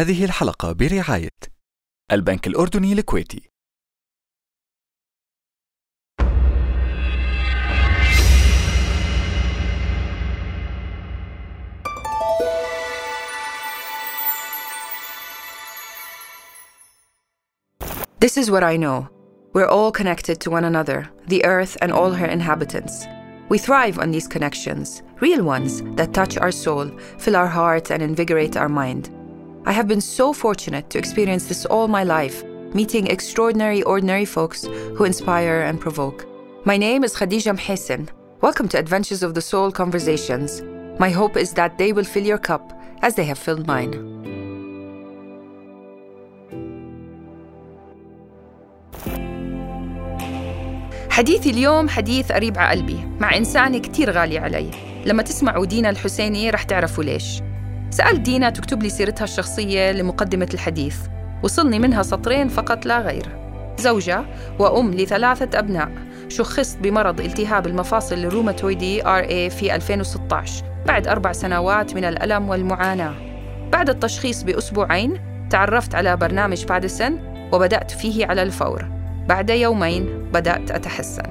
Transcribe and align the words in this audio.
هذه 0.00 0.24
الحلقة 0.24 0.72
برعاية 0.72 1.28
البنك 2.12 2.46
الأردني 2.46 2.92
الكويتي 2.92 3.50
This 18.20 18.36
is 18.38 18.50
what 18.50 18.62
I 18.62 18.76
know. 18.76 19.08
We're 19.52 19.66
all 19.66 19.92
connected 19.92 20.40
to 20.40 20.50
one 20.50 20.64
another, 20.64 21.10
the 21.26 21.44
earth 21.44 21.76
and 21.82 21.92
all 21.92 22.12
her 22.12 22.26
inhabitants. 22.26 23.06
We 23.50 23.58
thrive 23.58 23.98
on 23.98 24.10
these 24.10 24.28
connections, 24.28 25.02
real 25.20 25.42
ones 25.42 25.82
that 25.96 26.14
touch 26.14 26.38
our 26.38 26.52
soul, 26.52 26.86
fill 27.18 27.36
our 27.36 27.48
hearts, 27.48 27.90
and 27.90 28.02
invigorate 28.02 28.56
our 28.56 28.68
mind. 28.68 29.19
I 29.65 29.71
have 29.71 29.87
been 29.87 30.01
so 30.01 30.33
fortunate 30.33 30.89
to 30.91 30.99
experience 30.99 31.45
this 31.47 31.65
all 31.65 31.87
my 31.87 32.03
life, 32.03 32.43
meeting 32.73 33.07
extraordinary, 33.07 33.81
ordinary 33.83 34.25
folks 34.25 34.65
who 34.95 35.03
inspire 35.05 35.61
and 35.61 35.79
provoke. 35.79 36.27
My 36.65 36.77
name 36.77 37.03
is 37.03 37.15
Khadija 37.15 37.57
Mhesen. 37.57 38.09
Welcome 38.41 38.67
to 38.69 38.77
Adventures 38.77 39.23
of 39.23 39.33
the 39.33 39.41
Soul 39.41 39.71
Conversations. 39.71 40.61
My 40.99 41.09
hope 41.09 41.35
is 41.35 41.53
that 41.53 41.77
they 41.77 41.93
will 41.93 42.03
fill 42.03 42.25
your 42.25 42.37
cup 42.37 42.73
as 43.01 43.15
they 43.15 43.25
have 43.25 43.39
filled 43.39 43.65
mine. 43.65 44.15
حديثي 51.09 51.49
اليوم 51.49 51.89
حديث 51.89 52.31
قريب 52.31 52.57
على 52.57 52.69
قلبي 52.69 53.07
مع 53.19 53.37
إنسانة 53.37 53.77
كتير 53.77 54.11
غالي 54.11 54.37
علي 54.37 54.71
لما 55.05 55.23
تسمعوا 55.23 55.65
دينا 55.65 55.89
الحسيني 55.89 56.49
رح 56.49 56.63
تعرفوا 56.63 57.03
ليش 57.03 57.41
سألت 57.90 58.20
دينا 58.20 58.50
تكتب 58.50 58.82
لي 58.82 58.88
سيرتها 58.88 59.24
الشخصية 59.24 59.92
لمقدمة 59.92 60.48
الحديث. 60.54 60.96
وصلني 61.42 61.78
منها 61.78 62.02
سطرين 62.02 62.48
فقط 62.48 62.86
لا 62.86 62.98
غير. 63.00 63.26
زوجة 63.78 64.24
وأم 64.58 64.94
لثلاثة 64.94 65.58
أبناء. 65.58 65.90
شخصت 66.28 66.78
بمرض 66.78 67.20
التهاب 67.20 67.66
المفاصل 67.66 68.14
الروماتويدي 68.18 69.02
RA 69.02 69.54
في 69.54 69.74
2016 69.74 70.64
بعد 70.86 71.08
أربع 71.08 71.32
سنوات 71.32 71.94
من 71.94 72.04
الألم 72.04 72.48
والمعاناة. 72.48 73.14
بعد 73.72 73.88
التشخيص 73.88 74.42
بأسبوعين 74.42 75.20
تعرفت 75.50 75.94
على 75.94 76.16
برنامج 76.16 76.64
Paddison 76.64 77.18
وبدأت 77.52 77.90
فيه 77.90 78.26
على 78.26 78.42
الفور. 78.42 78.84
بعد 79.28 79.50
يومين 79.50 80.30
بدأت 80.32 80.70
أتحسن. 80.70 81.22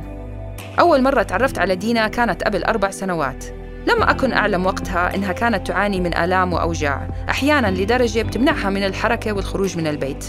أول 0.79 1.01
مرة 1.01 1.23
تعرفت 1.23 1.59
على 1.59 1.75
دينا 1.75 2.07
كانت 2.07 2.43
قبل 2.43 2.63
أربع 2.63 2.91
سنوات. 2.91 3.45
لم 3.87 4.03
أكن 4.03 4.33
أعلم 4.33 4.65
وقتها 4.65 5.15
إنها 5.15 5.31
كانت 5.31 5.67
تعاني 5.67 6.01
من 6.01 6.17
آلام 6.17 6.53
وأوجاع 6.53 7.07
أحياناً 7.29 7.71
لدرجة 7.71 8.21
بتمنعها 8.21 8.69
من 8.69 8.83
الحركة 8.83 9.33
والخروج 9.33 9.77
من 9.77 9.87
البيت. 9.87 10.25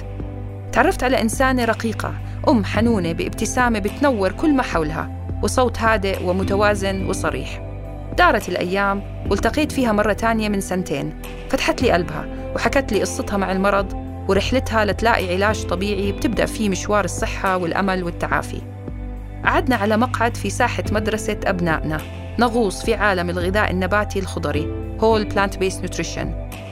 تعرفت 0.73 1.05
على 1.05 1.23
إنسانة 1.23 1.65
رقيقة 1.65 2.15
أم 2.48 2.65
حنونة 2.65 3.12
بابتسامة 3.12 3.78
بتنور 3.78 4.33
كل 4.33 4.55
ما 4.55 4.62
حولها 4.62 5.11
وصوت 5.43 5.78
هادئ 5.78 6.25
ومتوازن 6.25 7.06
وصريح. 7.06 7.62
دارت 8.19 8.48
الأيام 8.48 9.03
والتقيت 9.31 9.73
فيها 9.73 9.93
مرة 9.93 10.12
تانية 10.12 10.48
من 10.48 10.61
سنتين. 10.61 11.15
فتحت 11.51 11.83
لي 11.83 11.91
قلبها 11.91 12.27
وحكت 12.55 12.93
لي 12.93 13.01
قصتها 13.01 13.37
مع 13.37 13.53
المرض 13.53 13.93
ورحلتها 14.28 14.84
لتلاقي 14.84 15.34
علاج 15.34 15.67
طبيعي 15.67 16.12
بتبدأ 16.12 16.47
فيه 16.47 16.69
مشوار 16.69 17.05
الصحة 17.05 17.56
والأمل 17.56 18.05
والتعافي. 18.05 18.62
قعدنا 19.45 19.77
على 19.77 19.97
مقعد 19.97 20.37
في 20.37 20.51
ساحة 20.51 20.84
مدرسة 20.93 21.41
أبنائنا. 21.47 22.01
نغوص 22.39 22.84
في 22.84 22.95
عالم 22.95 23.31
الغذاء 23.31 23.70
النباتي 23.70 24.19
الخضري 24.19 24.81
Whole 25.00 25.33
Plant 25.33 25.56
Based 25.56 25.83
Nutrition. 25.83 26.27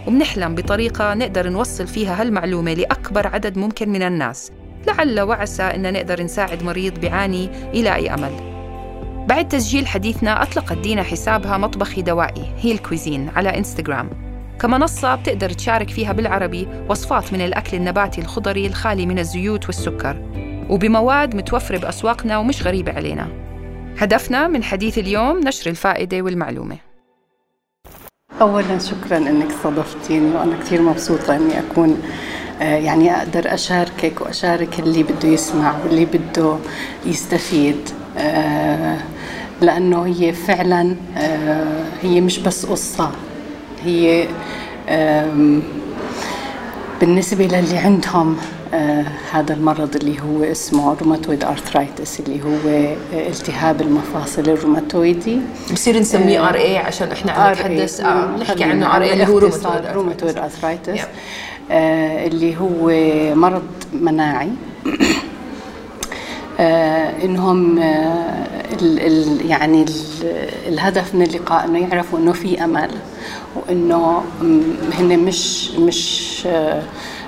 وبنحلم 0.06 0.54
بطريقة 0.54 1.14
نقدر 1.14 1.48
نوصل 1.48 1.86
فيها 1.86 2.20
هالمعلومة 2.20 2.74
لأكبر 2.74 3.26
عدد 3.26 3.58
ممكن 3.58 3.88
من 3.88 4.02
الناس. 4.02 4.52
لعل 4.86 5.20
وعسى 5.20 5.62
أن 5.62 5.92
نقدر 5.92 6.22
نساعد 6.22 6.62
مريض 6.62 7.00
بيعاني 7.00 7.50
يلاقي 7.74 8.14
أمل. 8.14 8.32
بعد 9.28 9.48
تسجيل 9.48 9.86
حديثنا 9.86 10.42
أطلقت 10.42 10.78
دينا 10.78 11.02
حسابها 11.02 11.58
مطبخي 11.58 12.02
دوائي 12.02 12.54
هيل 12.60 12.78
كويزين 12.78 13.30
على 13.36 13.58
إنستغرام 13.58 14.10
كمنصة 14.60 15.14
بتقدر 15.14 15.50
تشارك 15.50 15.90
فيها 15.90 16.12
بالعربي 16.12 16.68
وصفات 16.88 17.32
من 17.32 17.40
الأكل 17.40 17.76
النباتي 17.76 18.20
الخضري 18.20 18.66
الخالي 18.66 19.06
من 19.06 19.18
الزيوت 19.18 19.66
والسكر. 19.66 20.16
وبمواد 20.70 21.36
متوفرة 21.36 21.78
بأسواقنا 21.78 22.38
ومش 22.38 22.62
غريبة 22.62 22.92
علينا. 22.92 23.47
هدفنا 23.98 24.48
من 24.48 24.62
حديث 24.62 24.98
اليوم 24.98 25.40
نشر 25.40 25.70
الفائدة 25.70 26.22
والمعلومة. 26.22 26.76
أولا 28.40 28.78
شكرا 28.78 29.16
أنك 29.16 29.50
استضفتيني 29.50 30.36
وأنا 30.36 30.56
كثير 30.56 30.82
مبسوطة 30.82 31.36
أني 31.36 31.58
أكون 31.58 32.02
آه، 32.60 32.76
يعني 32.76 33.16
أقدر 33.16 33.54
أشاركك 33.54 34.20
وأشارك 34.20 34.80
اللي 34.80 35.02
بده 35.02 35.28
يسمع 35.28 35.74
واللي 35.84 36.04
بده 36.04 36.56
يستفيد 37.06 37.90
آه، 38.18 38.98
لأنه 39.60 40.06
هي 40.06 40.32
فعلا 40.32 40.96
آه، 41.16 41.84
هي 42.02 42.20
مش 42.20 42.38
بس 42.38 42.66
قصة 42.66 43.10
هي 43.84 44.28
بالنسبة 47.00 47.44
للي 47.44 47.78
عندهم 47.78 48.36
آه 48.74 49.04
هذا 49.32 49.54
المرض 49.54 49.96
اللي 49.96 50.20
هو 50.20 50.44
اسمه 50.44 50.96
rheumatoid 51.00 51.44
arthritis 51.44 52.20
اللي 52.20 52.42
هو 52.44 52.68
آه 52.68 53.28
التهاب 53.28 53.80
المفاصل 53.80 54.42
الروماتويدي. 54.42 55.38
بصير 55.72 55.98
نسميه 55.98 56.48
RA 56.48 56.78
عشان 56.78 57.12
إحنا 57.12 57.32
عم 57.32 57.52
نتحدث. 57.52 58.00
آه 58.00 58.36
نحكي 58.36 58.64
عنه 58.64 58.96
RA 58.96 59.12
اللي 59.12 59.26
هو 59.26 59.38
rheumatoid 59.94 60.38
arthritis. 60.38 61.00
آه 61.70 62.26
اللي 62.26 62.56
هو 62.56 62.90
مرض 63.34 63.68
مناعي. 63.92 64.50
آه 66.60 67.24
إنهم 67.24 67.78
آه 67.78 68.46
ال 68.82 69.00
ال 69.00 69.50
يعني 69.50 69.82
ال 69.82 69.92
الهدف 70.68 71.14
من 71.14 71.22
اللقاء 71.22 71.64
إنه 71.64 71.78
يعرفوا 71.78 72.18
إنه 72.18 72.32
في 72.32 72.64
أمل 72.64 72.90
وإنه 73.56 74.22
هن 74.92 75.18
مش 75.18 75.70
مش 75.70 76.42
آه 76.46 76.48
آه 76.48 76.82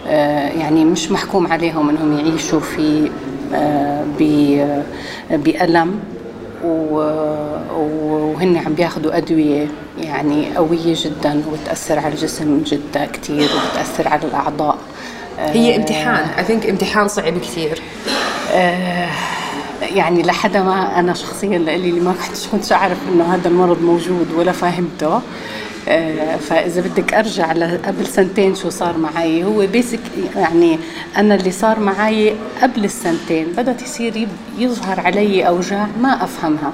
يعني 0.07 0.85
مش 0.85 1.11
محكوم 1.11 1.53
عليهم 1.53 1.89
إنهم 1.89 2.19
يعيشوا 2.19 2.61
في 2.61 3.11
آه 3.55 4.05
ب- 4.19 4.83
بألم 5.31 6.01
وهن 6.65 8.57
عم 8.67 8.73
بياخذوا 8.75 9.17
أدوية 9.17 9.67
يعني 9.99 10.57
قوية 10.57 10.95
جدا 10.97 11.43
وبتاثر 11.53 11.99
على 11.99 12.09
الجسم 12.15 12.63
جدا 12.67 13.05
كثير 13.05 13.49
وبتاثر 13.57 14.09
على 14.09 14.23
الأعضاء. 14.25 14.79
هي 15.39 15.77
امتحان. 15.77 16.29
اي 16.39 16.45
ثينك 16.45 16.67
امتحان 16.67 17.09
صعب 17.09 17.39
كثير 17.39 17.81
يعني 19.83 20.23
لحدا 20.23 20.63
ما 20.63 20.99
أنا 20.99 21.15
شخصيا 21.15 21.59
لإلي 21.59 21.89
اللي 21.91 22.01
ما 22.01 22.15
كنتش 22.29 22.47
كنتش 22.47 22.73
أعرف 22.73 22.99
إنه 23.13 23.35
هذا 23.35 23.49
المرض 23.49 23.83
موجود 23.83 24.27
ولا 24.37 24.53
فاهمته 24.53 25.07
آه، 25.17 25.21
فإذا 26.41 26.81
بدك 26.81 27.15
أرجع 27.15 27.53
لقبل 27.53 28.07
سنتين 28.07 28.55
شو 28.55 28.71
صار 28.71 28.99
معي 28.99 29.45
هو 29.45 29.67
بيسك 29.67 30.01
يعني 30.37 30.79
أنا 31.17 31.35
اللي 31.35 31.51
صار 31.51 31.81
معي 31.81 32.35
قبل 32.63 32.85
السنتين 32.85 33.47
بدأت 33.53 33.83
يصير 33.83 34.29
يظهر 34.59 35.01
علي 35.01 35.49
أوجاع 35.49 35.89
ما 36.01 36.25
أفهمها. 36.25 36.73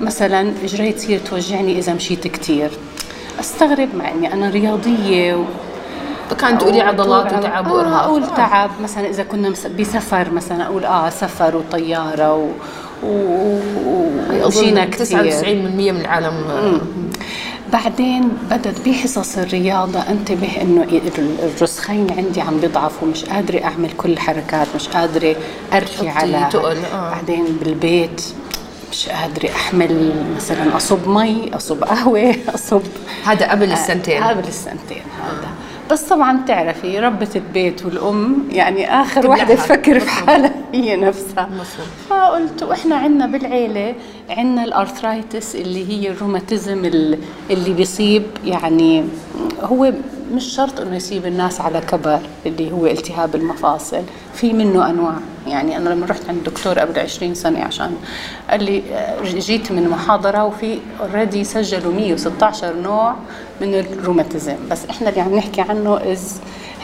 مثلا 0.00 0.52
اجري 0.64 0.92
تصير 0.92 1.18
توجعني 1.18 1.78
إذا 1.78 1.94
مشيت 1.94 2.26
كتير. 2.26 2.70
أستغرب 3.40 3.94
مع 3.94 4.10
إني 4.10 4.32
أنا 4.32 4.50
رياضية 4.50 5.34
و... 5.34 5.44
كانت 6.40 6.60
تقولي 6.60 6.80
عضلات 6.80 7.32
آه، 7.32 7.38
وتعب 7.38 7.68
آه 7.68 7.72
وإرهاق. 7.72 8.02
أقول 8.02 8.26
تعب. 8.26 8.70
مثلا 8.82 9.08
إذا 9.08 9.22
كنا 9.22 9.52
بسفر 9.78 10.30
مثلا 10.30 10.66
أقول 10.66 10.84
آه 10.84 11.10
سفر 11.10 11.56
وطيارة 11.56 12.34
و... 12.34 12.48
و... 13.02 13.58
و... 13.86 14.48
كثير 14.48 14.90
99% 14.90 15.46
من 15.46 16.00
العالم 16.00 16.34
آه، 16.50 16.80
بعدين 17.72 18.28
بدت 18.50 18.88
بحصص 18.88 19.38
الرياضة 19.38 20.00
انتبه 20.00 20.62
إنه 20.62 20.82
ال- 20.82 21.52
الرسخين 21.56 22.06
عندي 22.16 22.40
عم 22.40 22.60
بيضعفوا 22.60 23.08
مش 23.08 23.24
قادرة 23.24 23.64
أعمل 23.64 23.90
كل 23.96 24.10
الحركات 24.12 24.66
مش 24.74 24.88
قادرة 24.88 25.36
تحطي 25.70 26.08
على 26.08 26.36
آه. 26.94 27.10
بعدين 27.10 27.44
بالبيت 27.64 28.22
مش 28.92 29.08
قادرة 29.08 29.50
أحمل 29.50 30.12
مثلا 30.36 30.76
أصب 30.76 31.08
مي 31.08 31.50
أصب 31.56 31.84
قهوة 31.84 32.34
أصب 32.54 32.82
هذا 33.24 33.50
قبل 33.50 33.72
السنتين 33.72 34.22
قبل 34.24 34.48
السنتين 34.48 35.02
هذا 35.22 35.48
بس 35.90 36.02
طبعا 36.02 36.36
بتعرفي 36.42 36.98
ربة 37.00 37.28
البيت 37.36 37.84
والأم 37.86 38.36
يعني 38.50 39.00
آخر. 39.02 39.26
واحدة 39.30 39.54
تفكر 39.54 40.00
في. 40.00 40.10
حالها 40.10 40.52
هي 40.74 40.96
نفسها. 40.96 41.48
فقلت 42.10 42.62
وإحنا 42.62 42.96
عندنا 42.96 43.26
بالعيلة 43.26 43.94
عندنا 44.30 44.64
ال 44.64 44.73
arthritis 44.73 45.56
اللي 45.56 45.88
هي 45.88 46.10
الروماتيزم 46.10 46.84
ال- 46.84 47.18
اللي 47.50 47.72
بيصيب 47.72 48.22
يعني 48.44 49.04
هو 49.62 49.92
مش 50.32 50.44
شرط 50.44 50.80
إنه 50.80 50.96
يصيب 50.96 51.26
الناس 51.26 51.60
على 51.60 51.80
كبر 51.80 52.18
اللي 52.46 52.72
هو 52.72 52.86
التهاب 52.86 53.34
المفاصل 53.34 54.02
في 54.34 54.52
منه 54.52 54.90
أنواع 54.90 55.14
يعني 55.50 55.76
أنا 55.76 55.88
لما 55.88 56.06
رحت 56.06 56.22
عند 56.28 56.38
الدكتور 56.38 56.78
قبل 56.78 56.98
20 56.98 57.34
سنة 57.34 57.60
عشان 57.64 57.90
قال 58.50 58.64
لي 58.64 58.82
آه، 58.92 59.22
جيت 59.24 59.72
من 59.72 59.88
محاضرة 59.88 60.44
وفي 60.44 60.78
already 61.00 61.44
سجلوا 61.44 61.92
116 61.92 62.74
نوع 62.76 63.14
من 63.60 63.74
الروماتيزم. 63.74 64.56
بس 64.70 64.84
إحنا 64.90 65.08
اللي 65.08 65.20
عم 65.20 65.36
نحكي 65.36 65.60
عنه 65.60 66.12
as 66.12 66.36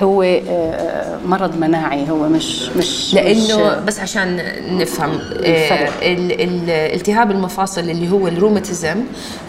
هو 0.02 0.22
آه، 0.22 1.18
مرض 1.26 1.56
مناعي 1.56 2.10
هو 2.10 2.28
مش 2.28 2.68
مش 2.76 3.14
لأنه 3.14 3.38
مش 3.78 3.84
بس 3.86 4.00
عشان 4.00 4.36
نفهم 4.70 5.10
الفرق. 5.32 5.90
آه، 6.02 6.12
ال- 6.12 6.40
ال- 6.42 6.70
التهاب 6.70 7.30
المفاصل 7.30 7.80
اللي 7.80 8.10
هو 8.12 8.28
الروماتيزم 8.28 8.96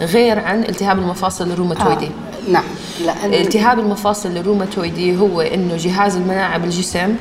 غير 0.00 0.38
عن 0.38 0.62
التهاب 0.62 0.98
المفاصل 0.98 1.50
الروماتويدي. 1.50 2.06
آه. 2.06 2.25
نعم. 2.48 2.64
لأن 3.04 3.34
التهاب 3.34 3.78
المفاصل 3.78 4.36
الروماتويدي 4.36 5.16
هو 5.16 5.40
إنه 5.40 5.76
جهاز 5.76 6.16
المناعة 6.16 6.58
بالجسم 6.58 7.16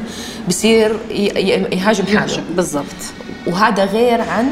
بصير 0.48 1.00
يهاجم 1.72 2.06
حاله. 2.06 2.44
بالضبط. 2.56 2.86
وهذا 3.48 3.86
غير 3.86 4.22
عن 4.22 4.51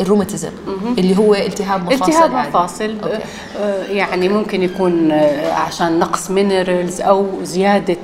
الروماتيزم 0.00 0.50
اللي 0.98 1.18
هو 1.18 1.34
التهاب 1.34 1.84
مفاصل 1.92 2.04
التهاب 2.10 2.34
عادي. 2.36 2.48
مفاصل 2.48 2.94
أوكي. 3.02 3.18
آه، 3.60 3.84
يعني 3.86 4.28
ممكن 4.28 4.62
يكون 4.62 5.10
آه، 5.12 5.52
عشان 5.52 5.98
نقص 5.98 6.30
minerals 6.30 7.00
أو 7.00 7.26
زيادة 7.42 7.96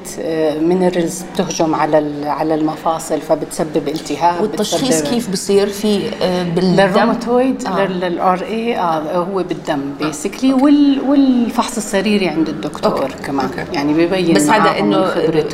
minerals 0.61 1.23
بتهجم 1.35 1.75
على 1.75 2.05
على 2.27 2.55
المفاصل 2.55 3.21
فبتسبب 3.21 3.89
التهاب 3.89 4.43
والتشخيص 4.43 4.89
بتسبب- 4.89 5.09
كيف 5.15 5.31
بصير 5.31 5.67
في 5.67 6.01
آه، 6.23 6.43
بالدم 6.43 6.71
للروماتويد 6.83 7.67
آه. 7.67 7.87
لل 7.87 8.43
RA 8.43 8.79
هو 9.15 9.43
بالدم 9.43 9.81
basically 10.01 10.53
وال 10.53 11.01
والفحص 11.09 11.77
السريري 11.77 12.29
عند 12.29 12.49
الدكتور 12.49 13.03
أوكي. 13.03 13.15
كمان 13.27 13.47
أوكي. 13.47 13.65
يعني 13.73 13.93
بيبين 13.95 14.35
بس 14.35 14.49
هذا 14.49 14.79
إنه. 14.79 15.07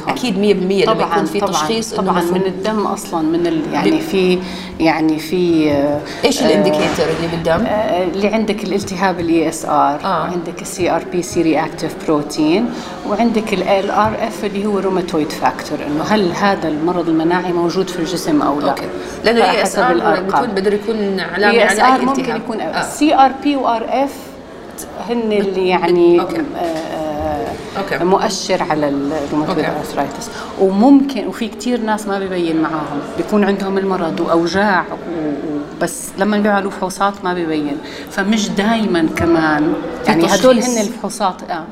أكيد 0.09 0.39
100% 0.39 0.85
لما 0.85 0.95
طبعا 0.95 1.13
يكون 1.15 1.25
في 1.25 1.41
طبعا 1.41 1.53
تشخيص 1.53 1.95
طبعا 1.95 2.23
من 2.23 2.43
الدم 2.47 2.87
أصلا 2.87 3.23
من 3.23 3.47
ال 3.47 3.61
يعني 3.73 4.01
في 4.01 4.39
يعني 4.81 5.19
في 5.19 5.71
آه، 5.73 6.01
إيش 6.27 6.43
ال 6.43 6.49
indicator 6.49 7.07
اللي 7.17 7.29
بالدم؟ 7.29 7.67
آه، 7.67 8.03
اللي 8.05 8.29
عندك 8.29 8.65
الالتهاب 8.65 9.21
ال 9.21 9.49
ESR 9.49 10.01
آه. 10.05 10.25
عندك 10.25 10.63
ال 10.63 10.91
CRP 10.91 11.23
C-reactive 11.23 11.95
protein 12.07 12.71
وعندك 13.09 13.53
ال 13.53 13.91
RF 13.91 14.45
اللي 14.45 14.67
هو 14.67 14.79
rheumatoid 14.79 15.31
factor 15.31 15.79
إنه 15.87 16.05
هل 16.05 16.33
هذا 16.33 16.69
المرض 16.69 17.09
المناعي 17.09 17.53
موجود 17.53 17.89
في 17.89 17.99
الجسم 17.99 18.43
أو 18.43 18.61
لا 18.61 18.69
أوكي 18.71 18.89
لأنه 19.25 19.39
ال 19.39 19.63
ESR 19.63 20.21
بده 20.47 20.75
يكون 20.75 21.21
علامة 21.21 21.59
على 21.59 21.67
ESR 21.67 21.95
التهاب 21.95 22.19
ممكن 22.19 22.37
يكون 22.37 22.61
آه. 22.61 22.83
CRP 22.83 23.57
و 23.57 23.87
RF 23.89 24.15
هن 25.09 25.33
اللي 25.33 25.69
يعني 25.69 26.21
أوكي. 26.21 26.43
آه، 27.77 27.81
أوكي. 27.81 28.05
مؤشر 28.05 28.63
على 28.63 28.89
ال 28.89 28.95
rheumatoid. 28.95 29.65
arthritis 29.65 30.31
وممكن 30.61 31.27
وفي 31.27 31.49
كتير 31.49 31.81
ناس 31.81 32.07
ما 32.07 32.19
ببين 32.19 32.63
معاهم 32.63 33.01
بيكون 33.17 33.45
عندهم 33.45 33.79
المرض 33.79 34.21
وأوجاع 34.21 34.85
بس 35.83 36.09
لما 36.19 36.39
بيعملوا 36.39 36.71
فحوصات 36.71 37.15
ما 37.25 37.35
ببين 37.35 37.77
فمش 38.11 38.49
دائما 38.49 39.07
كمان 39.17 39.75
يعني 40.07 40.27
هدول. 40.27 40.59
هن 40.59 40.79
الفحوصات 40.79 41.43
آه 41.51 41.65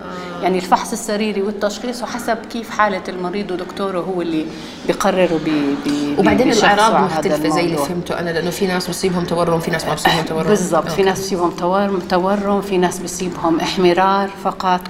يعني 0.42 0.58
الفحص 0.58 0.92
السريري 0.92 1.42
والتشخيص 1.42 2.02
وحسب 2.02 2.36
كيف 2.52 2.70
حالة 2.70 3.02
المريض 3.08 3.50
ودكتوره 3.50 4.00
هو 4.00 4.22
اللي 4.22 4.46
بيقرروا 4.86 5.38
بي 5.44 5.74
بي 5.84 6.16
وبعدين 6.18 6.52
هذا 6.52 6.98
مختلفة 7.00 7.48
زي 7.48 7.60
اللي. 7.64 7.76
فهمته 7.76 8.18
أنا 8.18 8.30
لأنه 8.30 8.50
في 8.50 8.66
ناس 8.66 8.88
بصيبهم 8.88 9.24
تورم 9.24 9.60
في 9.60 9.70
ناس 9.70 9.84
ما 9.86 9.94
بصيبهم 9.94 10.24
تورم 10.24 10.48
بالضبط 10.48 10.88
في. 10.88 11.02
ناس 11.02 11.18
بصيبهم 11.20 11.50
تورم 11.50 11.98
تورم 11.98 12.60
في 12.60 12.78
ناس 12.78 12.98
بصيبهم 12.98 13.60
احمرار 13.60 14.30
فقط 14.44 14.80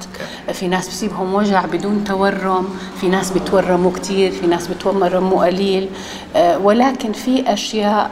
في 0.53 0.69
ناس 0.69 0.89
بصيبهم 0.89 1.35
وجع 1.35 1.65
بدون 1.67 2.05
تورم 2.05 2.69
في 3.01 3.09
ناس 3.09 3.31
بتورموا 3.31 3.91
كثير 3.93 4.33
في 4.33 4.47
ناس 4.47 4.67
بتورموا 4.69 5.47
قليل 5.47 5.89
آه، 6.37 6.59
ولكن 6.59 7.13
في 7.13 7.53
أشياء 7.53 8.11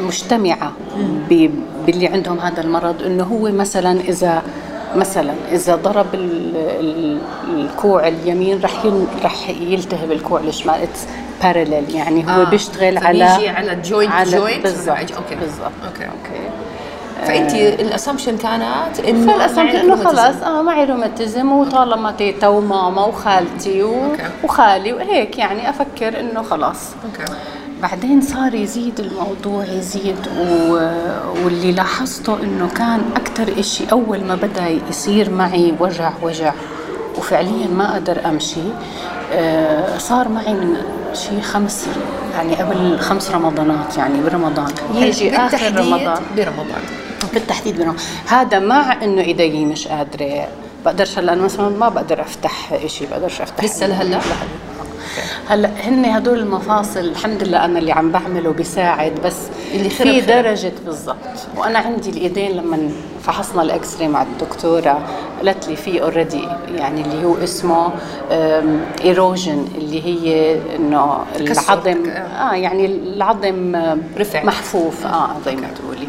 مجتمعة 0.00 0.72
ب- 1.30 1.50
باللي 1.86 2.06
عندهم 2.06 2.38
هذا 2.40 2.60
المرض 2.60 3.02
إنه 3.02 3.24
هو 3.24 3.52
مثلا 3.52 4.00
إذا 4.00 4.42
مثلا 4.96 5.34
إذا 5.52 5.74
ضرب 5.76 6.14
ال- 6.14 6.56
ال- 6.80 7.18
الكوع 7.54 8.08
اليمين 8.08 8.60
رح 8.64 8.72
رح 9.24 9.48
يلتهب 9.48 10.12
الكوع 10.12 10.40
الشمال. 10.40 10.74
it's 10.82 11.06
parallel 11.42 11.94
يعني 11.94 12.24
هو 12.26 12.42
آه، 12.42 12.44
بيشتغل 12.44 12.98
على 12.98 13.24
على 13.24 13.78
joint 13.90 14.10
على 14.10 14.30
joint 14.30 14.62
بالضبط 14.62 14.88
okay 14.88 15.34
بالضبط. 15.40 15.72
okay 15.86 16.04
okay 16.04 16.40
فأنت 17.26 17.54
ال 17.54 17.61
assumption 17.61 18.36
كانت 18.36 19.00
إنه 19.08 19.32
فالاسم 19.32 19.56
معي 19.64 19.80
إنه. 19.80 19.96
خلاص 19.96 20.42
آه 20.42 20.62
معي 20.62 20.84
روماتيزم 20.84 21.52
وطالما 21.52 22.12
تيتا 22.12 22.48
وماما 22.48 23.04
وخالتي 23.04 23.82
و... 23.82 24.04
okay. 24.04 24.22
وخالي 24.44 24.92
وهيك 24.92 25.38
يعني 25.38 25.70
أفكر 25.70 26.20
إنه 26.20 26.42
خلاص. 26.42 26.90
okay 27.04 27.32
بعدين 27.84 28.20
صار 28.20 28.54
يزيد 28.54 29.00
الموضوع 29.00 29.64
يزيد 29.64 30.16
و... 30.38 30.72
واللي 31.44 31.72
لاحظته 31.72 32.42
إنه 32.42 32.68
كان 32.68 33.00
أكثر 33.16 33.60
إشي 33.60 33.84
أول 33.92 34.24
ما 34.24 34.34
بدأ 34.34 34.78
يصير 34.90 35.30
معي 35.30 35.74
وجع 35.80 36.12
وجع. 36.22 36.52
وفعليا 37.18 37.66
ما 37.66 37.92
أقدر 37.92 38.20
أمشي. 38.26 38.60
آه 39.32 39.98
صار 39.98 40.28
معي 40.28 40.54
من 40.54 40.76
شيء 41.12 41.40
خمس 41.40 41.86
يعني 42.34 42.54
قبل 42.54 42.98
خمس 42.98 43.30
رمضانات 43.30 43.96
يعني 43.96 44.20
برمضان. 44.22 44.72
يجي 44.94 45.36
آخر 45.36 45.76
رمضان. 45.76 46.22
برمضان. 46.36 46.82
بالتحديد 47.34 47.80
منهم 47.80 47.96
هذا 48.26 48.58
مع 48.58 49.02
إنه 49.02 49.22
إيدي 49.22 49.64
مش 49.64 49.88
قادرة. 49.88 50.48
بقدرش 50.84 51.18
هلأ 51.18 51.34
مثلا 51.34 51.68
ما 51.68 51.88
بقدر 51.88 52.20
أفتح 52.20 52.86
شيء 52.86 53.08
بقدرش 53.10 53.40
أفتح 53.40 53.64
لسه 53.64 53.86
لهلأ؟ 53.86 54.20
هلأ 55.48 55.70
هن 55.84 56.04
هدول 56.04 56.38
المفاصل 56.38 57.00
الحمد 57.00 57.42
لله 57.42 57.64
أنا 57.64 57.78
اللي 57.78 57.92
عم 57.92 58.10
بعمله 58.12 58.50
بيساعد 58.50 59.12
بس 59.24 59.36
اللي 59.74 59.90
في. 59.90 60.20
درجة 60.20 60.72
بالضبط 60.86 61.16
وأنا 61.56 61.78
عندي 61.78 62.10
الإيدين 62.10 62.56
لما 62.56 62.90
فحصنا 63.22 63.62
ال 63.62 63.96
X-ray 63.98 64.08
مع 64.08 64.22
الدكتورة 64.22 64.98
قالت 65.38 65.68
لي 65.68 65.76
في 65.76 66.02
already 66.02 66.48
يعني 66.76 67.00
اللي 67.02 67.24
هو 67.26 67.34
اسمه 67.44 67.90
erosion 69.04 69.66
اللي 69.78 70.04
هي 70.04 70.56
إنه. 70.76 71.16
العظم 71.36 72.06
آه 72.10 72.52
يعني 72.54 72.86
العظم 72.86 73.76
رفع. 74.18 74.44
محفوف 74.44 75.06
آه 75.06 75.30
زي 75.46 75.56
ما 75.56 75.68
تقولي 75.78 76.08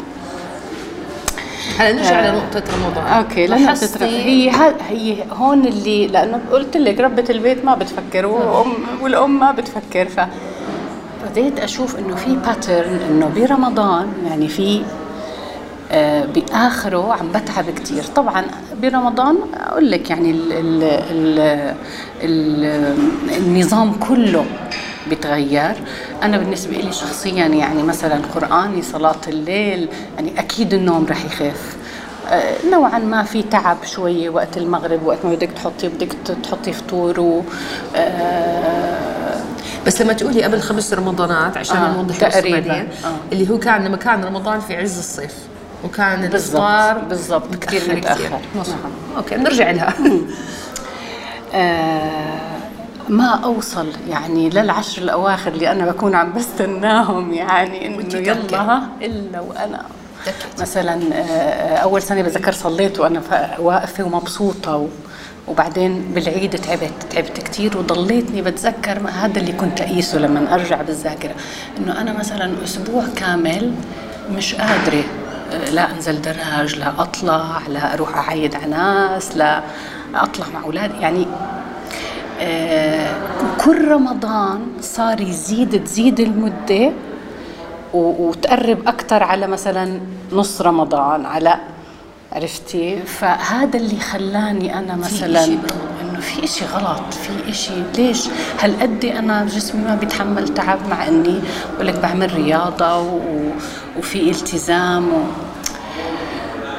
هلا 1.78 1.92
نرجع 1.92 2.30
لنقطة 2.30 2.62
رمضان. 2.76 3.06
okay 3.06 3.46
بتتر... 3.46 4.04
هي. 4.04 4.50
هي 4.88 5.16
هون 5.32 5.66
اللي 5.66 6.06
لأنه 6.06 6.40
قلت 6.52 6.76
لك 6.76 7.00
ربة 7.00 7.24
البيت 7.30 7.64
ما 7.64 7.74
بتفكر 7.74 8.26
وأم 8.26 8.72
والام 9.02 9.38
ما 9.40 9.52
بتفكر 9.52 10.08
ف 10.08 10.20
بديت 11.30 11.60
أشوف 11.60 11.98
إنه 11.98 12.16
في 12.16 12.36
pattern 12.36 13.00
إنه 13.10 13.30
برمضان 13.36 14.06
يعني 14.26 14.48
في 14.48 14.82
آه 15.92 16.24
بآخره 16.24 17.12
عم 17.12 17.28
بتعب 17.28 17.64
كثير 17.70 18.04
طبعا 18.04 18.44
برمضان 18.82 19.36
أقول 19.54 19.90
لك 19.90 20.10
يعني 20.10 20.30
ال 20.30 20.52
ال 20.52 20.82
ال 21.10 21.38
ال 22.22 22.96
النظام 23.36 23.92
كله 23.92 24.44
بتغير 25.10 25.74
أنا 26.22 26.38
بالنسبة 26.38 26.72
لي 26.76 26.92
شخصيا 26.92 27.46
يعني 27.46 27.82
مثلا 27.82 28.20
قرآني 28.34 28.82
صلاة 28.82 29.20
الليل 29.28 29.88
يعني 30.16 30.40
أكيد 30.40 30.74
النوم 30.74 31.06
رح 31.10 31.24
يخف 31.24 31.76
آه، 32.30 32.54
نوعا 32.70 32.98
ما 32.98 33.22
في 33.22 33.42
تعب 33.42 33.76
شوية 33.84 34.28
وقت 34.30 34.56
المغرب 34.56 35.06
وقت 35.06 35.18
ما 35.24 35.34
بدك 35.34 35.50
تحطي 35.56 35.88
بدك 35.88 36.08
تحطي 36.42 36.72
فطور 36.72 37.20
و 37.20 37.42
آه، 37.96 39.40
بس 39.86 40.02
لما 40.02 40.12
تقولي 40.12 40.42
قبل 40.44 40.60
خمس 40.60 40.92
رمضانات 40.94 41.56
عشان 41.56 41.76
آه، 41.76 41.92
نوضح 41.96 42.16
تقريباً، 42.16 42.80
آه. 42.80 42.86
اللي 43.32 43.50
هو 43.50 43.58
كان 43.58 43.84
لما 43.84 43.96
كان 43.96 44.24
رمضان 44.24 44.60
في 44.60 44.76
عز 44.76 44.98
الصيف 44.98 45.34
وكان 45.84 46.20
بالضبط، 46.28 46.60
الإفطار 46.62 46.98
بالضبط، 46.98 47.54
كتير 47.54 47.96
متأخر. 47.96 48.38
مظبوط. 48.56 48.76
نعم. 48.82 49.16
أوكي 49.16 49.36
بنرجع 49.36 49.70
لها 49.70 49.94
آه، 51.54 52.55
ما 53.08 53.40
أوصل 53.44 53.86
يعني 54.08 54.50
للعشر 54.50 55.02
الأواخر 55.02 55.52
اللي 55.52 55.72
أنا 55.72 55.86
بكون 55.90 56.14
عم 56.14 56.32
بستناهم 56.32 57.32
يعني 57.34 57.86
إنه 57.86 58.14
يلا. 58.14 58.82
إلا 59.02 59.40
وأنا. 59.40 59.82
تأكد. 60.24 60.60
مثلا 60.60 61.00
آه، 61.14 61.76
أول 61.76 62.02
سنة 62.02 62.22
بتذكر 62.22 62.52
صليت 62.52 63.00
وأنا 63.00 63.22
واقفة 63.58 64.04
ومبسوطة 64.04 64.76
و 64.76 64.86
وبعدين 65.48 66.12
بالعيد 66.14 66.50
تعبت 66.58 66.92
تعبت 67.10 67.38
كثير 67.40 67.78
وضليتني 67.78 68.42
بتذكر 68.42 68.98
هذا 69.08 69.38
اللي 69.40 69.52
كنت 69.52 69.80
أقيسه 69.80 70.18
لما 70.18 70.54
أرجع 70.54 70.82
بالذاكرة. 70.82 71.34
إنه 71.78 72.00
أنا 72.00 72.12
مثلا 72.12 72.52
أسبوع 72.64 73.04
كامل 73.16 73.72
مش 74.32 74.54
قادرة 74.54 75.04
آه، 75.52 75.70
لا 75.70 75.90
أنزل 75.90 76.22
دراج 76.22 76.76
لا 76.76 76.92
أطلع 76.98 77.62
لا 77.68 77.94
أروح 77.94 78.16
أعيد 78.16 78.54
على 78.54 78.66
ناس 78.66 79.36
لا 79.36 79.62
أطلع 80.14 80.46
مع 80.54 80.62
أولادي. 80.64 80.94
يعني 81.00 81.26
كل 83.64 83.88
رمضان 83.88 84.60
صار 84.80 85.20
يزيد 85.20 85.84
تزيد 85.84 86.20
المدة 86.20 86.92
و- 87.94 88.28
وتقرب 88.28 88.88
أكثر 88.88 89.22
على 89.22 89.46
مثلا 89.46 90.00
نص 90.32 90.60
رمضان 90.60 91.26
على 91.26 91.56
عرفتي؟ 92.32 93.02
فهذا 93.02 93.76
اللي 93.76 94.00
خلاني 94.00 94.78
أنا 94.78 94.96
مثلا. 94.96 95.44
إنه 96.02 96.20
في 96.20 96.44
إشي 96.44 96.64
غلط 96.64 97.14
في 97.14 97.50
إشي 97.50 97.72
ليش؟ 97.96 98.28
هالقد 98.60 99.04
أنا 99.04 99.44
جسمي 99.44 99.84
ما 99.84 99.94
بيتحمل 99.94 100.48
تعب 100.54 100.78
مع 100.90 101.08
إني 101.08 101.40
بقول 101.74 101.86
لك 101.86 101.98
بعمل 101.98 102.34
رياضة 102.34 102.98
و... 103.00 103.20
وفي 103.98 104.30
التزام 104.30 105.08
و... 105.08 105.20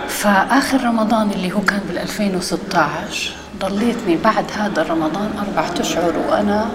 فآخر 0.07 0.83
رمضان 0.83 1.29
اللي 1.31 1.51
هو 1.53 1.61
كان 1.61 1.79
بال 1.87 1.97
2016 1.97 3.31
ضليتني 3.59 4.17
بعد 4.23 4.45
هذا 4.57 4.83
رمضان 4.83 5.29
أربعة 5.47 5.73
أشهر 5.81 6.13
وأنا 6.29 6.65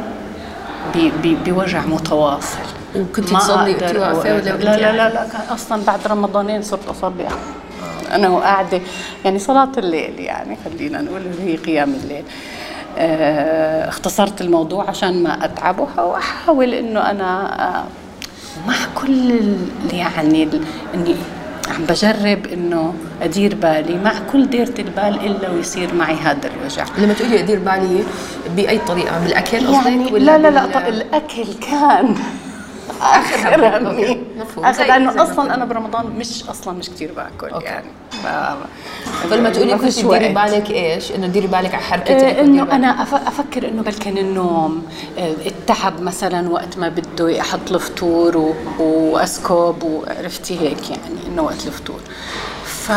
بوجع 1.47 1.87
متواصل. 1.87 2.59
وكنتي 2.97 3.33
ما 3.35 3.39
تصلي 3.39 3.75
ولا 3.75 4.41
لا 4.41 4.77
لا؟ 4.77 4.93
لا 4.93 5.09
لا 5.15 5.29
كان 5.33 5.41
أصلا 5.55 5.83
بعد 5.87 6.01
رمضانين 6.07 6.63
صرت 6.63 6.89
أصلي. 6.89 7.29
أنا 8.13 8.29
وقاعدة 8.29 8.81
يعني 9.25 9.39
صلاة 9.39 9.69
الليل 9.79 10.21
يعني 10.21 10.57
خلينا 10.65 11.01
نقول 11.03 11.23
هي 11.41 11.57
قيام 11.57 11.95
الليل. 12.05 12.25
آه، 12.99 13.89
اختصرت 13.89 14.41
الموضوع 14.41 14.89
عشان 14.91 15.23
ما 15.23 15.45
أتعب 15.45 15.79
وح- 15.79 15.99
وأحاول 15.99 16.75
إنه 16.75 17.11
أنا 17.11 17.61
آه، 17.79 17.85
مع 18.69 18.75
كل 18.95 19.41
يعني 19.93 20.49
إني 20.95 21.17
عم 21.69 21.85
بجرب 21.85 22.47
إنه 22.53 22.95
أدير 23.23 23.55
بالي 23.55 23.99
مع 24.05 24.13
كل 24.33 24.51
ديرة 24.51 24.75
البال 24.79 25.27
إلا 25.27 25.51
ويصير 25.51 25.95
معي 25.95 26.15
هذا 26.15 26.51
الوجع. 26.57 26.85
لما 26.99 27.13
تقولي 27.13 27.41
أدير 27.41 27.59
بالي 27.59 28.05
بأي 28.57 28.79
طريقة؟ 28.79 29.25
بالأكل 29.25 29.65
يعني 29.73 30.13
ولا 30.13 30.39
لا 30.39 30.39
لا 30.39 30.51
لا 30.51 30.89
الأكل 30.89 31.45
كان. 31.61 32.15
اخر 33.01 33.79
همي. 33.79 34.21
اخر 34.59 34.85
لأنه 34.85 35.23
أصلا 35.23 35.55
أنا 35.55 35.65
برمضان 35.65 36.07
مش 36.07 36.45
أصلا 36.49 36.79
مش 36.79 36.91
كثير 36.91 37.13
باكل 37.17 37.49
okay. 37.55 37.65
يعني 37.65 37.87
ما- 38.25 38.57
فلما 39.31 39.51
تقولي 39.51 39.71
ما 39.73 39.77
كنت 39.79 39.85
فيش 39.87 39.95
تديري 39.97 40.35
وقت. 40.35 40.51
بالك 40.53 40.71
إيش؟ 40.71 41.13
إنه 41.13 41.27
ديري 41.27 41.47
بالك 41.47 41.75
على 41.75 41.83
حركتك 41.83 42.11
آه، 42.11 42.41
إنه 42.41 42.63
أنا 42.63 43.05
أف- 43.05 43.27
أفكر 43.29 43.69
إنه 43.69 43.83
بلكن 43.83 44.19
النوم 44.19 44.87
آه، 45.19 45.33
التعب 45.47 46.01
مثلا 46.01 46.49
وقت 46.51 46.79
ما 46.79 46.89
بده 46.89 47.41
أحط 47.41 47.71
الفطور 47.73 48.55
واسكب 48.79 49.83
وعرفتي 49.83 50.61
هيك 50.61 50.91
يعني 50.91 51.27
إنه 51.29 51.43
وقت 51.43 51.67
الفطور 51.67 52.01
ف 52.65 52.93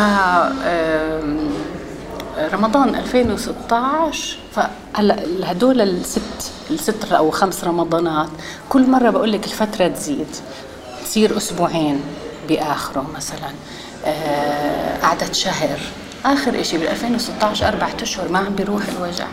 رمضان 2.38 2.94
2016 2.94 4.38
فهلا 4.52 5.16
هدول 5.44 5.80
الست 5.80 6.52
الست 6.70 7.12
أو 7.12 7.30
خمس 7.30 7.64
رمضانات 7.64 8.28
كل 8.68 8.90
مرة 8.90 9.10
بقول 9.10 9.32
لك 9.32 9.44
الفترة 9.44 9.88
تزيد 9.88 10.26
تصير 11.04 11.36
أسبوعين 11.36 12.00
بآخره 12.48 13.06
مثلا 13.16 13.50
آه، 14.04 14.98
قعدت 15.02 15.34
شهر. 15.34 15.78
آخر 16.24 16.62
شيء 16.62 16.78
بال 16.80 16.88
2016 16.88 17.68
أربع 17.68 17.88
أشهر 18.02 18.28
ما 18.28 18.38
عم 18.38 18.54
بيروح 18.54 18.82
الوجع. 18.88 19.26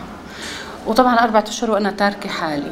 وطبعا 0.86 1.14
أربع 1.14 1.44
أشهر 1.48 1.70
وأنا 1.70 1.90
تاركة 1.90 2.28
حالي. 2.28 2.70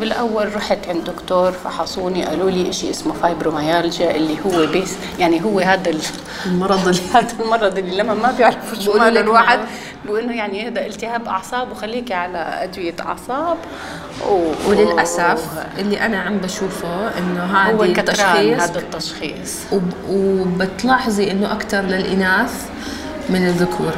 بالأول 0.00 0.54
رحت 0.56 0.78
عند 0.88 1.04
دكتور 1.04 1.52
فحصوني 1.52 2.24
قالوا 2.24 2.50
لي 2.50 2.72
شيء 2.72 2.90
اسمه 2.90 3.12
فايبروميالجيا 3.12 4.16
اللي 4.16 4.36
هو 4.46 4.66
basically 4.66 4.94
يعني 5.18 5.44
هو 5.44 5.58
هذا 5.60 5.90
ال- 5.90 6.00
المرض 6.46 6.88
اللي 6.88 7.00
هذا 7.14 7.34
المرض 7.44 7.78
اللي 7.78 7.96
لما 7.96 8.14
ما 8.14 8.30
بيعرفوا 8.38 8.78
شو 8.80 8.96
لك 8.96 9.16
الواحد 9.16 9.60
إنه 10.08 10.36
يعني 10.36 10.68
هذا 10.68 10.86
التهاب 10.86 11.28
أعصاب 11.28 11.70
وخليكي 11.72 12.14
على 12.14 12.38
أدوية 12.38 12.94
أعصاب 13.00 13.56
و... 14.30 14.52
وللأسف 14.68 15.44
اللي 15.78 16.00
أنا 16.06 16.20
عم 16.20 16.38
بشوفه 16.38 17.18
إنه 17.18 17.44
هو 17.44 17.82
هذا 17.82 18.00
التشخيص 18.00 18.60
هذا 18.62 18.78
التشخيص 18.78 19.58
وب- 19.72 19.92
وبتلاحظي 20.10 21.30
إنه 21.30 21.52
أكثر 21.52 21.80
للإناث 21.80 22.66
من 23.28 23.46
الذكور 23.46 23.92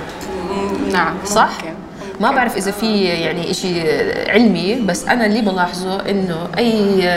نعم 0.92 1.14
صح؟ 1.24 1.50
ممكن. 1.58 1.74
ما 2.20 2.30
بعرف 2.30 2.56
إذا 2.56 2.70
في 2.70 3.04
يعني 3.04 3.54
شيء 3.54 3.84
علمي 4.30 4.74
بس 4.74 5.04
أنا 5.04 5.26
اللي 5.26 5.40
بلاحظه 5.40 6.10
إنه 6.10 6.48
أي 6.58 7.08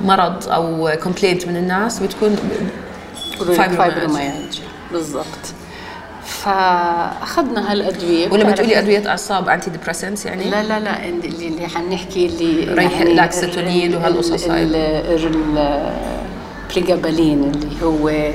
مرض 0.00 0.48
أو 0.48 0.90
complaint 1.02 1.46
من 1.46 1.56
الناس 1.56 1.98
بتكون 1.98 2.36
فايبروميالجيا. 3.56 4.64
بالضبط. 4.92 5.24
فأخذنا 6.24 7.72
هالأدوية. 7.72 8.28
ولما 8.30 8.52
تقولي 8.52 8.78
أدوية 8.78 9.08
أعصاب 9.08 9.48
antidepressants 9.48 10.26
يعني؟ 10.26 10.50
لا 10.50 10.62
لا 10.62 10.80
لا 10.80 11.04
اللي 11.04 11.48
اللي 11.48 11.68
حنحكي 11.68 12.26
اللي 12.26 12.74
relaxant 12.74 13.02
هنن 13.02 13.94
وهالقصص 13.94 14.48
هاي. 14.48 14.62
البريجابالين 16.68 17.44
اللي 17.44 17.82
هو 17.82 18.08
آه، 18.08 18.32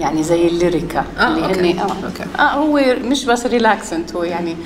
يعني 0.00 0.22
زي 0.22 0.48
الليريكا 0.48 1.04
آه، 1.18 1.28
اللي 1.28 1.46
okay. 1.46 1.72
هن 1.72 1.78
آه 1.78 1.82
okay. 1.82 2.24
آه 2.38 2.42
هو 2.42 2.96
مش 3.04 3.24
بس 3.24 3.46
relaxant 3.46 4.14
هو 4.14 4.22
يعني 4.22 4.56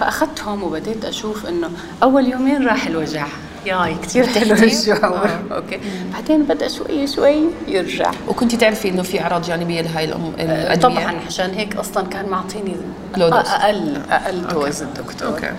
فأخذتهم 0.00 0.62
وبديت 0.62 1.04
أشوف 1.04 1.46
إنه 1.46 1.70
أول 2.02 2.28
يومين 2.28 2.66
راح 2.66 2.86
الوجع 2.86 3.26
ياي 3.66 3.96
كثير 4.02 4.26
حلو؟ 4.26 4.54
الشعور 4.54 5.28
آه. 5.50 5.54
okay 5.54 5.80
بعدين 6.12 6.42
بدأ 6.42 6.68
شوي 6.68 7.06
شوي 7.06 7.36
يرجع 7.68 8.10
وكنتي 8.28 8.56
تعرفي 8.56 8.88
إنه 8.88 9.02
في 9.02 9.22
أعراض 9.22 9.42
جانبية 9.42 9.80
لهي 9.80 10.04
الادويه 10.04 10.74
طبعا 10.74 11.14
عشان 11.26 11.50
هيك 11.50 11.76
أصلا 11.76 12.06
كان 12.06 12.28
معطيني. 12.28 12.76
أقل 13.16 13.96
أقل 14.10 14.46
dose 14.46 14.82
الدكتور 14.82 15.28
okay 15.28 15.50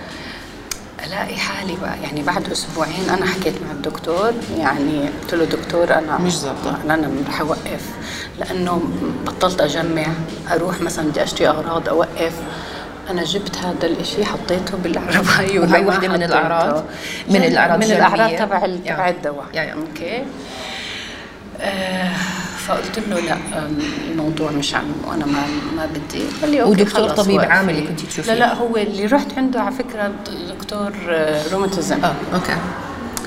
الاقي 1.06 1.36
حالي 1.36 1.76
بقى 1.82 2.02
يعني 2.02 2.22
بعد 2.22 2.50
أسبوعين 2.50 3.10
أنا 3.10 3.26
حكيت 3.26 3.54
مع 3.62 3.70
الدكتور 3.72 4.32
يعني 4.58 5.08
قلت 5.22 5.34
له 5.34 5.44
دكتور 5.44 5.94
أنا 5.94 6.18
مش 6.18 6.32
ظابطة. 6.38 6.78
أنا 6.84 6.94
أنا 6.94 7.10
رح 7.28 7.40
أوقف 7.40 7.80
لأنه 8.38 8.82
بطلت 9.26 9.60
أجمع 9.60 10.06
أروح 10.52 10.80
مثلا 10.80 11.08
بدي 11.08 11.22
أشتري 11.22 11.48
أغراض 11.48 11.88
أوقف 11.88 12.32
أنا 13.10 13.24
جبت 13.24 13.56
هذا 13.58 13.86
الإشي 13.86 14.24
حطيته 14.24 14.76
بالعرباية 14.84 15.60
وهي 15.60 15.84
وحدة 15.86 16.08
من 16.08 16.14
حطيته. 16.14 16.24
الأعراض؟ 16.24 16.84
من 17.30 17.40
لا، 17.40 17.46
الأعراض 17.48 17.78
من 17.78 17.84
الأعراض؟ 17.92 18.36
تبع. 18.38 18.66
تبع 18.66 19.08
الدواء. 19.08 19.46
أوكي 19.56 20.24
آه 21.60 22.10
فقلت 22.66 22.98
له 23.08 23.20
لا 23.20 23.36
الموضوع 24.10 24.50
مش 24.50 24.74
عم 24.74 24.84
وأنا 25.06 25.26
ما 25.26 25.42
ما 25.76 25.86
بدي. 25.86 26.22
قال 26.42 26.50
لي 26.50 26.62
ودكتور 26.62 27.08
طبيب 27.08 27.36
وقفي. 27.36 27.52
عاملي 27.52 27.80
كنتي 27.80 28.06
تشوفيه؟ 28.06 28.32
لا 28.32 28.38
لا 28.38 28.54
هو 28.54 28.76
اللي 28.76 29.06
رحت 29.06 29.38
عنده 29.38 29.60
على 29.62 29.74
فكرة 29.74 30.12
دكتور 30.58 30.92
آه، 31.08 31.52
روماتيزم. 31.52 32.04
آه 32.04 32.14
أوكي. 32.34 32.56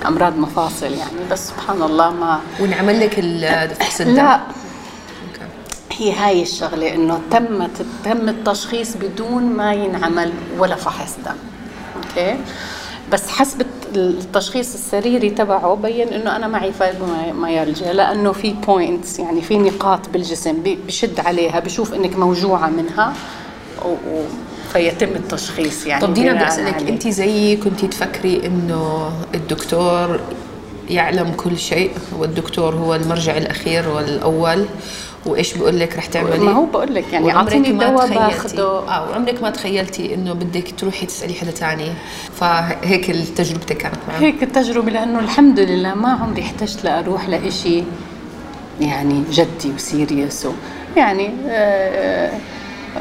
أمراض 0.07 0.37
مفاصل 0.37 0.85
يعني 0.93 1.17
بس 1.31 1.47
سبحان 1.47 1.81
الله 1.81 2.09
ما. 2.09 2.39
ونعمل 2.59 2.99
لك 2.99 3.15
الفحص 3.19 4.01
الدم 4.01 4.15
لا. 4.15 4.33
أوكي. 4.35 5.45
هي 5.91 6.11
هاي 6.13 6.41
الشغلة 6.41 6.95
إنه 6.95 7.21
تمت 7.31 7.85
تم 8.05 8.29
التشخيص 8.29 8.95
بدون 8.97 9.43
ما 9.43 9.73
ينعمل 9.73 10.33
ولا 10.57 10.75
فحص 10.75 11.15
دم. 11.25 11.31
okay. 11.95 12.37
بس 13.11 13.27
حسب 13.29 13.61
التشخيص 13.95 14.73
السريري 14.73 15.29
تبعه 15.29 15.75
بين 15.75 16.07
إنه 16.07 16.35
أنا 16.35 16.47
معي 16.47 16.71
فايبروميالجيا 16.71 17.93
لأنه 17.93 18.31
في 18.31 18.53
points 18.67 19.19
يعني 19.19 19.41
في 19.41 19.57
نقاط 19.57 20.09
بالجسم 20.09 20.63
بشد 20.87 21.19
عليها 21.19 21.59
بشوف 21.59 21.93
إنك 21.93 22.15
موجوعة 22.15 22.69
منها 22.69 23.13
و... 23.85 23.89
و... 23.89 24.23
فيتم 24.73 25.09
التشخيص 25.15 25.85
يعني 25.85 26.01
طب 26.01 26.13
دينا 26.13 26.33
بدي 26.33 26.47
أسألك. 26.47 26.89
أنت 26.89 27.07
زيي 27.07 27.55
كنتي 27.57 27.87
تفكري 27.87 28.45
إنه 28.45 29.11
الدكتور 29.35 30.19
يعلم 30.89 31.31
كل 31.37 31.57
شيء 31.57 31.91
والدكتور 32.17 32.75
هو 32.75 32.95
المرجع 32.95 33.37
الأخير 33.37 33.89
والأول 33.89 34.65
وإيش 35.25 35.53
بيقول 35.53 35.79
لك 35.79 35.97
رح 35.97 36.05
تعملي؟ 36.05 36.37
ما 36.39 36.51
هو 36.51 36.65
بقول 36.65 36.95
لك 36.95 37.13
يعني 37.13 37.35
أعطيني 37.35 37.73
ما 37.73 37.89
دواء 37.89 38.05
تخيلتي- 38.07 38.19
باخده 38.19 38.63
آه 38.79 39.09
وعمرك 39.09 39.41
ما 39.43 39.49
تخيلتي 39.49 40.13
إنه 40.15 40.33
بدك 40.33 40.73
تروحي 40.77 41.05
تسألي 41.05 41.33
حدا 41.33 41.51
تاني. 41.51 41.89
فهيك 42.35 43.05
تجربتك 43.37 43.77
كانت 43.77 43.95
معه 44.07 44.17
هيك 44.17 44.43
التجربة 44.43 44.91
لأنه 44.91 45.19
الحمد 45.19 45.59
لله 45.59 45.93
ما 45.95 46.09
عمري 46.09 46.41
احتجت 46.41 46.83
لأروح 46.83 47.29
لإشي 47.29 47.83
يعني 48.81 49.23
جدي 49.31 49.71
وسيريس 49.75 50.47
يعني 50.97 51.31
آه، 51.49 52.31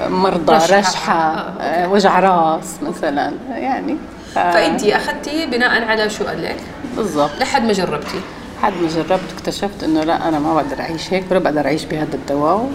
مرضى 0.08 0.52
رشحة. 0.52 0.78
رشحة 0.78 1.14
آه، 1.14 1.60
آه، 1.60 1.88
وجع 1.90 2.20
راس 2.20 2.76
مثلا 2.82 3.32
يعني. 3.50 3.96
آه، 4.36 4.52
فانت 4.52 4.84
أخذتي 4.84 5.46
بناء 5.46 5.82
على 5.84 6.10
شو 6.10 6.24
قال 6.24 6.42
لك؟ 6.42 6.56
بالضبط. 6.96 7.30
لحد 7.40 7.64
ما 7.64 7.72
جربتي. 7.72 8.20
بعد 8.62 8.72
ما 8.82 8.88
جربت 8.88 9.32
اكتشفت 9.38 9.82
إنه 9.84 10.00
لا 10.04 10.28
أنا 10.28 10.38
ما 10.38 10.54
بقدر 10.54 10.80
أعيش 10.80 11.12
هيك 11.14 11.24
ولا 11.30 11.38
بقدر 11.40 11.66
أعيش 11.66 11.84
بهذا 11.84 12.14
الدواء 12.14 12.70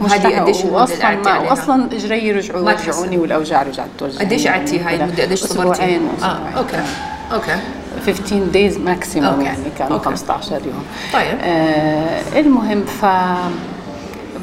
وهذه 0.00 0.40
قديش 0.40 0.64
واصلا 0.64 1.14
ما؟ 1.16 1.38
واصلا 1.38 1.86
إجري 1.92 2.32
رجعوا 2.32 2.72
تحسن. 2.72 3.18
والأوجاع 3.18 3.62
رجعت 3.62 3.88
توجعني 3.98 4.18
قديش 4.24 4.46
قعدتي 4.46 4.80
هاي 4.80 4.96
المده 5.04 5.22
قديش 5.22 5.40
صبرتي؟ 5.44 5.72
أسبوعين 5.72 6.08
آه. 6.22 6.38
أوكي 6.58 6.76
أوكي 7.32 7.56
15 8.06 8.38
days 8.44 8.78
maximum. 8.78 9.40
يعني 9.40 9.58
كانوا 9.78 9.92
okay. 9.96 10.04
15 10.04 10.52
يوم 10.52 10.84
طيب. 11.12 11.38
آه 11.42 12.38
المهم 12.40 12.84
ف 12.84 13.04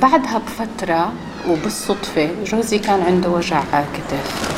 بعدها 0.01 0.41
بفترة 0.47 1.11
وبالصدفة 1.49 2.29
جوزي 2.45 2.79
كان 2.79 3.01
عنده 3.01 3.29
وجع 3.29 3.61
كتف 3.69 4.53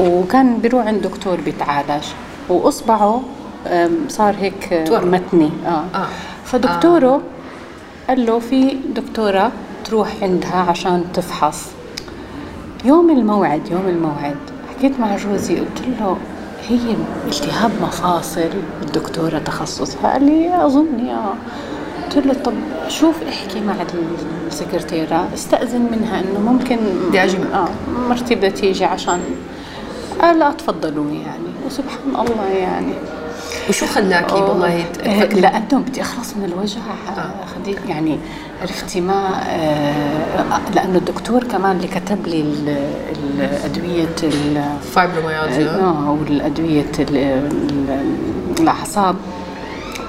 وكان 0.00 0.58
بيروح 0.58 0.86
عند 0.86 1.02
دكتور 1.02 1.36
بيتعالج 1.40 2.04
وإصبعه 2.48 3.14
آم، 3.14 3.22
صار 4.08 4.34
هيك 4.38 4.72
آه،. 4.72 5.00
متني. 5.00 5.50
آه, 5.66 5.84
آه. 5.94 6.06
فدكتوره 6.44 7.20
قال 8.08 8.26
له 8.26 8.38
في 8.38 8.76
دكتورة 8.94 9.52
تروح 9.84 10.08
عندها 10.22 10.56
عشان 10.68 11.04
تفحص. 11.14 11.66
يوم 12.84 13.10
الموعد 13.10 13.70
يوم 13.70 13.88
الموعد 13.88 14.36
حكيت 14.76 15.00
مع 15.00 15.16
جوزي 15.16 15.60
قلت 15.60 15.82
له 16.00 16.16
هي 16.68 16.96
التهاب 17.26 17.70
مفاصل 17.82 18.50
الدكتورة 18.82 19.38
تخصصها؟ 19.38 20.12
قال 20.12 20.24
لي 20.24 20.66
أظن 20.66 21.06
يا 21.06 21.34
قلت 22.04 22.26
له 22.26 22.34
طب 22.34 22.52
شوف 22.88 23.22
احكي 23.22 23.60
مع 23.60 23.74
السكرتيرة 24.46 25.28
استأذن 25.34 25.88
منها 25.92 26.20
إنه 26.20 26.52
ممكن 26.52 26.78
بدي 27.08 27.18
معك. 27.18 27.52
آه 27.54 27.68
مرتي 28.08 28.34
بدها 28.34 28.50
تيجي 28.50 28.84
عشان 28.84 29.20
آه 30.22 30.32
لا 30.32 30.50
تفضلوا 30.50 31.10
يعني. 31.10 31.50
وسبحان 31.66 32.26
الله 32.26 32.46
يعني. 32.46 32.92
وشو 33.70 33.86
خلاكي 33.86 34.34
والله 34.34 34.80
آه، 34.80 34.92
تفكري 34.92 35.40
لأنه 35.40 35.78
بدي 35.78 36.00
اخلص 36.02 36.36
من 36.36 36.44
الوجع 36.44 36.80
آه. 37.16 37.30
خديت 37.54 37.78
يعني 37.88 38.18
عرفتي 38.62 39.00
ما 39.00 39.28
آه، 39.48 40.60
لأنه 40.74 40.98
الدكتور 40.98 41.44
كمان 41.44 41.76
اللي 41.76 41.88
كتب 41.88 42.26
لي 42.26 42.40
ال- 42.40 42.88
الأدوية 43.40 44.08
ال- 44.22 44.62
فايبروميالجيا 44.94 45.70
آه 45.70 46.16
والأدوية 46.20 46.92
ال- 46.98 47.16
ال- 47.16 48.60
الأعصاب. 48.60 49.16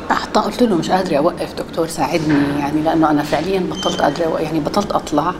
حتى 0.10 0.40
قلت 0.40 0.64
له 0.64 0.76
مش 0.76 0.90
قادرة 0.92 1.18
أوقف 1.18 1.54
دكتور 1.54 1.88
ساعدني. 1.88 2.60
يعني 2.60 2.82
لأنه 2.82 3.12
أنا 3.12 3.24
فعليا 3.24 3.60
بطلت 3.60 4.02
قادرة 4.02 4.40
يعني 4.40 4.60
بطلت 4.60 4.92
أطلع 4.92 5.34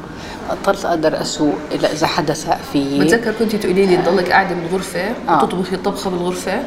بطلت 0.64 0.86
أقدر 0.86 1.22
أسوق 1.22 1.54
إذا 1.72 2.08
حدا 2.08 2.34
ساق 2.34 2.60
فيي. 2.74 3.00
بتذكر 3.00 3.32
كنت 3.32 3.56
تقولي 3.56 3.86
لي 3.86 3.98
تضلك 3.98 4.32
قاعدة 4.32 4.56
بالغرفة 4.56 5.00
آه. 5.30 5.44
وتطبخي 5.44 5.76
الطبخه 5.76 6.10
بالغرفة؟ 6.10 6.60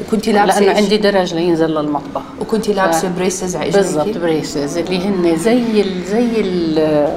وكنت 0.00 0.28
لابسة 0.28 0.60
لأنه؟ 0.60 0.76
عندي 0.76 0.96
درج 0.96 1.34
لينزل 1.34 1.70
للمطبخ 1.70 2.22
وكنت 2.40 2.68
لابسة 2.68 3.08
ف- 3.08 3.16
braces 3.18 3.56
على 3.56 3.70
بالضبط 3.70 4.18
braces 4.18 4.78
اللي 4.78 4.98
هن 5.08 5.36
زي 5.36 5.80
ال 5.80 6.04
زي 6.04 6.40
ال 6.40 7.16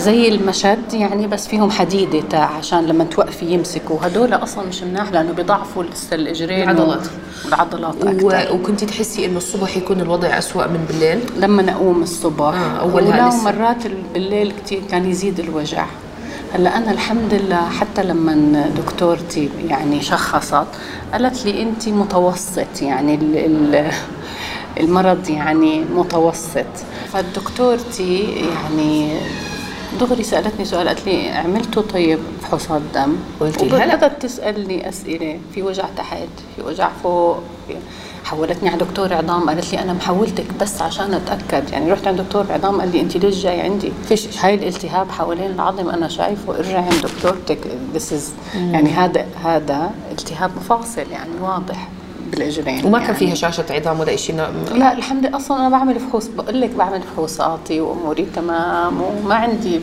زي 0.00 0.28
المشد 0.28 0.92
يعني 0.94 1.26
بس 1.26 1.48
فيهم 1.48 1.70
حديدة 1.70 2.20
تاع 2.30 2.44
عشان 2.58 2.86
لما 2.86 3.04
توقفي 3.04 3.46
يمسكوا. 3.46 3.96
هدول 4.02 4.34
أصلا 4.34 4.66
مش 4.68 4.82
مناح 4.82 5.12
لأنه 5.12 5.32
بيضعفوا 5.32 5.82
لسه 5.84 6.14
الإجرين 6.14 6.70
العضلات. 6.70 7.06
والعضلات 7.44 7.94
و... 8.04 8.30
أكثر 8.30 8.54
وكنت 8.54 8.84
تحسي 8.84 9.24
إنه 9.26 9.36
الصبح 9.36 9.76
يكون 9.76 10.00
الوضع 10.00 10.38
أسوأ 10.38 10.66
من 10.66 10.84
بالليل؟ 10.88 11.20
لما 11.36 11.62
نقوم 11.62 12.02
الصبح. 12.02 12.54
آه، 12.54 12.76
أولها 12.80 13.18
ولو 13.26 13.28
لسه. 13.28 13.44
مرات 13.44 13.76
بالليل 14.14 14.52
كثير 14.64 14.82
كان 14.90 15.10
يزيد 15.10 15.40
الوجع. 15.40 15.86
هلا 16.54 16.76
أنا 16.76 16.90
الحمد 16.90 17.34
لله 17.34 17.68
حتى 17.68 18.02
لما 18.02 18.70
دكتورتي 18.76 19.50
يعني 19.68 20.02
شخصت 20.02 20.66
قالت 21.12 21.46
لي 21.46 21.62
انت 21.62 21.88
متوسط 21.88 22.82
يعني 22.82 23.14
ال 23.14 23.36
ال 23.36 23.92
المرض 24.80 25.30
يعني 25.30 25.80
متوسط. 25.80 26.66
فالدكتورتي 27.12 28.44
يعني 28.44 29.16
دغري 30.00 30.22
سألتني 30.22 30.64
سؤال 30.64 30.88
قالت 30.88 31.06
لي 31.06 31.28
عملتوا 31.30 31.82
طيب 31.82 32.18
فحوصات 32.42 32.82
دم؟ 32.94 33.16
قلتي 33.40 33.68
لها 33.68 34.08
تسألني 34.08 34.88
أسئلة 34.88 35.40
في 35.54 35.62
وجع 35.62 35.84
تحت 35.96 36.28
في 36.56 36.62
وجع 36.62 36.88
فوق 37.02 37.38
في 37.68 37.76
حولتني 38.30 38.68
على 38.68 38.78
دكتور 38.78 39.14
عظام 39.14 39.48
قالت 39.48 39.72
لي 39.72 39.82
أنا 39.82 39.92
محولتك 39.92 40.46
بس 40.60 40.82
عشان 40.82 41.14
أتأكد. 41.14 41.70
يعني 41.70 41.92
رحت 41.92 42.06
عند 42.06 42.20
دكتور 42.20 42.52
عظام 42.52 42.80
قال 42.80 42.92
لي 42.92 43.00
انت 43.00 43.16
ليش 43.16 43.42
جاي 43.42 43.60
عندي؟ 43.60 43.92
فيش 44.08 44.44
هاي 44.44 44.54
الالتهاب 44.54 45.10
حوالين 45.10 45.50
العظم 45.50 45.88
أنا 45.88 46.08
شايفه 46.08 46.56
ارجعي 46.58 46.82
عند 46.82 47.02
دكتورتك. 47.02 47.58
This 47.94 48.12
is 48.12 48.54
يعني 48.54 48.90
هذا 48.90 49.26
هذا 49.44 49.90
التهاب 50.10 50.50
مفاصل 50.56 51.10
يعني 51.10 51.30
واضح 51.40 51.88
بالاجرين 52.30 52.84
وما 52.84 52.98
يعني. 52.98 53.06
كان 53.06 53.16
فيها 53.16 53.34
هشاشة 53.34 53.64
عظام 53.70 54.00
ولا 54.00 54.16
شيء 54.16 54.36
لا 54.74 54.92
الحمد 54.92 55.26
لله. 55.26 55.36
أصلا 55.36 55.56
أنا 55.56 55.68
بعمل 55.68 56.00
فحوص 56.00 56.26
بقول 56.26 56.60
لك 56.60 56.70
بعمل 56.70 57.02
فحوصاتي 57.02 57.80
وأموري 57.80 58.26
تمام 58.36 59.00
وما 59.02 59.34
عندي 59.34 59.80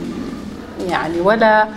يعني 0.89 1.21
ولا 1.21 1.67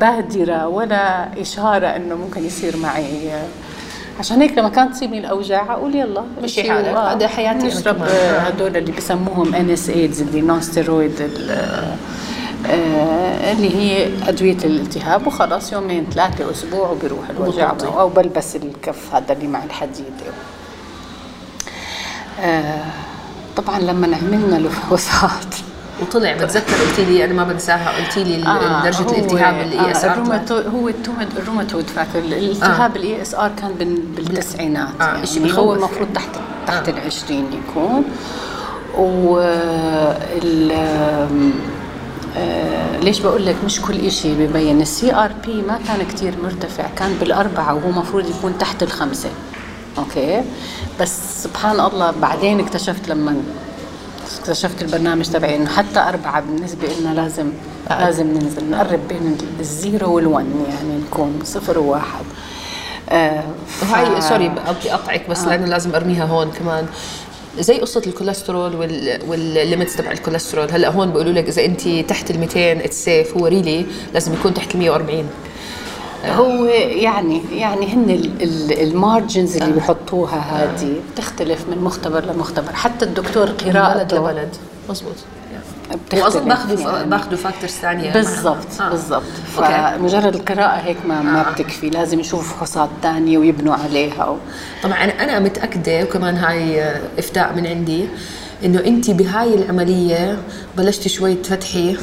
بادره 0.00 0.68
ولا 0.68 1.28
إشارة 1.40 1.86
إنه 1.86 2.14
ممكن 2.14 2.44
يصير 2.44 2.76
معي 2.76 3.30
عشان 4.20 4.42
هيك 4.42 4.58
لما 4.58 4.68
كانت 4.68 4.92
تصيبني 4.94 5.18
الأوجاع 5.18 5.72
أقول 5.72 5.94
يلا 5.94 6.22
مشي 6.42 6.70
حالك. 6.72 6.86
هذا 6.88 7.28
حياتي 7.28 7.66
نشرب. 7.66 8.02
آه، 8.02 8.38
هدول 8.38 8.76
اللي 8.76 8.92
بسموهم 8.92 9.54
NSAIDs 9.54 10.20
اللي 10.20 10.40
non-steroid 10.40 11.20
ال- 11.20 11.50
آه، 12.66 13.52
اللي 13.52 13.76
هي 13.76 14.10
أدوية 14.28 14.56
الالتهاب 14.64 15.26
وخلاص 15.26 15.72
يومين 15.72 16.06
ثلاثة 16.14 16.50
أسبوع 16.50 16.90
وبيروح 16.90 17.30
الوجع. 17.30 17.72
أو 18.00 18.08
بلبس 18.08 18.56
الكف 18.56 19.14
هذا 19.14 19.32
اللي 19.32 19.46
مع 19.46 19.64
الحديد 19.64 20.04
آه، 22.40 22.84
طبعا 23.56 23.78
لما 23.78 24.16
عملنا 24.16 24.56
الفحوصات 24.56 25.54
وطلع 26.02 26.32
بتذكر 26.32 26.72
قلتي 26.88 27.04
لي 27.04 27.24
أنا 27.24 27.32
ما 27.34 27.44
بنساها 27.44 27.90
قلتي 28.04 28.24
لي 28.24 28.46
آه، 28.46 28.82
درجة 28.84 29.00
الالتهاب 29.10 29.54
الاي 29.60 29.90
اس 29.90 30.04
ار 30.04 30.18
هو 30.52 30.90
ال 31.38 31.42
rheumatoid 31.42 31.86
factor 31.86 32.18
الالتهاب 32.18 32.96
ال 32.96 33.22
ESR 33.22 33.50
كان 33.60 33.72
بال- 33.78 34.00
بالتسعينات 34.16 34.88
آه، 35.00 35.04
يعني 35.04 35.52
هو 35.58 35.74
المفروض 35.74 36.08
تحت 36.14 36.28
تحت 36.66 36.88
آه. 36.88 36.92
ال 36.92 37.00
20 37.00 37.44
يكون. 37.52 38.04
و 38.98 39.38
ال 40.42 40.72
آه، 42.36 42.98
ليش 43.00 43.20
بقول 43.20 43.46
لك 43.46 43.56
مش 43.64 43.80
كل 43.80 44.10
شيء 44.12 44.34
ببين؟ 44.34 44.80
ال 44.80 45.14
CRP 45.14 45.62
ما 45.62 45.78
كان 45.88 46.06
كتير 46.06 46.34
مرتفع 46.44 46.84
كان 46.96 47.12
بالأربعة 47.20 47.74
وهو 47.74 47.90
مفروض 47.90 48.28
يكون 48.30 48.58
تحت 48.58 48.82
الخمسة. 48.82 49.28
okay؟ 49.98 50.42
بس 51.00 51.42
سبحان 51.44 51.80
الله 51.80 52.10
بعدين 52.22 52.60
اكتشفت 52.60 53.08
لما 53.08 53.36
اكتشفت 54.50 54.82
البرنامج 54.82 55.24
تبعي 55.28 55.56
إنه 55.56 55.66
حتى 55.70 56.00
أربعة 56.00 56.40
بالنسبة 56.40 56.88
لنا 57.00 57.14
لازم 57.20 57.46
لازم 57.90 58.26
ننزل. 58.26 58.70
نقرب 58.70 59.08
بين 59.08 59.36
ال 59.60 59.71
zero 59.71 60.14
وال 60.14 60.35
one 60.35 60.66
يعني 60.68 60.98
نكون 61.06 61.40
صفر 61.44 61.78
وواحد. 61.78 62.24
آه 63.10 63.44
ف- 63.68 63.92
وهي 63.92 64.20
sorry 64.20 64.48
بدي 64.48 64.92
أقطعك 64.94 65.28
بس 65.30 65.44
لأنه 65.44 65.66
لازم 65.66 65.94
أرميها 65.94 66.24
هون 66.24 66.50
كمان. 66.58 66.86
زي 67.58 67.80
قصة 67.80 68.02
الكوليسترول 68.06 68.74
وال 68.74 69.18
وال 69.28 69.45
limits 69.45 69.96
تبع 69.96 70.10
الكوليسترول. 70.10 70.70
هلأ 70.70 70.88
هون 70.90 71.10
بيقولوا 71.10 71.32
لك 71.32 71.48
إذا 71.48 71.64
انت 71.64 71.88
تحت 71.88 72.30
ال 72.30 72.38
200 72.40 72.58
it's 72.84 73.04
safe 73.04 73.36
هو 73.36 73.46
really 73.46 73.86
لازم 74.14 74.32
يكون 74.34 74.54
تحت 74.54 74.74
ال 74.74 74.78
140 74.80 75.28
هو 76.32 76.64
يعني 76.64 77.42
يعني 77.52 77.94
هن 77.94 78.10
ال- 78.10 78.42
ال- 78.42 78.82
ال 78.82 78.91
margins 78.91 79.56
اللي 79.56 79.72
بيحطوها 79.72 80.38
هذه 80.38 80.94
بتختلف 81.12 81.64
من 81.70 81.78
مختبر 81.84 82.24
لمختبر 82.24 82.72
حتى 82.72 83.04
الدكتور 83.04 83.46
قراءته 83.50 84.16
لبلد 84.18 84.48
مزبوط 84.90 85.14
بتختلف 85.92 86.22
وأظن 86.24 86.48
باخذوا 86.48 86.90
يعني. 86.92 87.10
باخذوا 87.10 87.36
factors 87.36 87.72
ثانية 87.72 88.12
بالضبط 88.12 88.80
آه. 88.80 88.90
بالضبط. 88.90 89.22
فمجرد 89.56 90.34
القراءة 90.34 90.76
هيك 90.80 90.96
ما 91.08 91.22
ما 91.22 91.48
آه. 91.48 91.52
بتكفي 91.52 91.90
لازم 91.90 92.20
يشوفوا 92.20 92.54
فحوصات 92.56 92.88
ثانية 93.02 93.38
ويبنوا 93.38 93.74
عليها 93.74 94.24
و... 94.28 94.36
طبعا 94.82 94.94
أنا 94.94 95.22
أنا 95.24 95.38
متأكدة 95.38 96.02
وكمان 96.02 96.36
هاي 96.36 96.82
آه، 96.82 97.00
إفتاء 97.18 97.52
من 97.56 97.66
عندي 97.66 98.04
إنه 98.64 98.80
انت 98.86 99.10
بهاي 99.10 99.54
العملية 99.54 100.38
بلشتي 100.76 101.08
شوي 101.08 101.34
تفتحي 101.34 101.96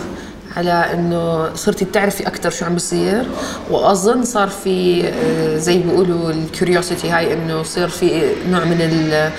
على 0.57 0.93
إنه 0.93 1.55
صرتي 1.55 1.85
تعرفي 1.85 2.27
أكثر 2.27 2.49
شو 2.49 2.65
عم 2.65 2.73
بيصير 2.73 3.25
وأظن 3.69 4.23
صار 4.23 4.47
في 4.47 5.07
آه، 5.07 5.57
زي 5.57 5.77
بيقولوا 5.77 6.29
الكيوريوسيتي 6.31 7.09
هاي 7.09 7.33
إنه 7.33 7.61
يصير 7.61 7.87
في 7.87 8.33
نوع 8.49 8.63
من 8.63 9.09
آه، 9.13 9.31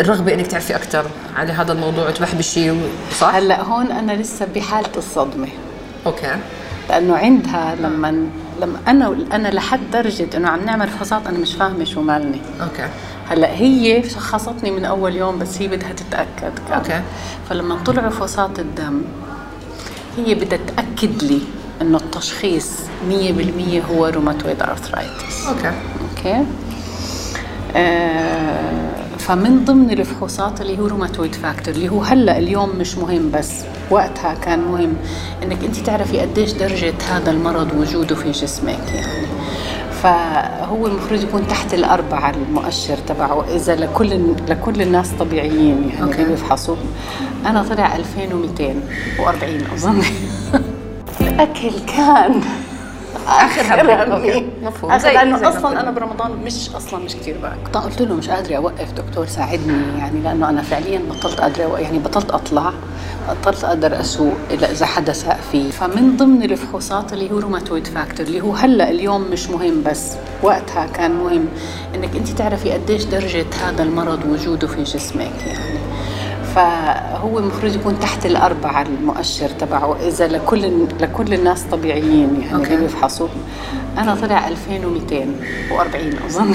الرغبة 0.00 0.34
إنك 0.34 0.46
تعرفي 0.46 0.76
أكثر 0.76 1.04
على 1.36 1.52
هذا 1.52 1.72
الموضوع 1.72 2.08
وتبحبشي 2.08 2.72
صح؟ 3.18 3.34
هلأ 3.34 3.62
هون 3.62 3.92
أنا 3.92 4.12
لسه 4.12 4.46
بحالة 4.54 4.90
الصدمة 4.96 5.48
أوكي 6.06 6.36
لأنه 6.88 7.16
عندها 7.16 7.74
لما 7.80 8.26
لما 8.60 8.78
أنا 8.88 9.16
أنا 9.32 9.48
لحد 9.48 9.80
درجة 9.92 10.36
إنه 10.36 10.48
عم 10.48 10.64
نعمل 10.64 10.88
فحوصات 10.88 11.26
أنا 11.26 11.38
مش 11.38 11.54
فاهمة 11.54 11.84
شو 11.84 12.00
مالني 12.00 12.40
okay 12.60 12.88
هلأ 13.28 13.50
هي 13.50 14.02
شخصتني 14.10 14.70
من 14.70 14.84
أول 14.84 15.16
يوم 15.16 15.38
بس 15.38 15.62
هي 15.62 15.68
بدها 15.68 15.92
تتأكد 15.92 16.58
كان. 16.68 16.78
okay. 16.78 17.00
فلما 17.50 17.78
طلعوا 17.84 18.10
فحوصات 18.10 18.58
الدم 18.58 19.02
هي 20.16 20.34
بدها 20.34 20.58
تأكد 20.76 21.22
لي 21.22 21.40
إنه 21.82 21.98
التشخيص 21.98 22.70
100% 23.10 23.12
هو 23.90 24.06
rheumatoid 24.06 24.62
arthritis 24.62 25.46
okay. 25.46 25.72
okay. 26.00 26.44
آه 27.76 28.90
فمن 29.18 29.64
ضمن 29.64 29.90
الفحوصات 29.90 30.60
اللي 30.60 30.78
هو 30.78 30.86
rheumatoid 30.86 31.34
factor 31.34 31.74
اللي 31.74 31.88
هو 31.88 32.02
هلأ 32.02 32.38
اليوم 32.38 32.76
مش 32.78 32.98
مهم 32.98 33.30
بس 33.30 33.52
وقتها 33.90 34.34
كان 34.34 34.58
مهم 34.60 34.96
إنك 35.42 35.64
أنت 35.64 35.76
تعرفي 35.76 36.18
قديش 36.18 36.52
درجة 36.52 36.94
هذا 37.08 37.30
المرض 37.30 37.68
وجوده 37.78 38.14
في 38.14 38.30
جسمك 38.30 38.92
يعني. 38.94 39.26
فهو 40.04 40.86
المفروض 40.86 41.22
يكون 41.22 41.48
تحت 41.48 41.74
الأربعة 41.74 42.30
المؤشر 42.30 42.96
تبعه 42.96 43.44
إذا 43.54 43.76
لكل 43.76 44.20
لكل 44.48 44.82
الناس 44.82 45.10
طبيعيين 45.10 45.88
يعني 45.88 46.02
okay. 46.02 46.14
اللي 46.14 46.30
بيفحصوا 46.30 46.76
أنا 47.46 47.62
طلع 47.62 47.96
2240 47.96 49.60
أظن 49.74 50.02
الأكل 51.20 51.70
كان. 51.96 52.40
okay. 54.12 54.46
مفهوم. 54.62 54.92
أصلا 55.48 55.70
ما 55.74 55.80
أنا 55.80 55.90
برمضان 55.90 56.30
مش 56.44 56.70
أصلا 56.76 57.04
مش 57.04 57.16
كثير 57.16 57.36
باكل 57.42 57.78
قلت 57.78 58.02
له 58.02 58.14
مش 58.14 58.28
قادرة 58.30 58.56
أوقف 58.56 58.92
دكتور 58.92 59.26
ساعدني 59.26 59.98
يعني 59.98 60.20
لأنه 60.20 60.48
أنا 60.48 60.62
فعليا 60.62 61.02
بطلت 61.10 61.40
أوقف 61.40 61.80
يعني 61.80 61.98
بطلت 61.98 62.30
أطلع 62.30 62.72
بطلت 63.28 63.64
أقدر 63.64 64.00
أسوق 64.00 64.34
إلا 64.50 64.70
إذا 64.70 64.86
حدا 64.86 65.12
ساق 65.12 65.40
في 65.52 65.72
فمن 65.72 66.16
ضمن 66.16 66.42
الفحوصات 66.42 67.12
اللي 67.12 67.30
هو 67.30 67.38
rheumatoid 67.38 67.86
factor 67.86 68.26
اللي 68.26 68.40
هو 68.40 68.52
هلأ 68.52 68.90
اليوم 68.90 69.30
مش 69.30 69.50
مهم 69.50 69.82
بس 69.82 70.12
وقتها 70.42 70.86
كان 70.86 71.10
مهم 71.10 71.48
إنك 71.94 72.16
أنت 72.16 72.28
تعرفي 72.28 72.70
قديش 72.72 73.04
درجة 73.04 73.46
هذا 73.64 73.82
المرض 73.82 74.20
وجوده 74.28 74.66
في 74.66 74.82
جسمك 74.82 75.46
يعني. 75.46 75.78
فهو 76.54 77.38
المفروض 77.38 77.74
يكون 77.74 78.00
تحت 78.00 78.26
الأربعة 78.26 78.82
المؤشر 78.82 79.48
تبعه 79.48 79.96
إذا 80.08 80.28
لكل 80.28 80.86
لكل 81.00 81.34
الناس 81.34 81.62
طبيعيين 81.62 82.40
يعني. 82.42 82.64
اللي 82.64 82.76
بيفحصوا 82.76 83.28
أنا 83.98 84.14
طلع 84.14 84.48
2240 84.48 86.12
أظن. 86.26 86.54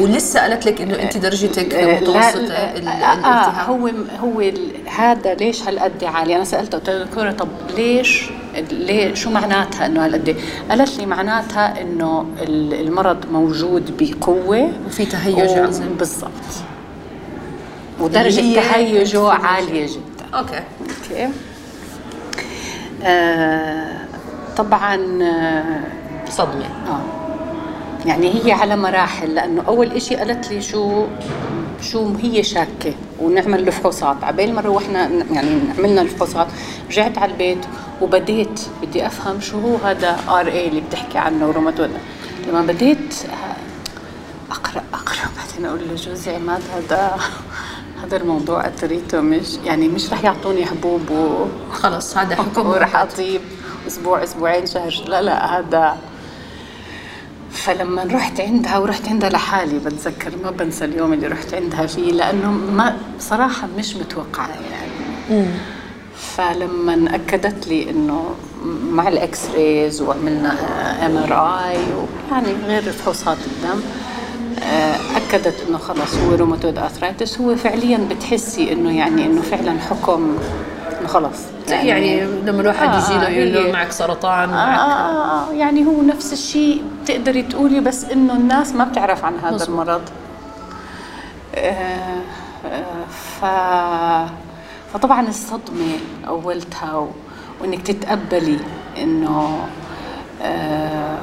ولسه 0.00 0.40
قالت 0.40 0.66
لك 0.66 0.80
إنه 0.80 1.02
أنت 1.02 1.16
درجتك 1.16 1.74
لا- 1.74 2.00
متوسطة 2.00 2.38
لا- 2.40 2.76
ال- 2.76 2.88
آه 2.88 3.12
الالتهاب 3.14 3.68
هو 3.70 3.90
هو 4.20 4.40
ال- 4.40 4.88
هذا 4.88 5.34
ليش 5.34 5.68
هالقد 5.68 6.04
عالي؟ 6.04 6.36
أنا 6.36 6.44
سألته 6.44 6.78
قلت 6.78 6.90
له 6.90 7.04
دكتورة 7.04 7.30
طب 7.32 7.48
ليش 7.76 8.30
ليه 8.70 9.14
شو 9.14 9.30
معناتها 9.30 9.86
إنه 9.86 10.04
هالقد؟ 10.06 10.36
قالت 10.70 10.98
لي 10.98 11.06
معناتها 11.06 11.80
إنه 11.80 12.26
ال- 12.42 12.74
المرض 12.86 13.26
موجود 13.32 13.94
بقوة 13.98 14.72
وفي 14.86 15.04
تهيج 15.06 15.36
و- 15.58 15.62
عظيم. 15.62 15.94
بالضبط. 15.98 16.30
ودرجة 18.00 18.40
تهيجه. 18.60 19.28
عالية 19.30 19.86
جدا. 19.86 20.38
okay. 20.38 20.60
okay. 21.10 21.28
آه 23.02 23.96
طبعا 24.56 24.94
آه 25.22 25.80
صدمة. 26.30 26.64
آه. 26.88 27.23
يعني 28.06 28.44
هي 28.44 28.52
على 28.52 28.76
مراحل 28.76 29.34
لأنه 29.34 29.62
أول 29.68 29.92
إشي 29.92 30.16
قالت 30.16 30.50
لي 30.50 30.62
شو 30.62 31.06
شو 31.80 32.14
هي 32.22 32.42
شاكة 32.42 32.94
ونعمل 33.20 33.68
الفحوصات 33.68 34.24
عبال 34.24 34.54
ما 34.54 34.60
روحنا 34.60 35.08
يعني 35.08 35.60
عملنا 35.78 36.02
الفحوصات 36.02 36.46
رجعت 36.90 37.18
على 37.18 37.32
البيت 37.32 37.66
وبديت 38.00 38.60
بدي 38.82 39.06
أفهم 39.06 39.40
شو 39.40 39.60
هو 39.60 39.76
هذا 39.76 40.16
RA 40.28 40.68
اللي 40.68 40.80
بتحكي 40.80 41.18
عنه 41.18 41.50
روماتويد 41.50 41.90
لما 42.48 42.62
بديت 42.62 43.14
أقرأ 44.50 44.82
أقرأ 44.94 45.30
بعدين 45.36 45.66
أقول 45.66 45.80
لجوزي 45.88 46.34
عماد 46.34 46.62
هذا 46.76 47.20
هذا 48.04 48.16
الموضوع 48.16 48.66
arthritis 48.66 49.20
مش 49.20 49.46
يعني 49.64 49.88
مش 49.88 50.12
رح 50.12 50.24
يعطوني 50.24 50.66
حبوب 50.66 51.10
و 51.10 51.46
خلص 51.72 52.16
هذا 52.16 52.36
حكم. 52.36 52.66
وراح 52.66 52.96
أطيب 52.96 53.40
أسبوع 53.86 54.22
أسبوعين 54.22 54.66
شهر. 54.66 55.04
لا 55.06 55.22
لا 55.22 55.58
هذا 55.58 55.96
فلما 57.54 58.04
رحت 58.04 58.40
عندها 58.40 58.78
ورحت 58.78 59.08
عندها 59.08 59.30
لحالي 59.30 59.78
بتذكر 59.78 60.30
ما 60.44 60.50
بنسى 60.50 60.84
اليوم 60.84 61.12
اللي 61.12 61.26
رحت 61.26 61.54
عندها 61.54 61.86
فيه 61.86 62.12
لأنه 62.12 62.50
ما 62.50 62.96
بصراحه 63.18 63.68
مش 63.78 63.96
متوقعة 63.96 64.48
يعني. 64.48 65.46
فلما 66.16 67.14
أكدت 67.14 67.68
لي 67.68 67.90
إنه 67.90 68.34
مع 68.90 69.08
ال 69.08 69.40
x-rays 69.54 70.02
وعملنا 70.02 70.52
MRI 71.06 71.76
ويعني 71.76 72.52
غير 72.66 72.82
فحوصات 72.82 73.36
الدم 73.46 73.80
آه، 74.62 74.96
أكدت 75.16 75.54
إنه 75.68 75.78
خلص 75.78 76.14
هو 76.14 76.34
rheumatoid 76.34 76.78
arthritis 76.78 77.40
هو 77.40 77.56
فعليا 77.56 78.08
بتحسي 78.10 78.72
إنه 78.72 78.96
يعني 78.98 79.26
إنه 79.26 79.42
فعلا 79.42 79.78
حكم 79.78 80.36
انه 81.04 81.12
خلص 81.12 81.38
يعني, 81.68 82.24
لما 82.24 82.60
الواحد 82.60 82.88
آه، 82.88 82.98
يجي 82.98 83.18
له 83.18 83.28
يقول 83.28 83.54
له 83.66 83.72
معك 83.72 83.92
سرطان 83.92 84.50
آه, 84.50 84.66
معك 84.66 84.78
آه, 84.78 85.50
آه 85.50 85.52
يعني 85.52 85.86
هو 85.86 86.02
نفس 86.02 86.32
الشيء 86.32 86.82
بتقدري 87.02 87.42
تقولي 87.42 87.80
بس 87.80 88.04
إنه 88.04 88.36
الناس 88.36 88.72
ما 88.74 88.84
بتعرف 88.84 89.24
عن 89.24 89.38
هذا 89.38 89.54
مظبوط. 89.54 89.68
المرض. 89.68 90.02
آه 91.54 92.20
آه 92.66 93.04
ف 93.40 93.44
فطبعا 94.94 95.28
الصدمة 95.28 95.92
أولتها 96.28 96.96
و... 96.96 97.08
وإنك 97.60 97.82
تتقبلي 97.82 98.58
إنه 99.02 99.58
آه 100.42 101.18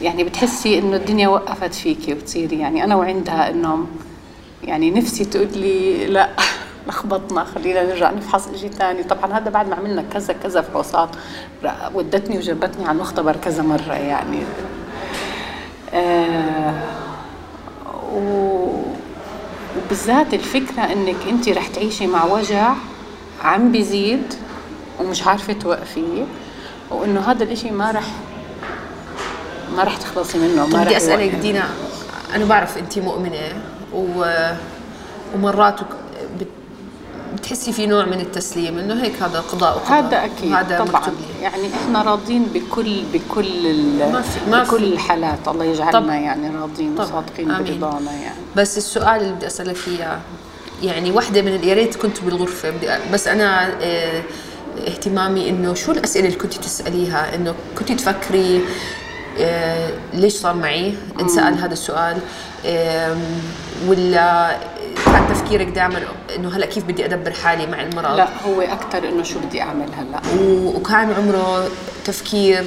يعني 0.00 0.24
بتحسي 0.24 0.78
إنه 0.78 0.96
الدنيا 0.96 1.28
وقفت 1.28 1.74
فيكي 1.74 2.12
وتصيري. 2.12 2.58
يعني 2.58 2.84
أنا 2.84 2.96
وعندها 2.96 3.50
إنه 3.50 3.86
يعني 4.64 4.90
نفسي 4.90 5.24
تقول 5.24 5.48
لي 5.54 6.06
لا. 6.06 6.28
لخبطنا 6.88 7.44
خلينا 7.44 7.82
نرجع 7.82 8.10
نفحص 8.10 8.48
شيء 8.54 8.70
ثاني 8.70 9.02
طبعا 9.02 9.38
هذا 9.38 9.50
بعد 9.50 9.68
ما 9.68 9.76
عملنا 9.76 10.04
كذا 10.12 10.32
كذا 10.42 10.60
فحوصات 10.60 11.08
ودتني 11.94 12.38
وجابتني 12.38 12.84
على 12.84 12.96
المختبر 12.96 13.36
كذا 13.36 13.62
مرة 13.62 13.92
يعني 13.94 14.42
آه 15.94 16.82
وبالذات 19.76 20.34
الفكرة 20.34 20.82
إنك 20.92 21.16
أنت 21.28 21.48
رح 21.48 21.66
تعيشي 21.66 22.06
مع 22.06 22.24
وجع 22.24 22.74
عم 23.42 23.72
بيزيد 23.72 24.34
ومش 25.00 25.26
عارفة 25.26 25.52
توقفيه 25.52 26.24
وإنه 26.90 27.20
هذا 27.20 27.44
الإشي 27.44 27.70
ما 27.70 27.90
رح 27.90 28.04
ما 29.76 29.82
رح 29.82 29.96
تخلصي 29.96 30.38
منه 30.38 30.66
ما 30.66 30.82
بدي 30.82 30.90
رح 30.90 30.96
أسألك 30.96 31.22
يوقف. 31.22 31.40
دينا 31.40 31.64
أنا 32.34 32.44
بعرف 32.44 32.78
انت 32.78 32.98
مؤمنة 32.98 33.62
و... 33.94 34.24
ومرات. 35.34 35.80
بتحسي 37.36 37.72
في 37.72 37.86
نوع 37.86 38.04
من 38.04 38.20
التسليم 38.20 38.78
إنه 38.78 39.02
هيك 39.02 39.22
هذا 39.22 39.40
قضاء 39.40 39.76
وقدر 39.76 39.94
هذا 39.94 40.24
أكيد 40.24 40.52
هذا 40.52 40.78
طبعا. 40.78 41.00
مكتوب 41.00 41.14
لي 41.14 41.42
يعني 41.42 41.62
إحنا 41.84 42.02
راضين 42.02 42.42
بكل 42.54 43.02
بكل 43.12 43.66
ال- 43.66 44.12
ما 44.12 44.22
في- 44.22 44.50
ما 44.50 44.62
بكل 44.62 44.78
في. 44.78 44.84
الحالات. 44.84 45.48
الله 45.48 45.64
يجعلنا 45.64 45.92
طب- 46.00 46.08
يعني 46.08 46.56
راضين 46.56 47.00
وصادقين. 47.00 47.48
برضانا 47.48 48.12
يعني. 48.12 48.36
بس 48.56 48.78
السؤال 48.78 49.20
اللي 49.20 49.32
بدي 49.32 49.46
أسألك 49.46 49.76
إياه 49.88 50.18
يعني 50.82 51.10
واحدة 51.10 51.42
من 51.42 51.64
يا 51.64 51.74
ريت 51.74 51.96
كنت 51.96 52.20
بالغرفة 52.20 52.70
بدي 52.70 52.88
بس 53.12 53.28
أنا 53.28 53.68
آه، 53.82 54.22
اهتمامي 54.88 55.50
إنه 55.50 55.74
شو 55.74 55.92
الأسئلة 55.92 56.26
اللي 56.26 56.38
كنت 56.38 56.54
تسأليها؟ 56.54 57.34
إنه 57.34 57.54
كنت 57.78 57.92
تفكري 57.92 58.60
آه، 59.38 59.90
ليش 60.14 60.32
صار 60.34 60.54
معي؟ 60.54 60.94
انسأل 61.20 61.58
هذا 61.58 61.72
السؤال 61.72 62.18
ولا 63.88 64.56
كان 65.04 65.28
تفكيرك 65.28 65.66
دائما 65.66 66.02
إنه 66.36 66.56
هلا 66.56 66.66
كيف 66.66 66.84
بدي 66.84 67.04
أدبر 67.04 67.30
حالي 67.32 67.66
مع 67.66 67.82
المرض 67.82 68.16
لا 68.16 68.28
هو 68.46 68.60
أكثر 68.60 69.08
إنه 69.08 69.22
شو 69.22 69.38
بدي 69.38 69.62
أعمل 69.62 69.88
هلا. 69.94 70.20
وكان 70.66 71.12
عمره 71.12 71.68
تفكير 72.04 72.64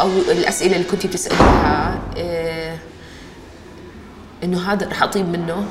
أو 0.00 0.08
الأسئلة 0.08 0.76
اللي 0.76 0.86
كنت 0.86 1.06
بتسأليها 1.06 2.00
إيه 2.16 2.78
إنه 4.44 4.72
هذا 4.72 4.88
رح 4.88 5.02
أطيب 5.02 5.28
منه؟ 5.28 5.66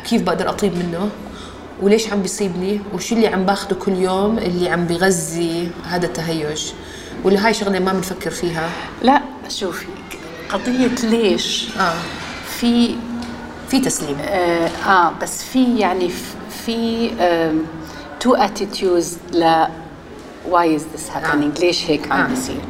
وكيف 0.00 0.22
بقدر 0.22 0.48
أطيب 0.48 0.76
منه؟ 0.76 1.08
وليش 1.82 2.12
عم 2.12 2.22
بيصيبني؟ 2.22 2.80
وشو 2.94 3.14
اللي 3.14 3.26
عم 3.26 3.44
باخده 3.46 3.76
كل 3.76 3.92
يوم 3.92 4.38
اللي 4.38 4.68
عم 4.70 4.84
بغذي 4.84 5.70
هذا 5.84 6.06
التهيج؟ 6.06 6.72
ولا 7.24 7.46
هاي 7.46 7.54
شغلة 7.54 7.78
ما 7.78 7.92
بنفكر 7.92 8.30
فيها. 8.30 8.70
لا 9.02 9.22
شوفي 9.48 9.86
قضية 10.52 11.08
ليش 11.08 11.68
آه. 11.78 11.94
في 12.46 12.96
في 13.70 13.80
تسليم. 13.80 14.16
آه, 14.20 14.68
آه 14.86 15.12
بس 15.22 15.44
في 15.44 15.78
يعني 15.78 16.10
في 16.64 17.10
two 18.20 18.34
attitudes 18.34 19.18
ل 19.32 19.64
why 20.48 20.76
is 20.76 20.84
this 20.94 21.10
happening 21.10 21.58
ليش 21.58 21.90
هيك 21.90 22.12
عم 22.12 22.20
آه. 22.20 22.26
بيصير؟ 22.26 22.60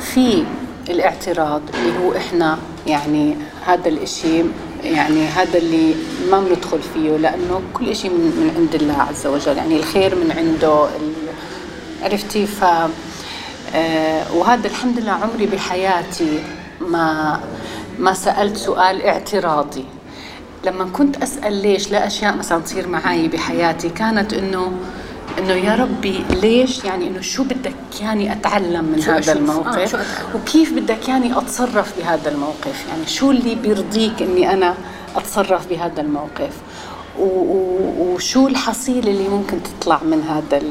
في 0.00 0.44
الاعتراض 0.90 1.62
اللي 1.74 1.98
هو 1.98 2.16
إحنا 2.16 2.58
يعني 2.86 3.36
هذا 3.66 3.88
الإشي 3.88 4.44
يعني 4.84 5.26
هذا 5.26 5.58
اللي 5.58 5.94
ما 6.30 6.40
بندخل 6.40 6.78
فيه 6.94 7.16
لأنه 7.16 7.60
كل 7.74 7.88
إشي 7.88 8.08
من, 8.08 8.14
من 8.20 8.54
عند 8.56 8.74
الله 8.74 9.02
عز 9.02 9.26
وجل. 9.26 9.56
يعني 9.56 9.76
الخير 9.76 10.14
من 10.14 10.32
عنده 10.32 10.86
عرفتي؟ 12.02 12.46
ف 12.46 12.64
آه 13.74 14.34
وهذا 14.34 14.66
الحمد 14.66 14.98
لله 14.98 15.12
عمري 15.12 15.46
بحياتي 15.46 16.42
ما 16.80 17.40
ما 17.98 18.12
سألت 18.14 18.56
سؤال 18.56 19.02
اعتراضي. 19.02 19.84
لما 20.64 20.84
كنت 20.84 21.22
أسأل 21.22 21.62
ليش 21.62 21.90
لاشياء 21.90 22.36
مثلا 22.36 22.62
تصير 22.62 22.88
معي 22.88 23.28
بحياتي 23.28 23.88
كانت 23.88 24.32
إنه 24.32 24.72
إنه 25.38 25.52
يا 25.52 25.74
ربي 25.74 26.24
ليش 26.42 26.84
يعني 26.84 27.08
إنه 27.08 27.20
شو 27.20 27.44
بدك 27.44 28.00
يعني 28.00 28.32
أتعلم 28.32 28.84
من 28.84 29.00
شو 29.00 29.10
هذا 29.10 29.18
أشوف؟ 29.18 29.30
آه، 29.30 29.38
الموقف 29.38 29.94
أتعلم؟ 29.94 30.06
وكيف 30.34 30.72
بدك 30.72 31.08
يعني 31.08 31.38
أتصرف 31.38 31.98
بهذا 31.98 32.30
الموقف 32.30 32.86
يعني 32.88 33.06
شو 33.06 33.30
اللي 33.30 33.54
بيرضيك 33.54 34.22
إني 34.22 34.52
أنا 34.52 34.74
أتصرف 35.16 35.66
بهذا 35.68 36.00
الموقف 36.00 36.52
وشو 37.18 38.48
الحصيلة 38.48 39.10
اللي 39.10 39.28
ممكن 39.28 39.58
تطلع 39.62 40.00
من 40.02 40.22
هذا 40.22 40.62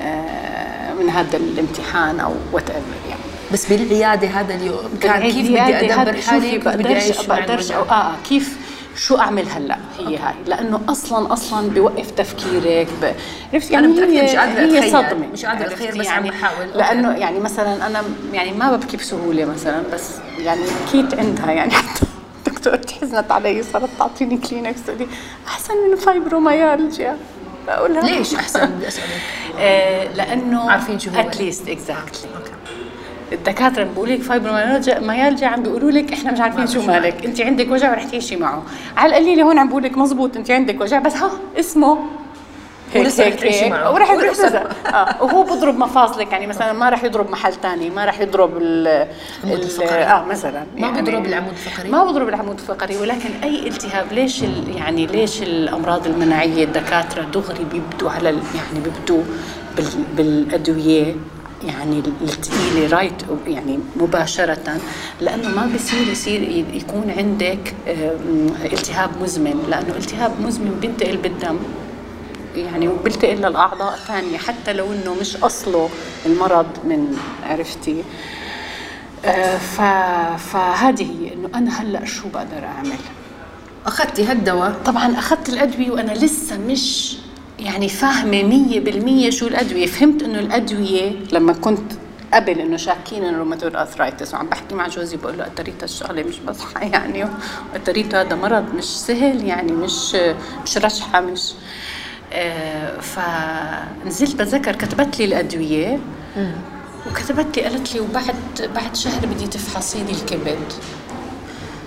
آه، 0.00 0.94
من 0.94 1.10
هذا 1.10 1.36
الامتحان 1.36 2.20
أو 2.20 2.32
وات 2.52 2.68
يعني 2.70 3.15
بس 3.52 3.72
بالعيادة 3.72 4.28
هذا 4.28 4.54
اليوم 4.54 4.98
كان 5.00 5.22
كيف 5.22 5.46
بدي 5.50 5.94
أدبر 5.94 6.20
حالي 6.20 6.50
كيف 6.50 6.68
بدي 6.68 6.92
أعيش 6.94 7.26
بقدرش. 7.26 7.70
أو 7.70 7.82
آه 7.82 8.12
كيف 8.28 8.56
شو 8.96 9.18
أعمل 9.18 9.48
هلأ؟ 9.48 9.78
هي 9.98 10.16
هاي. 10.16 10.34
لأنه 10.46 10.80
أصلا 10.88 11.32
أصلا 11.32 11.68
بوقف 11.70 12.10
تفكيرك 12.10 12.88
ب... 13.02 13.14
عرفت؟ 13.54 13.70
يعني 13.70 13.86
أنا 13.86 13.94
متأكدة 13.94 14.12
هي 14.12 14.24
مش 14.24 14.36
قادرة 14.36 14.60
هي. 14.84 14.90
صدمة. 14.90 15.26
مش 15.32 15.44
قادرة 15.44 15.66
أتخيل، 15.66 15.86
عرفتي 15.86 15.98
بس 16.00 16.06
عم 16.06 16.24
يعني 16.24 16.30
بحاول. 16.30 16.66
okay. 16.66 16.78
لأنه 16.78 17.16
يعني 17.16 17.40
مثلا 17.40 17.86
أنا 17.86 18.02
يعني 18.32 18.52
ما 18.52 18.76
ببكي 18.76 18.96
بسهولة 18.96 19.44
مثلا 19.44 19.82
بس 19.92 20.10
يعني 20.38 20.60
بكيت 20.86 21.18
عندها 21.18 21.52
يعني. 21.52 21.70
حتى 21.80 22.06
الدكتور 22.46 22.78
حزنت 23.00 23.32
علي 23.32 23.62
صارت 23.62 23.88
تعطيني 23.98 24.36
كلينكس 24.36 24.82
تقول 24.86 24.98
لي 24.98 25.06
أحسن 25.46 25.74
من 25.90 25.96
فايبروميالجيا 25.96 27.16
بقول 27.66 27.94
لها 27.94 28.02
ليش 28.02 28.34
أحسن؟ 28.34 28.66
بدي 28.66 28.88
أسألك. 28.88 29.06
آه 29.58 30.12
لأنه 30.12 30.70
عارفين 30.70 30.98
شو 30.98 31.10
هو. 31.10 31.20
at 31.20 31.34
least 31.34 31.68
exactly 31.68 32.28
الدكاترة 33.32 33.82
اللي 33.82 33.92
بيقولوا 33.94 34.14
لك 34.14 34.22
فايبروميالجيا 34.22 35.46
عم 35.48 35.62
بيقولوا 35.62 35.90
لك 35.90 36.12
إحنا 36.12 36.32
مش 36.32 36.40
عارفين 36.40 36.66
شو 36.66 36.82
مالك 36.82 37.24
أنت 37.24 37.40
عندك 37.40 37.70
وجع 37.70 37.90
ورح 37.90 38.04
تعيشي 38.04 38.36
معه 38.36 38.62
على 38.96 39.10
القليلة 39.18 39.42
هون 39.42 39.58
عم 39.58 39.68
بقول 39.68 39.82
لك 39.82 39.98
مزبوط 39.98 40.36
أنت 40.36 40.50
عندك 40.50 40.80
وجع 40.80 40.98
بس 40.98 41.14
ها 41.14 41.30
اسمه 41.60 41.98
هيك 42.94 43.04
ولسه 43.04 43.24
هيك 43.24 43.44
هيك 43.46 43.70
معه. 43.70 43.92
ورح 43.92 44.10
ولسه. 44.10 44.46
يدرب 44.48 44.66
آه 44.86 45.22
وهو 45.22 45.42
بضرب 45.42 45.78
مفاصلك 45.78 46.32
يعني 46.32 46.46
مثلا 46.46 46.72
ما 46.72 46.88
راح 46.88 47.04
يضرب 47.04 47.30
محل 47.30 47.52
ثاني 47.52 47.90
ما 47.90 48.04
راح 48.04 48.20
يضرب 48.20 48.56
ال. 48.58 48.86
آه 49.90 50.24
مثلا 50.24 50.64
ما 50.76 50.90
بضرب 50.90 51.26
العمود 51.26 51.52
الفقري؟ 51.52 51.88
ما 51.90 52.04
بضرب 52.04 52.28
العمود 52.28 52.58
الفقري 52.58 52.96
ولكن 52.96 53.28
أي 53.42 53.68
التهاب 53.68 54.12
ليش 54.12 54.42
ال- 54.42 54.76
يعني 54.76 55.06
ليش 55.06 55.42
الأمراض 55.42 56.06
المناعية 56.06 56.64
الدكاترة 56.64 57.22
دغري 57.22 57.64
بيبدوا 57.72 58.10
على 58.10 58.30
ال- 58.30 58.38
يعني 58.54 58.84
بيبدوا 58.84 59.22
بال- 59.76 60.04
بالأدوية 60.16 61.14
يعني 61.66 62.02
الثقيله 62.22 62.96
رايت 62.96 63.22
يعني 63.46 63.78
مباشرة 63.96 64.80
لأنه 65.20 65.48
ما 65.48 65.70
بصير 65.74 66.08
يصير 66.08 66.42
يكون 66.74 67.10
عندك 67.10 67.74
التهاب 68.72 69.10
مزمن 69.22 69.66
لأنه 69.68 69.96
التهاب 69.96 70.40
مزمن 70.40 70.78
بينتقل 70.80 71.16
بالدم 71.16 71.58
يعني 72.56 72.88
وبيلتقي 72.88 73.34
للأعضاء 73.34 73.94
الثانية 73.94 74.38
حتى 74.38 74.72
لو 74.72 74.92
إنه 74.92 75.14
مش 75.20 75.36
أصله 75.36 75.88
المرض 76.26 76.66
من 76.84 77.16
عرفتي. 77.42 78.02
آه، 79.24 79.58
ف 79.58 79.80
فهذه 80.42 81.02
هي 81.02 81.34
إنه 81.34 81.48
أنا 81.54 81.80
هلأ 81.82 82.04
شو 82.04 82.28
بقدر 82.28 82.64
أعمل؟ 82.64 82.98
أخذتي 83.86 84.24
هالدواء؟ 84.24 84.76
طبعا 84.84 85.18
أخذت 85.18 85.48
الأدوية 85.48 85.90
وأنا 85.90 86.12
لسه 86.12 86.58
مش 86.58 87.16
يعني 87.58 87.88
فاهمة 87.88 88.42
مية 88.42 88.80
بالمية 88.80 89.30
شو 89.30 89.46
الأدوية. 89.46 89.86
فهمت 89.86 90.22
إنه 90.22 90.38
الأدوية 90.38 91.12
لما 91.32 91.52
كنت 91.52 91.92
قبل 92.34 92.60
إنه 92.60 92.76
شاكين 92.76 93.24
إنه 93.24 93.38
rheumatoid 93.38 93.76
arthritis 93.76 94.34
وعم 94.34 94.46
بحكي 94.46 94.74
مع 94.74 94.88
جوزي 94.88 95.16
بقول 95.16 95.38
له 95.38 95.46
arthritis 95.46 95.84
الشغله 95.84 96.22
مش 96.22 96.38
بصحى 96.38 96.88
يعني 96.92 97.26
و 97.72 97.77
arthritis 97.77 98.20
هذا 98.22 98.36
مرض 98.36 98.74
مش 98.74 98.84
سهل 98.84 99.44
يعني 99.44 99.72
مش 99.72 100.14
مش 100.64 100.78
رشحة 100.78 101.20
مش 101.20 101.52
آه 102.32 103.00
فنزلت 103.00 104.34
بتذكر 104.34 104.76
كتبت 104.76 105.18
لي 105.18 105.24
الأدوية. 105.24 105.98
وكتبت 107.10 107.56
لي 107.56 107.62
قالت 107.62 107.94
لي 107.94 108.00
وبعد 108.00 108.70
بعد 108.74 108.96
شهر 108.96 109.26
بدي 109.26 109.46
تفحصي 109.46 109.98
لي 110.04 110.12
الكبد. 110.12 110.72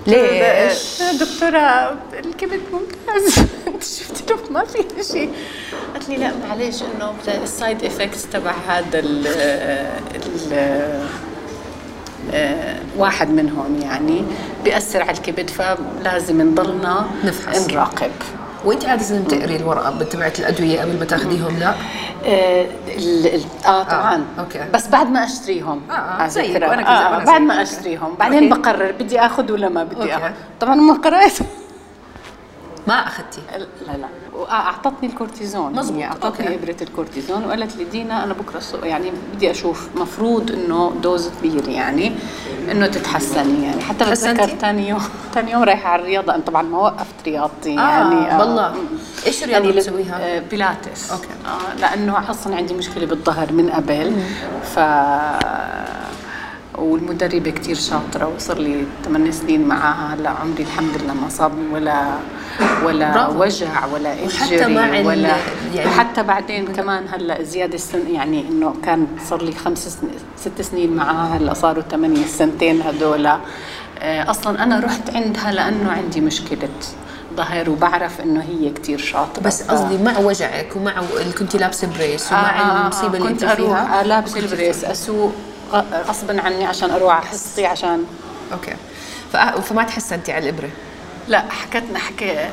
ليش؟ 0.10 1.04
دكتورة 1.20 1.98
الكبد 2.26 2.62
ممتاز 2.74 3.40
انت 3.68 3.84
شفتي 3.84 4.34
له 4.34 4.40
ما 4.52 4.66
في 4.66 5.04
شيء 5.12 5.30
قالت 5.94 6.10
لي 6.10 6.18
لا 6.18 6.32
معلش 6.48 6.82
إنه 6.82 7.14
ال 7.44 7.52
side 7.52 7.84
effects 7.84 8.30
تبع 8.30 8.54
هذا 8.68 9.00
ال 9.00 9.28
ال 10.16 10.54
آه، 12.34 12.80
واحد 12.98 13.30
منهم 13.30 13.80
يعني 13.82 14.24
بيأثر 14.64 15.02
على 15.02 15.12
الكبد 15.12 15.50
فلازم 15.50 16.42
نضلنا 16.42 17.08
نفحص. 17.24 17.68
نراقب 17.68 18.12
وانت 18.66 18.86
عادة 18.86 19.20
بتقري 19.20 19.56
الورقة 19.56 20.04
تبعت 20.04 20.40
الأدوية 20.40 20.82
قبل 20.82 21.00
ما 21.00 21.06
تاخذيهم 21.06 21.60
لا 21.60 21.74
آه, 22.26 22.66
آه 23.66 23.84
طبعا 23.84 24.24
okay. 24.40 24.60
بس 24.74 24.88
بعد 24.88 25.12
ما 25.12 25.26
أشتريهم 25.26 25.82
آه، 25.90 25.94
آه، 25.94 25.96
على 26.22 26.30
فكرة. 26.30 26.68
وأنا 26.70 26.82
كنت 26.82 26.90
آه 26.92 27.24
بعد. 27.26 27.42
ما. 27.42 27.62
أشتريهم 27.62 28.16
بعدين 28.20 28.52
okay. 28.54 28.62
بقرر 28.62 28.92
بدي 28.92 29.20
آخذ 29.20 29.52
ولا 29.52 29.70
ما 29.70 29.84
بدي 29.84 29.96
okay. 30.02 30.16
آخذ 30.16 30.32
طبعا 30.60 30.76
ما 30.76 30.94
قرأت 30.94 31.38
ما 32.90 33.08
اخذتي 33.08 33.42
لا 33.88 33.98
لا 33.98 34.08
أعطتني 34.52 35.10
الكورتيزون. 35.10 35.74
مزبوط، 35.74 35.98
هي 35.98 36.06
أعطتني 36.06 36.48
okay. 36.48 36.56
إبرة 36.56 36.76
الكورتيزون 36.82 37.46
وقالت 37.46 37.76
لي 37.76 37.84
دينا 37.84 38.24
أنا 38.24 38.34
بكرة 38.34 38.58
الصبح 38.58 38.84
يعني 38.84 39.12
بدي 39.36 39.52
أشوف. 39.52 39.90
مفروض 39.96 40.52
إنه 40.52 40.94
dose 41.04 41.30
كبير 41.40 41.70
يعني 41.70 42.12
إنه 42.72 42.88
تتحسني 42.88 43.64
يعني. 43.66 43.82
حتى؟ 43.82 44.06
بتذكر 44.06 44.48
ثاني 44.48 44.90
يوم. 44.90 45.02
ثاني 45.34 45.52
يوم 45.52 45.64
رايحة 45.64 45.90
على 45.90 46.02
الرياضة. 46.02 46.36
أنا 46.36 46.44
طبعا 46.44 46.62
ما 46.62 46.78
وقفت 46.78 47.16
رياضتي 47.26 47.80
آه، 47.80 47.82
يعني. 47.82 48.40
والله. 48.40 48.74
إيش 49.26 49.44
الرياضة 49.44 49.66
يعني 49.66 49.78
بتسويها؟ 49.78 50.20
آه، 50.22 50.40
Pilates. 50.40 51.12
okay. 51.12 51.28
آه 51.46 51.76
لأنه 51.82 52.30
أصلا 52.30 52.56
عندي 52.56 52.74
مشكلة 52.74 53.06
بالظهر 53.06 53.54
من 53.54 53.70
قبل. 53.70 54.14
ف 54.64 54.80
والمدربة 56.80 57.52
كتير 57.52 57.76
شاطرة 57.76 58.32
وصار 58.36 58.58
لي 58.60 58.86
8 59.06 59.32
سنين 59.32 59.68
معها 59.68 60.16
هلا 60.16 60.30
عمري 60.30 60.64
الحمد 60.64 61.02
لله 61.02 61.14
ما 61.14 61.30
صابني 61.30 61.74
ولا 61.74 62.04
ولا 62.84 63.12
برافو. 63.14 63.42
وجع 63.44 63.86
ولا 63.94 64.14
انجري 64.24 65.06
ولا 65.06 65.36
يعني- 65.76 65.90
حتى 65.90 66.24
بعدين 66.24 66.68
كمان 66.68 67.04
هلا 67.14 67.44
زيادة 67.44 67.76
السن 67.76 68.08
يعني 68.16 68.46
إنه 68.50 68.74
كان 68.86 69.08
صار 69.30 69.42
لي 69.44 69.52
خمس 69.52 69.88
سن 69.88 70.08
ست 70.38 70.62
سنين 70.62 70.94
معها 70.96 71.38
هلا 71.38 71.54
صاروا 71.54 71.84
ثمانية 71.92 72.24
السنتين 72.24 72.82
هدول. 72.82 73.26
آه، 74.02 74.32
أصلا 74.32 74.64
أنا 74.64 74.80
رحت 74.80 75.10
عندها 75.16 75.52
لأنه 75.52 75.92
عندي 75.92 76.22
مشكلة 76.22 76.70
ظهر 77.38 77.70
وبعرف 77.70 78.22
إنه 78.22 78.42
هي 78.44 78.70
كتير 78.70 78.98
شاطرة. 78.98 79.44
بس 79.44 79.64
ف- 79.64 79.72
قصدي 79.72 79.98
مع 80.04 80.18
وجعك 80.20 80.76
ومع 80.76 80.94
اللي 81.22 81.34
كنت 81.34 81.56
لابسة 81.56 81.88
بريس 81.98 82.32
ومع 82.32 82.82
المصيبة 82.84 83.18
اللي 83.18 83.30
كنت 83.30 83.44
انت 83.44 83.52
فيها؟ 83.56 84.04
لابسة 84.04 84.40
البريس 84.40 84.84
أسوق 84.86 85.34
غصبا 86.08 86.42
عني 86.42 86.66
عشان 86.66 86.92
أروح 86.92 87.14
على 87.16 87.26
حصتي 87.26 87.66
عشان 87.66 88.04
okay 88.54 88.72
فأ- 89.34 89.60
فما 89.60 89.84
تحسنتي 89.84 90.32
على 90.32 90.50
الإبرة؟ 90.50 90.70
لا 91.28 91.46
حكتنا 91.50 92.00
حكي 92.00 92.50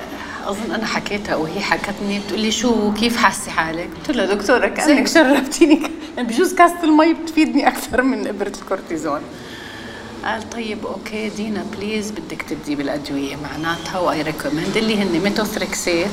أظن 0.47 0.73
أنا 0.75 0.87
حكيتها 0.87 1.37
وهي 1.37 1.61
حكتني. 1.61 2.19
بتقول 2.19 2.41
لي 2.41 2.51
شو 2.51 2.93
كيف 2.93 3.17
حاسة 3.17 3.51
حالك؟ 3.51 3.89
قلت 3.99 4.17
لها 4.17 4.35
دكتورة 4.35 4.69
كأنك 4.69 5.07
شربتيني 5.09 5.83
يعني 6.17 6.29
بجوز 6.29 6.55
كاسة 6.55 6.85
المي 6.85 7.15
بتفيدني 7.15 7.69
أكثر 7.69 8.03
من 8.03 8.27
إبرة 8.29 8.53
الكورتيزون. 8.63 9.21
قال 10.25 10.51
طيب 10.51 10.87
okay 10.87 11.29
دينا 11.29 11.65
please 11.77 12.11
بدك 12.11 12.43
تبدي 12.43 12.75
بالأدوية 12.75 13.37
معناتها. 13.37 13.99
و 13.99 14.23
I 14.23 14.28
recommend 14.28 14.77
اللي 14.77 15.03
هن 15.03 15.21
methotrexate. 15.25 16.11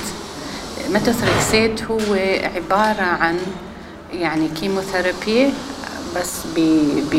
methotrexate 0.89 1.83
هو 1.83 1.97
عبارة 2.55 3.01
عن 3.03 3.39
يعني 4.13 4.47
chemotherapy 4.47 5.53
بس 6.15 6.31
ب 6.55 6.59
ب 7.11 7.15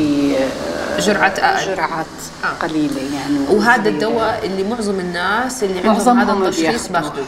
جرعات 0.99 1.39
أقل. 1.39 1.67
جرعات 1.67 2.07
آه. 2.45 2.47
قليلة 2.67 3.01
يعني 3.15 3.39
وهذا. 3.59 3.89
الدواء 3.89 4.41
اللي 4.47 4.65
معظم 4.69 5.01
الناس 5.01 5.65
اللي 5.65 5.89
عندهم 5.89 6.19
هذا 6.19 6.33
التشخيص. 6.33 6.89
باخذوه 6.89 7.25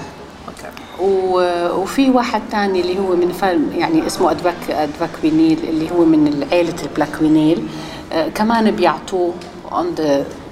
وفي 1.81 2.11
واحد 2.11 2.43
تاني 2.51 2.81
اللي 2.81 2.99
هو 2.99 3.17
من 3.17 3.33
فيلم 3.33 3.73
يعني 3.77 4.07
اسمه 4.07 4.31
ادفاك 4.31 4.71
ادفاكوينيل 4.71 5.59
اللي 5.69 5.91
هو 5.91 6.05
من 6.05 6.47
عائله 6.53 6.75
ال 6.83 6.91
Plaquenil 6.91 7.67
آه 8.13 8.29
كمان 8.29 8.71
بيعطوه 8.71 9.35
the 9.71 10.03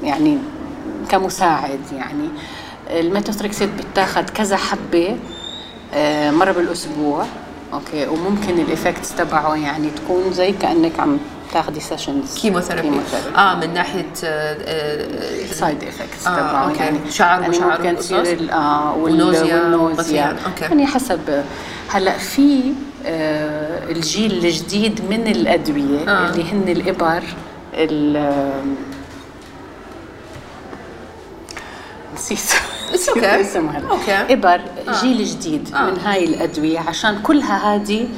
يعني 0.03 0.39
كمساعد 1.09 1.81
يعني 1.93 2.29
الميتوتريكسيت 2.91 3.69
بتاخذ 3.93 4.23
كذا 4.23 4.57
حبة 4.57 5.17
آه 5.95 6.31
مرة 6.31 6.53
بالأسبوع 6.53 7.25
okay 7.75 8.07
وممكن 8.07 8.59
ال 8.61 8.67
effects 8.68 9.15
تبعه 9.17 9.55
يعني 9.57 9.91
تكون 9.91 10.33
زي 10.33 10.53
كأنك 10.53 11.01
عم 11.01 11.19
تاخذي 11.53 11.81
sessions 11.81 12.39
chemotherapy 12.39 12.91
آه 13.37 13.55
من 13.55 13.75
ناحية 13.75 14.07
آه، 14.25 14.57
آه، 14.65 15.47
side 15.47 15.85
effects 15.85 16.27
آه، 16.27 16.37
تبعه 16.37 16.69
okay. 16.69 16.79
يعني 16.79 16.99
شعر 17.11 17.41
يعني 17.41 17.57
وشعر 17.57 17.79
ممكن؟ 17.79 17.97
تصير 17.97 18.53
آه 18.53 18.97
وال 18.97 19.28
nausea. 19.28 20.37
okay. 20.47 20.65
يعني 20.65 20.87
حسب 20.87 21.45
هلا 21.89 22.19
في 22.19 22.73
آه 23.07 23.91
الجيل 23.91 24.33
الجديد 24.33 25.01
من 25.11 25.27
الأدوية 25.27 26.09
آه. 26.09 26.11
آه. 26.11 26.31
اللي 26.31 26.53
هن 26.53 26.69
الإبر 26.69 27.23
ال 27.75 28.25
نسيت 32.15 32.74
نسيت 32.95 33.17
اسمها 33.25 33.83
okay. 33.91 34.33
إبر 34.33 34.61
جيل 35.03 35.25
جديد 35.25 35.75
آه. 35.75 35.91
من 35.91 35.99
هاي 36.05 36.25
الأدوية 36.25 36.79
عشان 36.81 37.19
كلها 37.23 37.75
هذه 37.75 38.09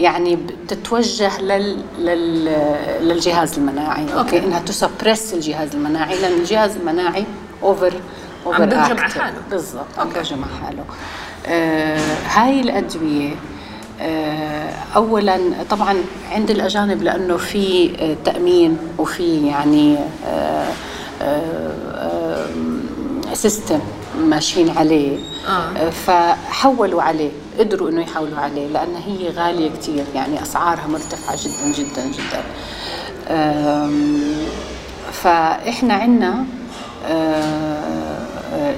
يعني 0.00 0.36
بتتوجه 0.36 1.40
لل... 1.40 1.76
لل... 1.98 2.44
للجهاز 3.00 3.58
المناعي 3.58 4.02
okay. 4.02 4.18
okay 4.18 4.38
إنها 4.46 4.60
ت 4.60 4.68
suppress 4.68 5.34
الجهاز 5.34 5.74
المناعي 5.74 6.20
لأن 6.20 6.32
الجهاز 6.32 6.76
المناعي 6.76 7.24
over 7.62 7.92
over 8.46 8.64
بيهجم 8.64 8.98
على 8.98 9.12
حاله. 9.12 9.36
بالضبط 9.50 9.98
عم. 9.98 10.08
بيهجم 10.08 10.44
على 10.44 10.66
حاله 10.66 10.84
آه 11.46 12.16
هاي 12.28 12.60
الأدوية 12.60 13.30
آه 14.00 14.70
اولا 14.96 15.38
طبعا 15.70 15.96
عند 16.32 16.50
الأجانب 16.50 17.02
لأنه 17.02 17.36
في 17.36 17.92
آه 18.00 18.16
تأمين 18.24 18.78
وفي 18.98 19.46
يعني 19.46 19.96
آه 20.26 20.68
آه 21.22 22.46
system 23.32 23.80
ماشيين 24.18 24.70
عليه 24.78 25.18
آه. 25.48 25.50
آه. 25.50 25.90
فحولوا 25.90 27.02
عليه 27.02 27.30
قدروا 27.58 27.90
إنه 27.90 28.02
يحولوا 28.02 28.38
عليه 28.38 28.66
لأن 28.66 28.94
هي 28.96 29.30
غالية 29.30 29.70
كثير 29.70 30.04
يعني 30.14 30.42
أسعارها 30.42 30.86
مرتفعة 30.86 31.36
جدا 31.44 31.72
جدا 31.72 32.06
جدا 32.06 32.42
فإحنا 35.12 35.94
عندنا 35.94 36.44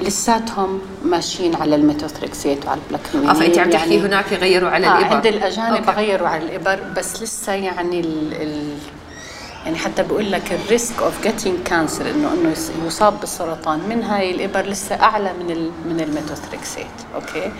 لساتهم 0.02 0.80
ماشيين 1.04 1.54
على 1.54 1.76
الميتوثريكسيت 1.76 2.66
وعلى 2.66 2.80
ال 2.86 2.91
Plaquenil 2.91 3.30
آه 3.30 3.34
فانت 3.34 3.58
عم 3.58 3.70
تحكي 3.70 4.00
هناك 4.00 4.32
غيروا 4.32 4.70
على 4.70 4.86
آه 4.86 4.98
الإبر 4.98 5.14
عند 5.14 5.26
الأجانب 5.26 5.76
okay. 5.88 5.90
غيروا 5.90 6.28
على 6.28 6.42
الإبر 6.42 6.80
بس 6.96 7.22
لسه 7.22 7.52
يعني 7.52 8.00
ال 8.00 8.32
ال 8.32 8.72
يعني 9.66 9.78
حتى 9.78 10.02
بقول 10.02 10.32
لك 10.32 10.52
ال 10.52 10.62
risk 10.62 11.02
of 11.02 11.22
getting 11.22 11.58
cancer 11.64 12.10
انه 12.10 12.32
إنه 12.32 12.50
يص- 12.52 12.70
يصاب 12.86 13.20
بالسرطان 13.20 13.80
من 13.88 14.02
هاي 14.02 14.30
الإبر 14.30 14.66
لسه 14.66 14.94
أعلى 14.94 15.32
من 15.32 15.70
من 15.88 16.00
ال 16.00 16.07
methotrexate 16.07 16.86
okay؟ 17.14 17.52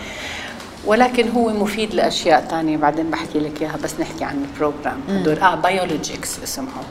ولكن 0.85 1.29
هو 1.29 1.49
مفيد 1.49 1.93
لأشياء 1.93 2.47
ثانية 2.49 2.77
بعدين 2.77 3.09
بحكي 3.09 3.39
لك 3.39 3.61
إياها 3.61 3.77
بس 3.83 3.91
نحكي 3.99 4.23
عن 4.23 4.45
ال 4.51 4.57
program 4.57 4.97
هدول 5.09 5.39
آه 5.39 5.55
biologics 5.55 6.39
اسمهم. 6.43 6.83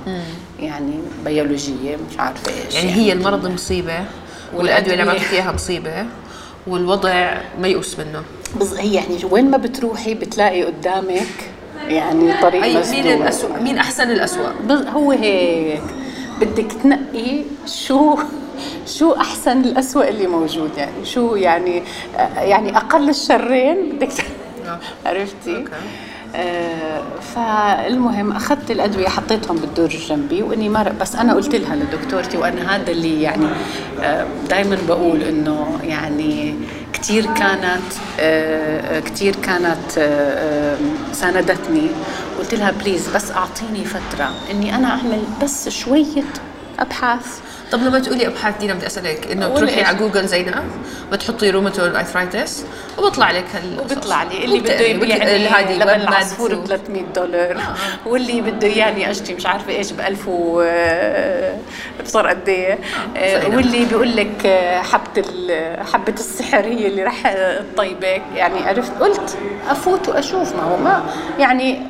يعني 0.60 0.92
بيولوجيه 1.24 1.96
مش 2.10 2.18
عارفة 2.18 2.52
إيش 2.66 2.74
يعني 2.74 2.90
هي 2.94 3.12
المرض 3.12 3.46
مصيبة 3.46 4.04
والأدوية 4.54 4.94
اللي 5.00 5.10
عم 5.10 5.16
إياها 5.32 5.52
مصيبة 5.52 6.06
والوضع 6.66 7.38
ميؤوس 7.60 7.98
منه. 7.98 8.22
هي 8.78 8.94
يعني 8.94 9.24
وين 9.30 9.50
ما 9.50 9.56
بتروحي 9.56 10.14
بتلاقي 10.14 10.62
قدامك 10.64 11.50
يعني 11.88 12.32
طريق 12.42 12.62
أي 12.62 12.76
مسدود 12.78 12.96
مين 13.06 13.22
الأسوأ 13.22 13.58
مين 13.58 13.78
أحسن 13.78 14.10
الأسوأ. 14.10 14.50
هو 14.88 15.10
هيك 15.12 15.82
بدك 16.40 16.72
تنقي 16.82 17.42
شو 17.66 18.18
شو 18.86 19.12
أحسن 19.12 19.60
الاسوء 19.60 20.08
اللي 20.08 20.26
موجود 20.26 20.70
يعني 20.76 21.04
شو 21.04 21.34
يعني 21.36 21.82
يعني 22.36 22.76
أقل 22.76 23.08
الشرين 23.08 23.88
بدك 23.92 24.12
ت- 24.12 24.24
عرفتي 25.06 25.56
أوكي. 25.56 25.70
آه 26.36 27.02
فالمهم 27.34 28.32
أخذت 28.32 28.70
الأدوية 28.70 29.08
حطيتهم 29.08 29.56
بالدور 29.56 29.88
جنبي 29.88 30.42
وإني 30.42 30.68
ما 30.68 30.94
بس 31.00 31.16
أنا 31.16 31.34
قلت 31.34 31.54
لها 31.54 31.76
لدكتورتي 31.76 32.36
وأنا 32.36 32.76
هذا 32.76 32.90
اللي 32.90 33.22
يعني 33.22 33.46
آه 34.00 34.26
دائما 34.50 34.78
بقول 34.88 35.22
إنه 35.22 35.78
يعني 35.82 36.54
كثير 36.92 37.26
كانت 37.26 37.92
آه 38.20 39.00
كثير 39.00 39.36
كانت 39.36 39.98
آه 39.98 40.74
آه، 40.74 40.78
ساندتني. 41.12 41.86
قلت 42.38 42.54
لها 42.54 42.70
please 42.70 43.08
بس 43.08 43.30
أعطيني 43.30 43.84
فترة 43.84 44.30
إني 44.50 44.74
أنا 44.76 44.88
أعمل 44.88 45.22
بس 45.42 45.68
شوية 45.68 46.24
أبحاث 46.78 47.40
طب 47.72 47.78
لما 47.82 47.98
تقولي 47.98 48.26
أبحاث 48.26 48.54
دينا 48.60 48.74
بدي 48.74 48.86
أسألك 48.86 49.30
إنه 49.32 49.46
قولي 49.46 49.58
تروحي 49.58 49.78
إيش؟ 49.78 49.86
على 49.88 49.96
جوجل 49.98 50.26
زينا 50.26 50.64
بتحطي 51.12 51.50
rheumatoid 51.50 51.94
arthritis 51.94 52.64
وبيطلع 52.98 53.30
لك 53.30 53.44
هال 53.54 53.80
وبيطلع 53.80 54.22
لي 54.22 54.44
اللي 54.44 54.60
بده 54.60 54.80
يبيع 54.80 55.16
بك- 55.16 55.22
لي 55.24 55.48
هذه 55.48 55.74
لبن 55.76 56.00
العصفور 56.00 56.54
ب 56.54 56.66
300 56.66 57.02
دولار. 57.16 57.62
واللي 58.06 58.40
بده 58.40 58.66
اياني 58.66 59.10
اشتري 59.10 59.34
مش 59.34 59.46
عارفة 59.46 59.72
إيش 59.72 59.92
ب 59.92 60.00
1000 60.00 60.28
و 60.28 60.60
آه، 60.66 61.56
قد 62.14 62.48
إيه. 62.48 62.78
آه، 63.16 63.40
صحيح. 63.40 63.54
واللي 63.54 63.84
بيقول 63.84 64.16
لك 64.16 64.46
آه، 64.46 64.82
حبة 64.82 65.24
حبة 65.92 66.14
السحر 66.14 66.64
هي 66.64 66.86
اللي 66.86 67.02
رح 67.02 67.34
تطيبك. 67.74 68.22
يعني 68.34 68.58
عرفت؟ 68.68 68.92
قلت 69.00 69.38
أفوت 69.70 70.08
وأشوف 70.08 70.56
ما 70.56 70.62
هو. 70.62 70.76
ما 70.76 71.02
يعني 71.38 71.82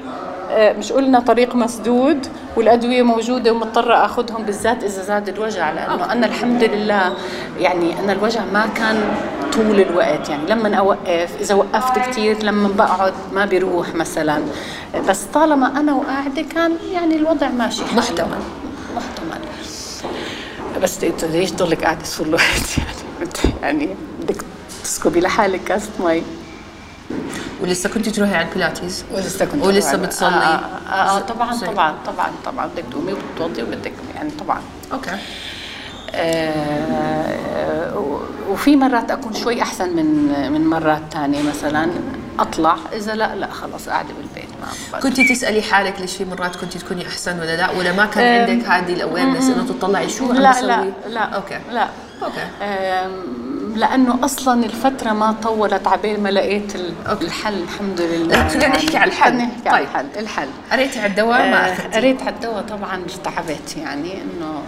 آه، 0.50 0.72
مش 0.72 0.92
قلنا 0.92 1.20
طريق 1.20 1.54
مسدود. 1.54 2.26
والأدوية 2.56 3.02
موجودة 3.02 3.52
ومضطرة 3.52 4.04
أخذهم 4.04 4.42
بالذات 4.42 4.84
إذا 4.84 5.02
زاد 5.02 5.28
الوجع 5.28 5.72
لأنه 5.72 6.12
أنا 6.12 6.26
الحمد 6.26 6.64
لله 6.64 7.12
يعني 7.58 8.00
أنا 8.00 8.12
الوجع 8.12 8.44
ما 8.52 8.66
كان 8.66 9.16
طول 9.52 9.80
الوقت 9.80 10.28
يعني 10.28 10.46
لما 10.48 10.74
أوقف 10.74 11.36
إذا 11.40 11.54
وقفت 11.54 11.98
كثير 11.98 12.42
لما 12.42 12.68
بقعد 12.68 13.12
ما 13.32 13.44
بيروح 13.44 13.94
مثلا 13.94 14.42
بس 15.08 15.22
طالما 15.34 15.80
أنا 15.80 15.94
وقاعدة 15.94 16.42
كان 16.42 16.72
يعني 16.92 17.16
الوضع 17.16 17.48
ماشي. 17.48 17.82
محتمل. 17.96 18.38
محتمل 18.96 19.40
بس 20.82 21.04
أنت 21.04 21.24
ليش 21.24 21.52
ضلك 21.52 21.84
قاعدة 21.84 22.04
طول 22.18 22.28
الوقت 22.28 22.78
يعني 22.78 23.30
يعني 23.62 23.96
بدك 24.22 24.36
تسكبي 24.82 25.20
لحالك 25.20 25.64
كاسه 25.64 25.90
مي 26.00 26.22
ولسه 27.60 27.88
كنت 27.88 28.08
تروحي 28.08 28.34
على 28.34 28.48
البيلاتيز 28.48 29.04
ولسه 29.14 29.44
كنت 29.44 29.64
ولسه. 29.64 29.96
بتصلي؟ 29.96 30.28
آه, 30.28 30.60
آه, 30.88 31.16
آه 31.16 31.20
طبعا 31.20 31.52
زي- 31.56 31.66
طبعا 31.66 31.94
طبعا 32.06 32.30
طبعا. 32.44 32.66
بدك 32.66 32.84
تقومي 32.90 33.12
وبتوضي 33.12 33.62
وبدك 33.62 33.92
يعني 34.14 34.30
طبعا. 34.30 34.60
okay. 34.92 35.10
آه 36.14 38.04
وفي 38.48 38.76
مرات 38.76 39.10
أكون 39.10 39.34
شوي 39.34 39.62
أحسن 39.62 39.96
من 39.96 40.06
من 40.52 40.66
مرات 40.66 41.02
ثانية 41.12 41.42
مثلا. 41.42 41.90
أطلع. 42.38 42.76
إذا 42.92 43.14
لا 43.14 43.34
لا 43.34 43.50
خلص 43.50 43.88
قاعدة 43.88 44.08
بالبيت 44.08 44.50
ما. 44.92 45.00
كنت 45.00 45.20
تسألي 45.20 45.62
حالك 45.62 46.00
ليش 46.00 46.16
في 46.16 46.24
مرات 46.24 46.56
كنت 46.56 46.76
تكوني 46.76 47.06
أحسن 47.06 47.40
ولا 47.40 47.56
لا؟ 47.56 47.70
ولا 47.70 47.92
ما 47.92 48.06
كان 48.06 48.48
عندك 48.50 48.66
هذه 48.68 48.92
ال 48.92 48.97
awareness 48.97 49.44
إنه 49.44 49.66
تطلعي 49.68 50.08
شو 50.08 50.24
عم 50.28 50.32
لا 50.36 50.62
لا 50.62 50.84
لا. 51.08 51.20
okay. 51.20 51.58
لا. 51.72 51.88
okay. 52.22 52.40
لأنه 53.76 54.24
أصلا 54.24 54.64
الفترة 54.64 55.12
ما 55.12 55.34
طولت 55.42 55.86
عبال 55.86 56.22
ما 56.22 56.28
لقيت 56.28 56.74
ال- 56.74 56.94
الحل 57.22 57.62
الحمد 57.62 58.00
لله. 58.00 58.48
خلينا 58.48 58.68
نحكي 58.68 58.96
على 58.96 59.10
الحل. 59.10 59.36
نحكي 59.36 59.68
على 59.68 59.78
طيب. 59.86 59.86
الحل. 59.94 60.06
الحل. 60.18 60.48
قريتي 60.72 60.98
على 61.00 61.10
الدواء 61.10 61.50
ما 61.50 61.72
اخذتي 61.72 61.96
قريت 61.96 62.22
على 62.22 62.30
الدواء 62.34 62.62
طبعا 62.62 63.02
ارتعبت 63.04 63.76
يعني 63.76 64.22
إنه 64.22 64.62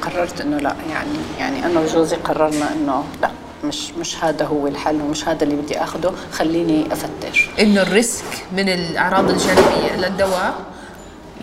وقررت 0.00 0.40
إنه 0.40 0.56
لا 0.58 0.74
يعني 0.90 1.08
يعني 1.38 1.66
أنا 1.66 1.80
وجوزي 1.80 2.16
قررنا 2.16 2.72
إنه 2.72 3.04
لا 3.22 3.30
مش 3.64 3.90
مش 4.00 4.24
هذا 4.24 4.44
هو 4.46 4.66
الحل 4.66 5.00
ومش 5.02 5.28
هذا 5.28 5.44
اللي 5.44 5.56
بدي 5.56 5.82
اخذه 5.82 6.14
خليني 6.32 6.86
أفتش. 6.92 7.48
إنه 7.60 7.82
ال 7.82 7.90
risk 7.90 8.24
من 8.52 8.68
الأعراض 8.68 9.30
الجانبية 9.30 9.96
للدواء 9.96 10.54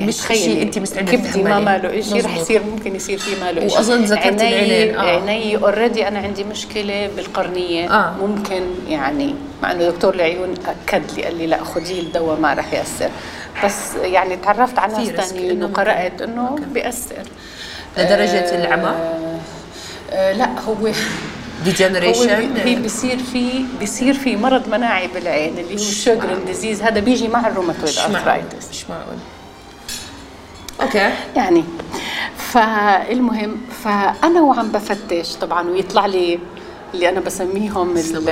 مش 0.02 0.18
تخيلي 0.18 0.40
شيء 0.40 0.62
انت 0.62 0.80
مستعدة 0.80 1.12
كبدي 1.12 1.44
ما. 1.44 1.60
ماله 1.60 2.02
شيء 2.02 2.26
رح. 2.26 2.38
يصير 2.38 2.64
ممكن 2.64 2.96
يصير 2.96 3.18
فيه 3.18 3.44
ماله 3.44 3.68
شيء 3.68 3.78
وأظن 3.78 4.04
ذكرت 4.04 4.42
العينين، 4.42 4.96
آه. 4.96 5.02
عيني 5.02 5.56
already 5.56 6.08
أنا 6.08 6.20
عندي 6.20 6.44
مشكلة 6.44 7.10
بالقرنية 7.16 7.94
آه. 7.94 8.16
ممكن 8.22 8.62
يعني 8.88 9.36
مع 9.64 9.72
إنه 9.72 9.90
دكتور 9.90 10.14
العيون 10.14 10.54
أكد 10.88 11.12
لي 11.18 11.24
قال 11.24 11.38
لي 11.38 11.48
لا 11.48 11.64
خذي 11.64 12.00
الدواء 12.00 12.40
ما 12.40 12.54
رح 12.54 12.74
يأثر 12.74 13.10
بس 13.66 13.96
يعني 13.96 14.36
تعرفت 14.38 14.80
على 14.80 14.96
في 14.96 15.12
ناس 15.12 15.30
ثانيين 15.30 15.64
وقرأت 15.64 16.22
إنه. 16.22 16.56
بيأثر 16.74 17.24
لدرجة 17.98 18.40
آه، 18.40 18.66
العمى؟ 18.66 18.96
آه 20.12 20.32
لا 20.34 20.60
هو 20.60 20.76
degeneration 21.63 22.58
هي 22.58 22.76
بصير 22.76 23.18
في 23.18 23.66
بصير 23.82 24.14
في 24.14 24.36
مرض 24.36 24.70
مناعي 24.70 25.08
بالعين 25.08 25.58
اللي 25.58 25.72
هو 25.72 25.76
ال 25.76 25.84
Sjogren 25.84 26.45
disease 26.45 26.82
هذا 26.82 27.00
بيجي 27.00 27.28
مع 27.28 27.48
الروماتويد 27.48 27.84
مش 27.84 28.00
arthritis 28.00 28.69
مش 28.70 28.90
معقول 28.90 29.18
okay. 30.82 31.10
يعني 31.36 31.63
فالمهم 32.38 33.58
فأنا 33.84 34.42
وعم 34.42 34.72
بفتش 34.72 35.36
طبعا 35.36 35.70
ويطلع 35.70 36.06
لي 36.06 36.39
اللي 36.94 37.10
أنا 37.10 37.20
بسميهم 37.20 37.98
ال. 37.98 38.30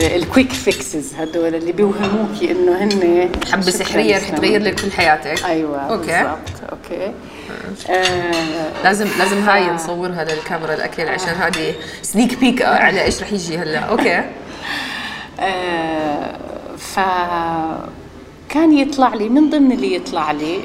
ال 0.00 0.09
quick 0.09 0.52
fixes 0.52 1.14
هدول 1.14 1.54
اللي 1.54 1.72
بيوهموكي 1.72 2.50
إنه 2.50 2.72
هن 2.84 3.30
حبة 3.52 3.62
سحرية 3.70 4.16
رح. 4.16 4.28
تغير 4.28 4.62
لك 4.62 4.80
كل 4.80 4.92
حياتك. 4.92 5.44
أيوه 5.44 5.78
okay. 5.80 6.06
بالضبط 6.06 6.72
okay. 6.72 7.12
آه 7.90 8.32
لازم 8.84 9.08
لازم 9.18 9.48
هاي 9.48 9.64
ف- 9.68 9.72
نصورها 9.72 10.24
للكاميرا 10.24 10.74
الأكل 10.74 11.08
عشان 11.08 11.34
هذه 11.34 11.74
sneak 12.02 12.38
peek 12.38 12.62
على 12.62 13.02
إيش 13.04 13.22
رح 13.22 13.32
يجي 13.32 13.58
هلا. 13.58 13.78
okay. 13.78 14.22
آه، 15.40 16.36
ف 16.82 17.00
كان 18.48 18.78
يطلع 18.78 19.14
لي 19.14 19.28
من 19.28 19.50
ضمن 19.50 19.72
اللي 19.72 19.94
يطلع 19.94 20.32
لي 20.32 20.58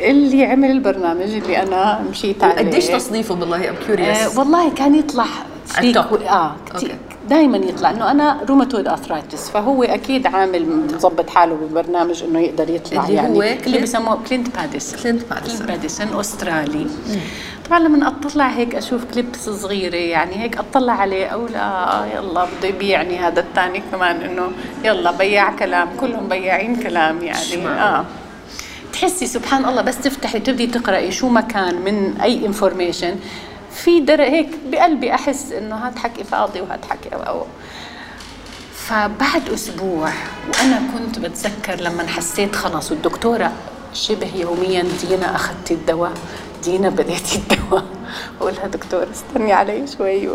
اللي 0.00 0.44
عمل 0.44 0.70
البرنامج 0.70 1.22
اللي 1.32 1.62
أنا 1.62 2.04
مشيت 2.10 2.44
عليه 2.44 2.54
قديش 2.70 2.86
تصنيفه 2.86 3.34
بالله 3.34 3.70
I'm 3.70 3.74
curious 3.86 4.18
آه 4.18 4.38
والله 4.38 4.70
كان 4.70 4.94
يطلع 4.94 5.26
ال 5.78 5.87
top. 5.87 6.22
آه 6.22 6.56
كتير. 6.76 6.96
دائما 7.28 7.56
يطلع 7.56 7.90
إنه 7.90 8.10
أنا 8.10 8.40
rheumatoid 8.48 8.88
arthritis 8.88 9.50
فهو 9.50 9.82
أكيد 9.82 10.26
عامل 10.26 10.66
مظبط 10.94 11.30
حاله 11.30 11.54
بالبرنامج 11.54 12.22
إنه 12.22 12.40
يقدر 12.40 12.70
يطلع 12.70 13.02
اللي 13.04 13.14
يعني 13.14 13.36
هو 13.38 13.42
اللي 13.42 13.54
Clint- 13.56 13.80
بيسموه 13.80 14.18
Clint 14.28 14.56
Paddison 14.56 15.00
Clint 15.02 15.22
Paddison. 15.30 15.56
Clint 15.58 15.70
Paddison 15.70 16.20
أسترالي. 16.20 16.86
طبعا 17.68 17.78
لما 17.78 18.08
أطلع 18.08 18.46
هيك 18.48 18.74
أشوف 18.74 19.04
clips 19.14 19.48
صغيرة 19.50 19.96
يعني 19.96 20.42
هيك 20.42 20.56
أطلع 20.58 20.92
عليه 20.92 21.32
أقول 21.34 21.54
آه 21.54 22.06
يلا 22.06 22.44
بده 22.44 22.68
يبيعني 22.68 23.18
هذا 23.18 23.40
الثاني 23.40 23.82
كمان 23.92 24.16
إنه 24.16 24.50
يلا 24.84 25.10
بياع 25.10 25.52
كلام 25.56 25.88
كلهم 26.00 26.28
بياعين 26.28 26.76
كلام 26.76 27.22
يعني. 27.22 27.66
آه. 27.68 28.04
تحسي 28.92 29.26
سبحان 29.26 29.64
الله 29.64 29.82
بس 29.82 29.98
تفتحي 29.98 30.38
تبدي 30.40 30.66
تقرأي 30.66 31.12
شو 31.12 31.28
ما 31.28 31.40
كان 31.40 31.74
من 31.74 32.20
أي 32.22 32.46
information 32.46 33.14
في 33.74 34.00
در 34.00 34.22
هيك 34.22 34.48
بقلبي 34.66 35.14
أحس 35.14 35.52
إنه 35.52 35.76
هاد 35.76 35.98
حكي 35.98 36.24
فاضي 36.24 36.60
وهاد 36.60 36.84
حكي 36.84 37.08
أو 37.08 37.46
فبعد 38.74 39.48
أسبوع 39.48 40.10
وأنا 40.48 40.82
كنت 40.94 41.18
بتذكر 41.18 41.80
لما 41.80 42.06
حسيت 42.06 42.56
خلص 42.56 42.90
والدكتورة 42.90 43.52
شبه 43.92 44.36
يوميا 44.36 44.86
دينا 45.08 45.36
اخذتي 45.36 45.74
الدواء 45.74 46.12
دينا 46.64 46.88
بديتي 46.88 47.38
الدواء. 47.38 47.84
أقول 48.40 48.54
لها 48.54 48.66
دكتور 48.66 49.06
استني 49.10 49.52
علي 49.52 49.86
شوي. 49.86 50.28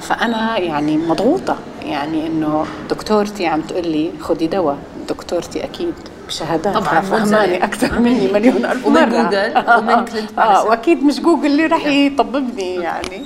فأنا 0.00 0.58
يعني 0.58 0.96
مضغوطة 0.96 1.56
يعني 1.82 2.26
إنه 2.26 2.66
دكتورتي 2.90 3.46
عم 3.46 3.60
تقول 3.60 3.86
لي 3.86 4.12
خدي 4.20 4.46
دواء 4.46 4.78
دكتورتي 5.08 5.64
أكيد. 5.64 5.94
بشهادات 6.26 6.74
طبعاً، 6.74 7.00
فهماني. 7.00 7.64
أكثر 7.64 7.98
مني 7.98 8.32
مليون 8.32 8.64
ألف 8.64 8.86
ومن 8.86 9.00
مرة. 9.00 9.22
جوجل 9.22 9.64
ومن 9.78 10.04
Clint 10.04 10.38
آه. 10.38 10.64
وأكيد 10.64 11.04
مش 11.04 11.20
جوجل 11.20 11.46
اللي 11.46 11.66
راح 11.66 11.86
يطببني 11.86 12.74
يعني. 12.74 13.24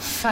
ف 0.00 0.26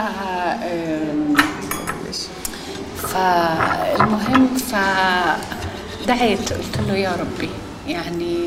فالمهم 2.97 4.47
فدعيت 4.57 6.53
قلت 6.53 6.77
له 6.87 6.95
يا 6.95 7.11
ربي 7.19 7.49
يعني 7.87 8.37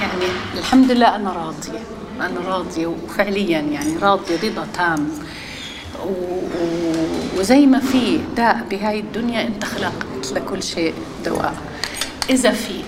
يعني 0.00 0.24
الحمد 0.58 0.90
لله 0.90 1.16
أنا 1.16 1.32
راضية. 1.32 1.78
أنا 2.20 2.40
راضية 2.48 2.86
وفعليا 2.86 3.60
يعني 3.60 3.96
راضية 4.02 4.36
رضا 4.44 4.66
تام. 4.74 5.08
وزي 7.38 7.66
ما 7.66 7.78
في 7.80 8.20
داء 8.36 8.60
بهاي 8.70 9.00
الدنيا 9.00 9.46
أنت 9.46 9.64
خلقت 9.64 10.32
لكل 10.32 10.62
شيء 10.62 10.94
دواء. 11.24 11.54
إذا 12.30 12.50
في 12.52 12.82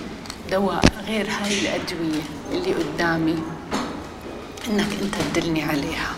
دواء 0.51 0.81
غير 1.07 1.27
هاي 1.29 1.59
الأدوية 1.61 2.21
اللي 2.51 2.73
قدامي 2.73 3.35
إنك 4.69 4.87
أنت 5.01 5.15
تدلني 5.37 5.63
عليها. 5.63 6.09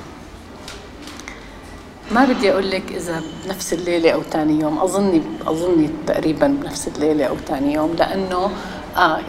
ما 2.12 2.26
بدي 2.26 2.52
أقول 2.52 2.72
لك 2.72 2.84
إذا 2.92 3.22
بنفس 3.46 3.74
الليلة 3.74 4.12
أو 4.12 4.22
ثاني 4.24 4.60
يوم 4.62 4.80
أظني 4.80 5.22
أظني 5.48 5.90
تقريبا 6.08 6.48
بنفس 6.48 6.88
الليلة 6.88 7.26
أو 7.26 7.36
ثاني 7.48 7.74
يوم 7.74 7.94
لأنه 7.94 8.52
آه 8.98 9.20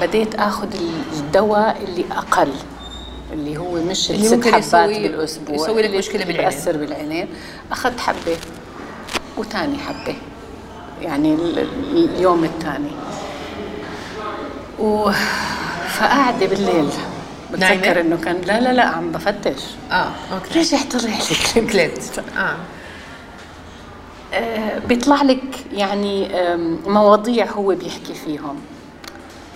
بديت 0.00 0.34
آخذ 0.34 0.68
الدواء 1.12 1.82
اللي 1.88 2.04
أقل 2.12 2.52
اللي 3.32 3.56
هو 3.58 3.72
مش 3.72 4.10
اللي 4.10 4.22
الست 4.22 4.34
ممكن 4.34 4.50
حبات 4.52 4.64
يسوي- 4.64 5.02
بالأسبوع 5.08 5.54
يسوي 5.56 5.82
لك 5.82 5.90
مشكلة 5.94 6.24
بالعينين. 6.24 6.50
بيأثر 6.50 6.76
بالعينين. 6.76 7.28
أخذت 7.72 8.00
حبة 8.00 8.36
وثاني 9.38 9.78
حبة 9.78 10.16
يعني 11.02 11.34
ال- 11.34 11.58
ال- 11.58 12.14
اليوم 12.14 12.44
الثاني 12.44 12.90
و 14.80 15.10
فقاعدة 15.88 16.46
بالليل؟ 16.46 16.88
بتذكر 17.52 18.00
إنه 18.00 18.16
كان 18.16 18.40
لا 18.46 18.60
لا 18.60 18.72
لا 18.72 18.82
عم 18.84 19.12
بفتش. 19.12 19.62
آه 19.92 20.10
okay. 20.34 20.58
رجعت 20.58 20.92
طلع 20.96 21.10
لي. 21.54 21.66
Clint 21.66 22.18
آه. 22.38 22.56
آه، 24.34 24.78
بيطلع 24.78 25.22
لك 25.22 25.44
يعني 25.72 26.28
مواضيع 26.86 27.46
هو 27.50 27.74
بيحكي 27.74 28.14
فيهم. 28.14 28.56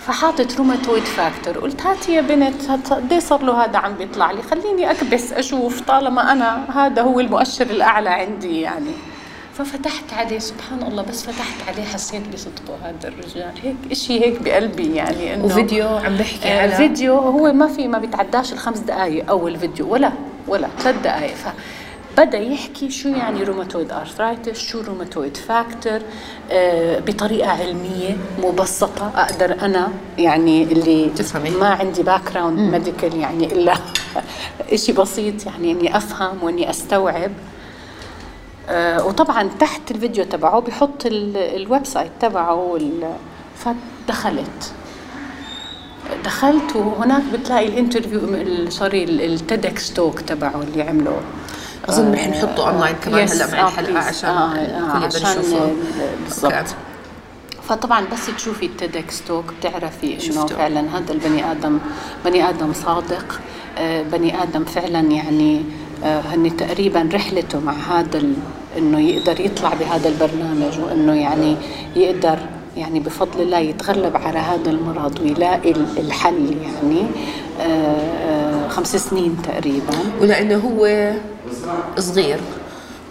فحاطط 0.07 0.57
rheumatoid 0.57 1.03
factor. 1.03 1.57
قلت 1.57 1.81
هاتي 1.85 2.13
يا 2.13 2.21
بنت 2.21 2.71
قد 2.91 3.19
صار 3.19 3.43
له 3.43 3.63
هذا 3.65 3.77
عم 3.77 3.93
بيطلع 3.93 4.31
لي؟ 4.31 4.41
خليني 4.41 4.91
أكبس 4.91 5.31
أشوف 5.33 5.81
طالما 5.81 6.31
أنا 6.31 6.65
هذا 6.75 7.01
هو 7.01 7.19
المؤشر 7.19 7.65
الأعلى 7.65 8.09
عندي 8.09 8.61
يعني. 8.61 8.91
ففتحت 9.57 10.13
عليه 10.13 10.39
سبحان 10.39 10.83
الله 10.83 11.03
بس 11.03 11.23
فتحت 11.23 11.67
عليه 11.67 11.83
حسيت 11.83 12.21
بصدقه 12.33 12.77
هذا 12.83 13.07
الرجال. 13.07 13.51
هيك 13.63 13.75
إشي 13.91 14.25
هيك 14.25 14.41
بقلبي 14.41 14.95
يعني 14.95 15.33
إنه 15.33 15.45
وفيديو 15.45 15.87
عم 15.87 16.15
بحكي 16.15 16.47
آه، 16.47 16.61
على 16.61 16.75
فيديو 16.75 17.17
هو 17.17 17.53
ما 17.53 17.67
في 17.67 17.87
ما 17.87 17.97
بيتعداش 17.97 18.53
الخمس 18.53 18.79
دقائق 18.79 19.29
أول 19.29 19.59
فيديو 19.59 19.93
ولا 19.93 20.11
ولا 20.47 20.67
ثلاث 20.79 21.01
دقائق 21.03 21.35
فبدا 21.35 22.37
يحكي 22.37 22.89
شو 22.89 23.09
يعني 23.09 23.43
rheumatoid 23.43 23.91
arthritis 23.91 24.59
شو 24.59 24.81
rheumatoid 24.81 25.37
factor 25.37 25.99
آه 26.51 26.99
بطريقة 26.99 27.49
علمية 27.49 28.17
مبسطة 28.43 29.11
أقدر 29.15 29.51
أنا 29.61 29.91
يعني 30.17 30.63
اللي 30.63 31.09
تفهمي. 31.09 31.49
ما 31.49 31.67
عندي 31.67 32.03
background 32.03 32.59
medical 32.59 33.15
يعني 33.19 33.45
إلا 33.45 33.73
شيء 34.75 34.95
بسيط 34.95 35.45
يعني 35.45 35.71
إني 35.71 35.97
أفهم 35.97 36.43
وإني 36.43 36.69
أستوعب. 36.69 37.31
وطبعا 39.05 39.49
تحت 39.59 39.91
الفيديو 39.91 40.23
تبعه 40.23 40.59
بحط 40.61 41.05
ال- 41.05 41.37
ال 41.37 41.85
website 41.85 42.11
تبعه. 42.19 42.77
فدخلت 43.57 44.73
دخلت 46.25 46.75
وهناك 46.75 47.21
بتلاقي 47.33 47.67
ال 47.67 47.72
interview 47.72 48.19
ال- 48.19 48.73
sorry 48.73 49.03
ال 49.03 49.21
TEDx 49.21 49.93
talk 49.93 50.19
تبعه 50.19 50.61
اللي 50.61 50.83
عمله 50.83 51.17
أظن 51.89 52.13
رح 52.13 52.27
نحطه 52.27 52.69
اونلاين 52.69 52.95
كمان 52.95 53.27
هلا 53.29 53.51
مع 53.51 53.59
آه، 53.59 53.67
الحلقة. 53.67 53.99
عشان 53.99 54.29
آه، 54.29 54.55
الكل 54.55 54.73
آه، 54.73 55.03
يقدر 55.03 55.17
يشوفه 55.17 55.73
بالضبط. 56.23 56.75
فطبعا 57.69 58.05
بس 58.13 58.25
تشوفي 58.37 58.65
ال 58.65 58.76
TEDx 58.76 59.21
talk 59.27 59.45
بتعرفي 59.59 60.31
إنه. 60.31 60.45
فعلا 60.45 60.97
هذا 60.97 61.11
البني 61.13 61.51
آدم 61.51 61.79
بني 62.25 62.49
آدم 62.49 62.73
صادق 62.73 63.39
آه، 63.77 64.01
بني 64.03 64.43
آدم 64.43 64.63
فعلا 64.65 64.99
يعني 64.99 65.57
آه، 65.59 65.63
هني 66.03 66.49
تقريبا 66.49 67.09
رحلته 67.13 67.59
مع 67.59 67.73
هذا 67.73 68.23
إنه 68.77 68.99
يقدر 68.99 69.39
يطلع 69.39 69.73
بهذا 69.79 70.09
البرنامج 70.09 70.79
وإنه 70.79 71.13
يعني 71.13 71.55
يقدر 71.95 72.37
يعني 72.77 72.99
بفضل 72.99 73.41
الله 73.41 73.57
يتغلب 73.59 74.17
على 74.17 74.39
هذا 74.39 74.69
المرض 74.71 75.19
ويلاقي 75.21 75.71
ال- 75.71 75.97
الحل 75.99 76.57
يعني 76.63 77.05
آه، 77.61 77.65
آه، 77.65 78.67
خمس 78.67 78.95
سنين 78.95 79.37
تقريبا. 79.43 79.93
ولأنه 80.21 80.55
هو 80.57 81.11
صغير. 81.99 82.39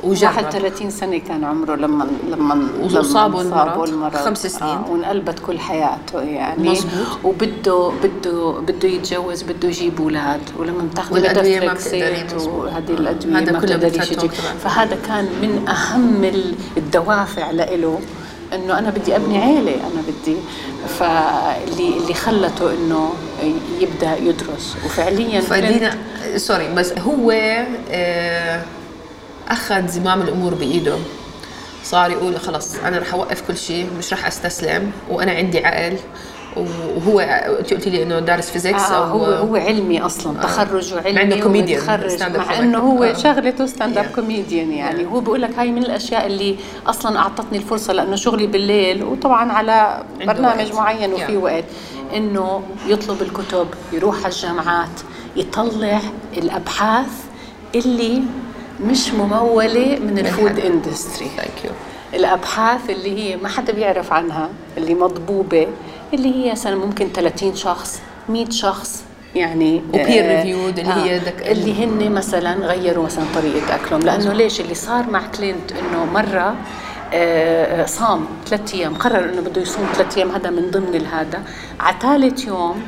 وجرب 0.05 0.36
31 0.36 0.90
سنة 0.90 1.18
كان 1.18 1.44
عمره 1.44 1.74
لما 1.74 2.07
لما 2.30 2.68
وأصابه 2.82 3.42
لما 3.42 3.62
المرض. 3.64 3.88
المرض 3.88 4.16
خمس 4.16 4.46
سنين. 4.46 4.70
آه 4.70 4.90
وانقلبت 4.90 5.38
كل 5.38 5.59
حياته 5.59 6.20
يعني 6.22 6.68
مزبوط. 6.70 7.07
وبده 7.24 7.92
بده 8.05 8.50
بده 8.52 8.88
يتجوز 8.88 9.42
بده 9.42 9.68
يجيب 9.68 10.00
أولاد 10.00 10.40
ولما 10.59 10.82
بتاخذي 10.92 11.14
والأدوية 11.14 11.61
ما 11.61 11.72
بتقدري،. 11.72 12.24
وهذه 12.46 12.90
الأدوية 12.90 13.38
هذا 13.38 13.52
ما 13.52 13.86
يجيب 13.86 14.18
طبعاً. 14.18 14.55
فهذا 14.64 14.96
كان 15.07 15.24
من 15.42 15.68
أهم 15.68 16.24
ال- 16.24 16.55
الدوافع 16.76 17.50
لإله 17.50 18.00
إنه 18.55 18.78
أنا 18.78 18.90
بدي 18.90 19.16
أبني 19.16 19.38
عيلة 19.38 19.70
أنا 19.74 20.02
بدي 20.09 20.36
فاللي 20.98 21.96
اللي 21.98 22.14
خلته 22.14 22.70
إنه 22.74 23.11
يبدأ 23.80 24.16
يدرس 24.16 24.76
وفعليا 24.84 25.40
فدينا 25.40 25.94
sorry 26.36 26.74
بس 26.74 26.92
هو 26.98 27.30
آه، 27.90 28.62
أخذ 29.49 29.86
زمام 29.88 30.22
الأمور 30.22 30.55
بإيده 30.55 30.97
صار 31.84 32.11
يقول 32.11 32.40
خلص 32.40 32.74
أنا 32.84 32.99
رح 32.99 33.14
أوقف 33.14 33.42
كل 33.49 33.57
شيء 33.57 33.88
مش 33.99 34.12
رح 34.12 34.26
أستسلم 34.26 34.92
وأنا 35.11 35.32
عندي 35.32 35.64
عقل 35.66 35.97
وهو 36.57 37.20
أنت 37.20 37.74
قلتي 37.74 37.90
لي 37.90 38.03
إنه 38.03 38.18
دارس 38.20 38.51
physics 38.51 38.82
آه 38.82 38.95
أو 38.97 39.03
هو 39.18 39.24
هو 39.24 39.57
علمي 39.57 40.01
أصلا 40.03 40.42
تخرجه 40.42 40.97
علمي 41.05 41.18
مع 41.86 41.99
stand 42.16 42.20
up 42.34 42.36
مع. 42.38 42.59
إنه 42.59 42.78
هو 42.78 43.05
آه. 43.05 43.12
شغلته 43.12 43.66
stand 43.66 43.99
up. 43.99 44.07
comedian 44.14 44.72
يعني 44.72 45.07
هو 45.07 45.20
بقول 45.20 45.42
لك 45.42 45.59
هاي 45.59 45.70
من 45.70 45.82
الأشياء 45.82 46.26
اللي 46.26 46.57
أصلا 46.86 47.18
أعطتني 47.18 47.59
الفرصة 47.59 47.92
لأنه 47.92 48.16
شغلي 48.16 48.47
بالليل 48.47 49.05
وطبعا 49.05 49.53
على 49.53 50.03
برنامج 50.26 50.64
وقت. 50.66 50.74
معين 50.74 51.12
وفي 51.12 51.26
Yeah. 51.26 51.42
وقت 51.42 51.64
إنه 52.16 52.62
يطلب 52.86 53.22
الكتب 53.22 53.66
يروح 53.92 54.16
على 54.16 54.26
الجامعات 54.34 55.01
يطلع 55.36 56.01
الأبحاث 56.36 57.09
اللي 57.74 58.22
مش 58.81 59.11
ممولة 59.14 59.99
من 59.99 60.18
ال 60.18 60.25
food. 60.25 60.59
industry 60.59 61.28
thank 61.36 61.64
you 61.64 61.70
الأبحاث 62.14 62.91
اللي 62.91 63.18
هي 63.18 63.37
ما 63.37 63.49
حدا 63.49 63.72
بيعرف 63.72 64.12
عنها 64.12 64.49
اللي 64.79 64.95
مضبوبه 64.95 65.66
اللي 66.14 66.35
هي 66.47 66.53
مثلا 66.53 66.77
ممكن 66.77 67.09
30 67.14 67.55
شخص 67.55 68.01
100 68.29 68.51
شخص 68.51 69.03
يعني 69.35 69.83
و 69.92 69.93
peer 69.93 69.97
آه، 69.99 70.43
reviewed 70.43 70.79
اللي 70.79 70.93
هي 70.95 71.18
دك- 71.18 71.47
اللي 71.47 71.85
هن 71.85 72.12
مثلا 72.12 72.55
غيروا 72.66 73.05
مثلا 73.05 73.25
طريقة 73.35 73.75
أكلهم. 73.75 74.01
لأنه 74.01 74.33
ليش؟ 74.33 74.61
اللي 74.61 74.75
صار 74.75 75.11
مع 75.11 75.22
كلينت 75.39 75.72
إنه 75.72 76.05
مرة 76.05 76.55
آه، 77.12 77.87
صام 77.87 78.27
ثلاث 78.47 78.75
أيام 78.75 78.95
قرر 78.95 79.25
إنه 79.33 79.41
بده 79.41 79.62
يصوم 79.62 79.87
ثلاث 79.95 80.16
أيام 80.16 80.31
هذا 80.31 80.51
من 80.51 80.70
ضمن 80.70 80.95
الهذا. 80.95 81.43
على 81.81 81.97
ثالث 82.03 82.47
يوم 82.47 82.83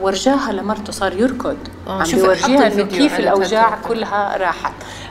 ورجاها 0.00 0.52
لمرته 0.52 0.92
صار 0.92 1.12
يركض. 1.12 1.56
آه، 1.86 2.00
عم 2.02 2.10
بيورجيها 2.14 2.66
إنه 2.72 2.82
كيف 2.84 3.20
الأوجاع. 3.20 3.78
كلها 3.88 4.36
راحت. 4.36 4.72
آه، 4.72 5.09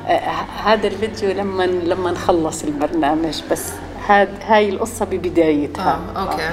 هذا 0.64 0.88
الفيديو 0.88 1.32
لما 1.32 1.64
لما 1.64 2.12
نخلص 2.12 2.64
البرنامج 2.64 3.42
بس 3.52 3.64
هاد 4.08 4.30
هاي 4.48 4.70
القصة 4.70 5.06
ببدايتها 5.06 6.00
آه، 6.16 6.20
okay. 6.32 6.50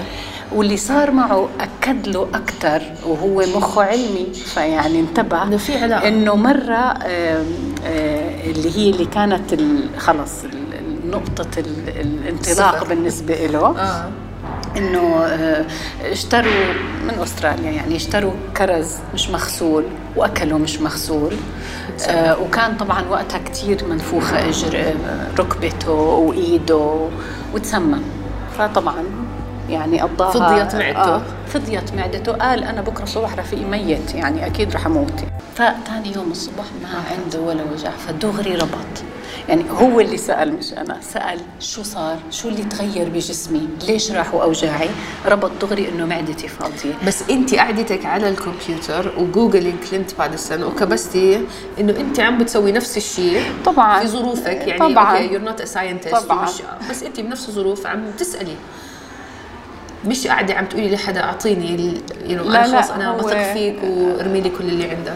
واللي 0.53 0.77
صار 0.77 1.11
معه 1.11 1.49
أكد 1.61 2.09
له 2.09 2.29
أكثر 2.35 2.83
وهو 3.07 3.43
مخه 3.57 3.83
علمي 3.83 4.27
فيعني 4.35 5.01
انتبه 5.01 5.43
إنه 5.43 5.57
في 5.57 5.79
علاقة. 5.83 6.09
إنه 6.09 6.35
مرة 6.37 6.75
آم، 6.75 7.47
آه، 7.87 8.41
اللي 8.51 8.77
هي 8.79 8.91
اللي 8.91 9.05
كانت 9.05 9.55
خلص 9.99 10.45
ال- 10.45 10.67
الانطلاق 12.01 12.77
صفر. 12.77 12.89
بالنسبة 12.89 13.35
له 13.47 13.67
آه 13.81 14.09
إنه 14.77 15.25
آه، 15.25 15.65
اشتروا 16.03 16.73
من 17.05 17.15
أستراليا 17.23 17.71
يعني 17.71 17.97
اشتروا 17.97 18.33
كرز 18.57 18.95
مش 19.15 19.31
مغسول 19.31 19.85
وأكلوا 20.17 20.59
مش 20.59 20.79
مغسول. 20.81 21.35
آه، 22.09 22.41
وكان 22.41 22.77
طبعا 22.77 23.05
وقتها 23.11 23.39
كثير 23.39 23.85
منفوخة 23.85 24.49
إجر 24.49 24.79
آه، 24.79 24.95
ركبته 25.39 25.93
وإيده 25.93 27.09
وتسمم. 27.55 28.03
فطبعا 28.59 29.05
يعني 29.71 30.01
قضاها 30.01 30.31
فضيت 30.31 30.75
معدته. 30.77 31.23
فضيت 31.49 31.95
معدته. 31.95 32.33
قال 32.33 32.65
أنا 32.65 32.81
بكرة 32.83 33.03
الصبح 33.05 33.35
رفيقي 33.39 33.65
ميت 33.65 34.15
يعني 34.15 34.47
أكيد 34.47 34.75
رح 34.75 34.87
أموت. 34.87 35.25
فثاني 35.55 36.15
يوم 36.15 36.31
الصبح 36.31 36.65
ما 36.83 36.89
عنده 37.11 37.41
ولا 37.41 37.63
وجع 37.73 37.91
فدغري 37.91 38.55
ربط. 38.55 39.05
يعني 39.49 39.65
هو 39.71 40.01
اللي 40.01 40.17
سأل 40.17 40.53
مش 40.53 40.73
أنا 40.73 40.99
سأل 41.13 41.41
شو 41.61 41.83
صار؟ 41.83 42.19
شو 42.31 42.49
اللي 42.49 42.65
تغير 42.65 43.09
بجسمي؟ 43.09 43.69
ليش 43.89 44.13
راحوا 44.13 44.43
اوجاعي 44.43 44.89
ربط 45.27 45.51
دغري 45.61 45.89
إنه 45.89 46.07
معدتي 46.07 46.49
فاضيه 46.49 46.95
بس 47.07 47.23
انت 47.31 47.55
قعدتك 47.55 48.07
على 48.07 48.29
الكمبيوتر 48.29 49.13
و 49.19 49.25
Googling 49.25 49.75
كلينت 49.91 50.15
باديسون 50.19 50.63
وكبستي 50.63 51.41
إنه 51.81 51.97
انت 52.01 52.21
عم 52.21 52.39
بتسوي 52.39 52.73
نفس 52.73 52.97
الشيء 52.97 53.43
طبعاً. 53.65 54.01
في 54.01 54.07
ظروفك. 54.07 54.47
يعني 54.47 54.79
طبعاً. 54.95 55.13
okay 55.19 55.33
you're 55.33 55.43
not 55.43 55.63
scientist 55.63 56.15
طبعاً. 56.17 56.49
بس 56.91 57.03
انت 57.03 57.21
بنفس 57.21 57.49
الظروف 57.49 57.87
عم 57.87 58.11
تسألي. 58.19 58.57
مش 60.05 60.27
قاعدة 60.27 60.55
عم 60.55 60.67
تقولي 60.67 60.95
لحدا 60.95 61.25
أعطيني 61.25 61.77
لا، 61.77 62.43
أنا 62.43 62.43
لا، 62.67 62.83
خلص 62.83 62.91
أنا 62.91 63.17
بثق 63.17 63.53
فيك 63.53 63.77
وارمي 63.85 64.41
لي 64.41 64.49
كل 64.51 64.65
اللي 64.65 64.91
عندك. 64.91 65.13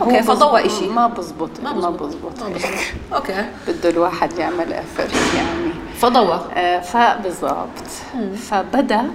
okay 0.00 0.18
هو 0.18 0.22
فضوى 0.22 0.68
شيء 0.68 0.92
ما 0.92 1.06
بزبط. 1.06 1.50
ما 1.64 1.90
بزبط. 1.90 2.42
okay. 3.14 3.46
بده 3.68 3.90
الواحد 3.90 4.38
يعمل 4.38 4.72
effort 4.72 5.14
يعني. 5.36 5.72
فضوى 5.98 6.40
آه، 6.54 6.80
فبالضبط 6.80 7.68
فبدأ 8.36 9.10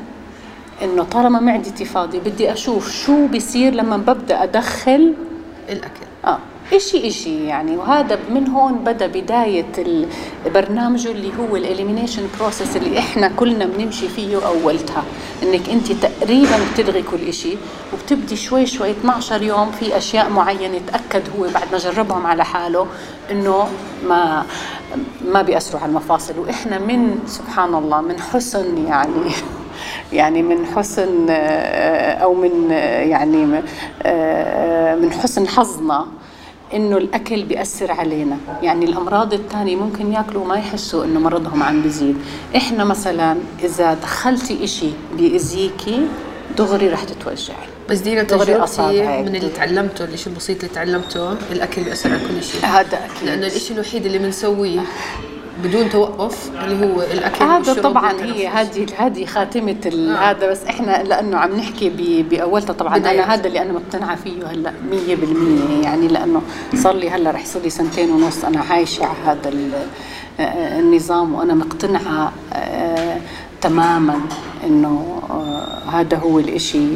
إنه 0.81 1.03
طالما 1.03 1.39
معدتي 1.39 1.85
فاضية 1.85 2.19
بدي 2.19 2.53
أشوف 2.53 2.91
شو 2.91 3.27
بيصير 3.27 3.73
لما 3.73 3.97
ببدأ 3.97 4.43
أدخل 4.43 5.13
الأكل. 5.69 6.05
آه. 6.25 6.39
إشي 6.73 7.07
إشي 7.07 7.45
يعني. 7.45 7.77
وهذا 7.77 8.19
من 8.29 8.47
هون 8.47 8.73
بدأ 8.83 9.07
بداية 9.07 9.65
ال- 9.77 10.07
برنامجه 10.53 11.11
اللي 11.11 11.31
هو 11.39 11.55
ال 11.55 11.61
elimination 11.61 12.23
process 12.39 12.77
اللي 12.77 12.99
إحنا 12.99 13.27
كلنا 13.35 13.65
بنمشي 13.65 14.07
فيه 14.09 14.47
أولتها. 14.47 15.03
إنك 15.43 15.69
أنت 15.69 15.91
تقريبا 15.91 16.57
بتلغي 16.73 17.01
كل 17.01 17.27
إشي 17.27 17.57
وبتبدي 17.93 18.35
شوي 18.35 18.65
شوي 18.65 18.91
12 18.91 19.41
يوم 19.43 19.71
في 19.71 19.97
أشياء 19.97 20.29
معينة 20.29 20.81
تاكد 20.91 21.23
هو 21.39 21.43
بعد 21.53 21.71
ما 21.71 21.77
جربهم 21.77 22.25
على 22.25 22.45
حاله 22.45 22.87
إنه 23.31 23.67
ما 24.07 24.45
ما 25.25 25.41
بيأثروا 25.41 25.81
على 25.81 25.89
المفاصل. 25.89 26.39
وإحنا 26.39 26.79
من 26.79 27.19
سبحان 27.27 27.75
الله 27.75 28.01
من 28.01 28.19
حسن 28.19 28.85
يعني 28.87 29.31
يعني 30.13 30.43
من 30.43 30.65
حسن 30.65 31.27
آه، 31.29 32.13
أو 32.13 32.33
من 32.33 32.71
آه، 32.71 33.01
يعني 33.01 33.61
آه، 34.03 34.95
من 34.95 35.11
حسن 35.11 35.47
حظنا 35.47 36.05
إنه 36.73 36.97
الأكل 36.97 37.43
بيأثر 37.43 37.91
علينا. 37.91 38.37
يعني 38.61 38.85
الأمراض 38.85 39.33
الثانية 39.33 39.75
ممكن 39.75 40.13
يأكلوا 40.13 40.43
وما 40.43 40.55
يحسوا 40.55 41.05
إنه 41.05 41.19
مرضهم 41.19 41.63
عم 41.63 41.81
بيزيد. 41.81 42.17
إحنا 42.55 42.83
مثلا 42.83 43.37
إذا 43.63 43.93
دخلتي 43.93 44.63
إشي 44.63 44.89
بيأذيكي 45.17 46.07
دغري 46.57 46.89
رح 46.89 47.03
تتوجعي 47.03 47.67
بس 47.89 47.99
دينا 47.99 48.23
تجربتي. 48.23 49.21
من 49.21 49.35
اللي 49.35 49.49
تعلمته 49.49 50.05
الشيء 50.05 50.33
البسيط 50.33 50.63
اللي 50.63 50.75
تعلمته 50.75 51.31
الأكل 51.51 51.83
بيأثر 51.83 52.09
على 52.09 52.19
كل 52.19 52.43
شيء 52.43 52.65
هذا 52.65 52.97
أكيد. 53.05 53.29
لأنه 53.29 53.47
الشيء 53.47 53.73
الوحيد 53.73 54.05
اللي 54.05 54.17
بنسويه. 54.17 54.79
بدون 55.63 55.89
توقف 55.89 56.51
اللي 56.63 56.85
هو 56.85 57.01
الأكل 57.01 57.45
هذا 57.45 57.73
طبعا. 57.81 58.11
هي 58.21 58.47
هذه 58.47 58.85
هذه 58.97 59.25
خاتمة 59.25 59.75
ال- 59.85 60.15
آه. 60.15 60.31
هذا 60.31 60.51
بس 60.51 60.63
إحنا 60.63 61.03
لأنه 61.03 61.37
عم 61.37 61.55
نحكي 61.55 61.89
ب- 61.89 62.29
بأولتها 62.29 62.73
طبعا 62.73 62.97
بداية. 62.97 63.23
أنا 63.23 63.33
هذا 63.33 63.47
اللي 63.47 63.61
أنا 63.61 63.73
مقتنعة 63.73 64.15
فيه 64.15 64.47
هلأ 64.51 64.73
100% 64.91 65.83
يعني 65.83 66.07
لأنه 66.07 66.41
صار 66.75 66.95
لي 66.95 67.09
هلأ 67.09 67.31
رح 67.31 67.41
يصير 67.43 67.61
لي 67.61 67.69
سنتين 67.69 68.11
ونص 68.11 68.45
أنا 68.45 68.59
عايشة 68.69 69.05
على 69.05 69.17
هذا 69.25 69.49
ال- 69.49 69.71
آه، 70.39 70.79
النظام 70.79 71.33
وأنا 71.35 71.53
مقتنعة 71.53 72.31
آه، 72.53 73.17
تماما 73.61 74.19
إنه 74.63 75.21
آه، 75.29 75.89
هذا 75.91 76.17
هو 76.17 76.39
الإشي 76.39 76.87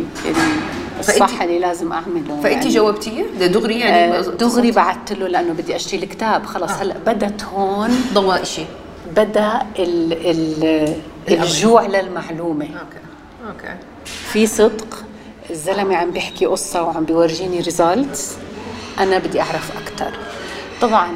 الصح 1.10 1.42
اللي 1.42 1.60
لازم 1.60 1.92
أعمله 1.94 2.42
فانت 2.44 2.46
يعني. 2.46 2.70
جاوبتيه 2.70 3.24
دغري 3.48 3.80
يعني 3.80 4.18
آه، 4.18 4.22
دغري 4.22 4.72
بعثت 4.72 5.14
له 5.14 5.28
لأنه 5.28 5.54
بدي 5.54 5.76
أشتري 5.76 6.04
الكتاب. 6.04 6.46
خلص 6.46 6.72
آه. 6.72 6.76
هلأ 6.76 6.96
بدت 6.98 7.44
هون. 7.44 7.92
ضوء 8.14 8.44
شيء 8.44 8.68
بدأ 9.16 9.62
ال 9.80 10.14
ال 10.14 10.96
الجوع 11.30 11.86
للمعلومة. 11.86 12.66
okay. 12.66 13.00
okay. 13.50 13.76
في 14.06 14.48
صدق 14.48 15.04
الزلمة 15.50 15.96
عم 15.96 16.12
بيحكي 16.12 16.46
قصة 16.46 16.84
وعم 16.84 17.06
بيورجيني 17.06 17.60
results 17.60 18.36
أنا 19.00 19.18
بدي 19.18 19.42
أعرف 19.42 19.72
أكثر 19.78 20.14
طبعا 20.82 21.08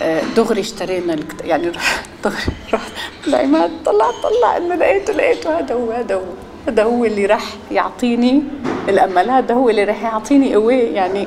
آه، 0.00 0.22
دغري 0.36 0.60
اشترينا 0.60 1.14
الكتاب 1.14 1.46
يعني 1.46 1.72
دغري 2.24 2.42
رحت 2.74 2.92
لعماد 3.26 3.70
طلع 3.84 4.10
طلع 4.22 4.56
إنه 4.56 4.74
لقيته 4.74 5.12
لقيته 5.12 5.58
هذا 5.58 5.74
هو 5.74 5.90
هذا 5.92 6.14
هو. 6.14 6.22
هذا 6.68 6.82
هو 6.82 7.04
اللي 7.04 7.26
راح 7.26 7.44
يعطيني 7.70 8.42
الأمل 8.88 9.30
هذا 9.30 9.54
هو 9.54 9.70
اللي 9.70 9.84
راح 9.84 10.02
يعطيني 10.02 10.54
قوي 10.54 10.74
يعني 10.78 11.26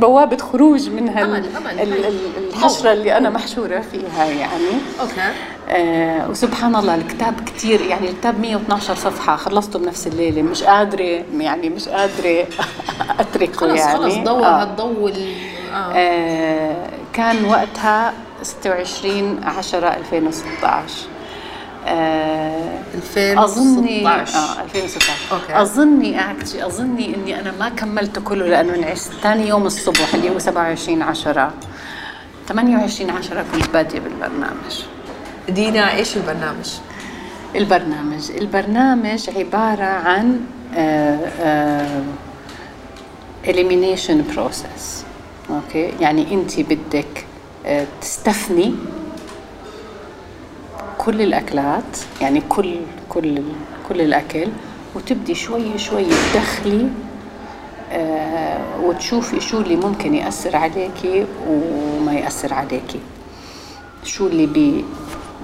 بوابة 0.00 0.36
خروج 0.36 0.90
من 0.90 1.08
هال 1.08 1.24
أمل، 1.24 1.44
أمل. 1.56 1.80
ال- 1.80 2.06
ال- 2.06 2.48
الحشرة 2.50 2.92
اللي 2.92 3.16
أنا 3.16 3.30
محشورة 3.30 3.80
فيها 3.80 4.24
يعني 4.24 4.70
okay 5.00 5.20
آه 5.68 6.30
وسبحان 6.30 6.76
الله 6.76 6.94
الكتاب 6.94 7.34
كتير 7.46 7.80
يعني 7.80 8.10
الكتاب 8.10 8.40
112 8.40 8.94
صفحة 8.94 9.36
خلصته 9.36 9.78
بنفس 9.78 10.06
الليلة 10.06 10.42
مش 10.42 10.62
قادرة 10.62 11.22
يعني 11.38 11.68
مش 11.68 11.88
قادرة 11.88 12.46
أتركه 13.20 13.52
خلص 13.56 13.80
يعني 13.80 13.98
خلص 13.98 14.14
ضوء 14.14 14.44
آه. 14.44 14.62
هالضوء 14.62 15.08
ال- 15.10 15.32
آه. 15.74 15.92
آه 15.96 16.86
كان 17.12 17.44
وقتها 17.44 18.12
26 18.42 19.40
10 19.44 19.88
2016 19.88 19.88
آه 19.88 19.98
2016 19.98 21.08
أظني 23.16 24.08
آه 24.08 24.62
2016 24.64 25.12
okay. 25.32 25.62
أظني 25.62 26.30
actually 26.30 26.66
أظني 26.66 27.14
إني 27.14 27.40
أنا 27.40 27.52
ما 27.60 27.68
كملته 27.68 28.20
كله 28.20 28.46
لأنه 28.46 28.74
انعست 28.74 29.12
ثاني 29.12 29.48
يوم 29.48 29.66
الصبح 29.66 30.14
اللي 30.14 30.30
هو 30.30 30.38
27 30.38 31.02
10 31.02 31.52
28 32.48 33.10
10 33.10 33.44
كنت 33.52 33.70
باديه 33.70 33.98
بالبرنامج. 34.00 34.84
دينا 35.48 35.94
إيش 35.94 36.16
البرنامج؟ 36.16 36.70
البرنامج. 37.56 38.30
البرنامج 38.30 39.30
عبارة 39.36 39.84
عن 39.84 40.40
آه، 40.74 41.30
آه، 41.40 42.02
elimination 43.44 44.36
process. 44.36 45.04
okay؟ 45.50 45.92
يعني 46.00 46.34
انت 46.34 46.60
بدك 46.60 47.26
آه، 47.66 47.86
تستثني 48.00 48.74
كل 51.06 51.22
الأكلات 51.22 51.98
يعني 52.20 52.42
كل 52.48 52.76
كل 53.08 53.42
كل 53.88 54.00
الأكل 54.00 54.48
وتبدي 54.94 55.34
شوي 55.34 55.78
شوي 55.78 56.04
تدخلي 56.04 56.88
آه، 57.92 58.80
وتشوفي 58.82 59.40
شو 59.40 59.60
اللي 59.60 59.76
ممكن 59.76 60.14
يأثر 60.14 60.56
عليكي 60.56 61.26
وما 61.48 62.12
يأثر 62.12 62.54
عليكي 62.54 63.00
شو 64.04 64.26
اللي 64.26 64.46
بي 64.46 64.84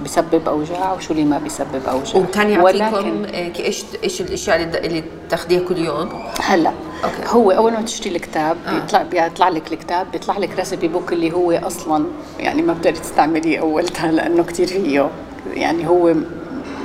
بيسبب 0.03 0.47
أوجاع 0.47 0.93
وشو 0.93 1.13
اللي 1.13 1.25
ما 1.25 1.39
بيسبب 1.39 1.81
أوجاع 1.87 2.21
وكان 2.21 2.49
يعطيكم 2.49 3.25
آه، 3.25 3.51
إيش 3.59 3.83
إيش 4.03 4.21
الأشياء 4.21 4.63
اللي 4.63 4.77
اللي 4.79 5.03
تاخذيها 5.29 5.59
كل 5.59 5.77
يوم؟ 5.77 6.09
هلا 6.41 6.71
okay. 7.03 7.15
هو 7.27 7.51
أول 7.51 7.73
ما 7.73 7.81
تشتري 7.81 8.15
الكتاب 8.15 8.57
آه. 8.67 8.79
بيطلع 8.79 9.03
بيطلع 9.03 9.49
لك 9.49 9.73
الكتاب 9.73 10.11
بيطلع 10.11 10.37
لك 10.37 10.49
recipe 10.57 10.87
book 10.87 11.13
اللي 11.13 11.31
هو 11.31 11.51
أصلا 11.51 12.05
يعني 12.39 12.61
ما 12.61 12.73
بتقدري 12.73 12.99
تستعمليه 12.99 13.59
اولتها 13.59 14.11
لأنه 14.17 14.43
كثير 14.43 14.67
فيه 14.67 15.09
يعني 15.53 15.87
هو 15.87 16.13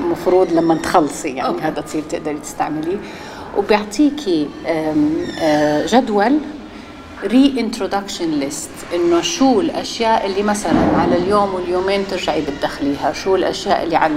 مفروض 0.01 0.53
لما 0.53 0.75
تخلصي 0.75 1.29
يعني 1.29 1.49
okay. 1.49 1.63
هذا 1.63 1.81
تصير 1.81 2.03
تقدري 2.03 2.39
تستعمليه 2.39 2.97
وبيعطيكي 3.57 4.49
آه، 4.67 5.87
جدول 5.87 6.39
reintroduction 7.25 8.31
list 8.31 8.71
إنه 8.95 9.21
شو 9.21 9.61
الأشياء 9.61 10.27
اللي 10.27 10.43
مثلا 10.43 10.97
على 10.97 11.17
اليوم 11.17 11.55
واليومين 11.55 12.07
ترجعي 12.11 12.41
بتدخليها 12.41 13.13
شو 13.13 13.37
الأشياء 13.37 13.83
اللي 13.83 13.97
على 13.97 14.15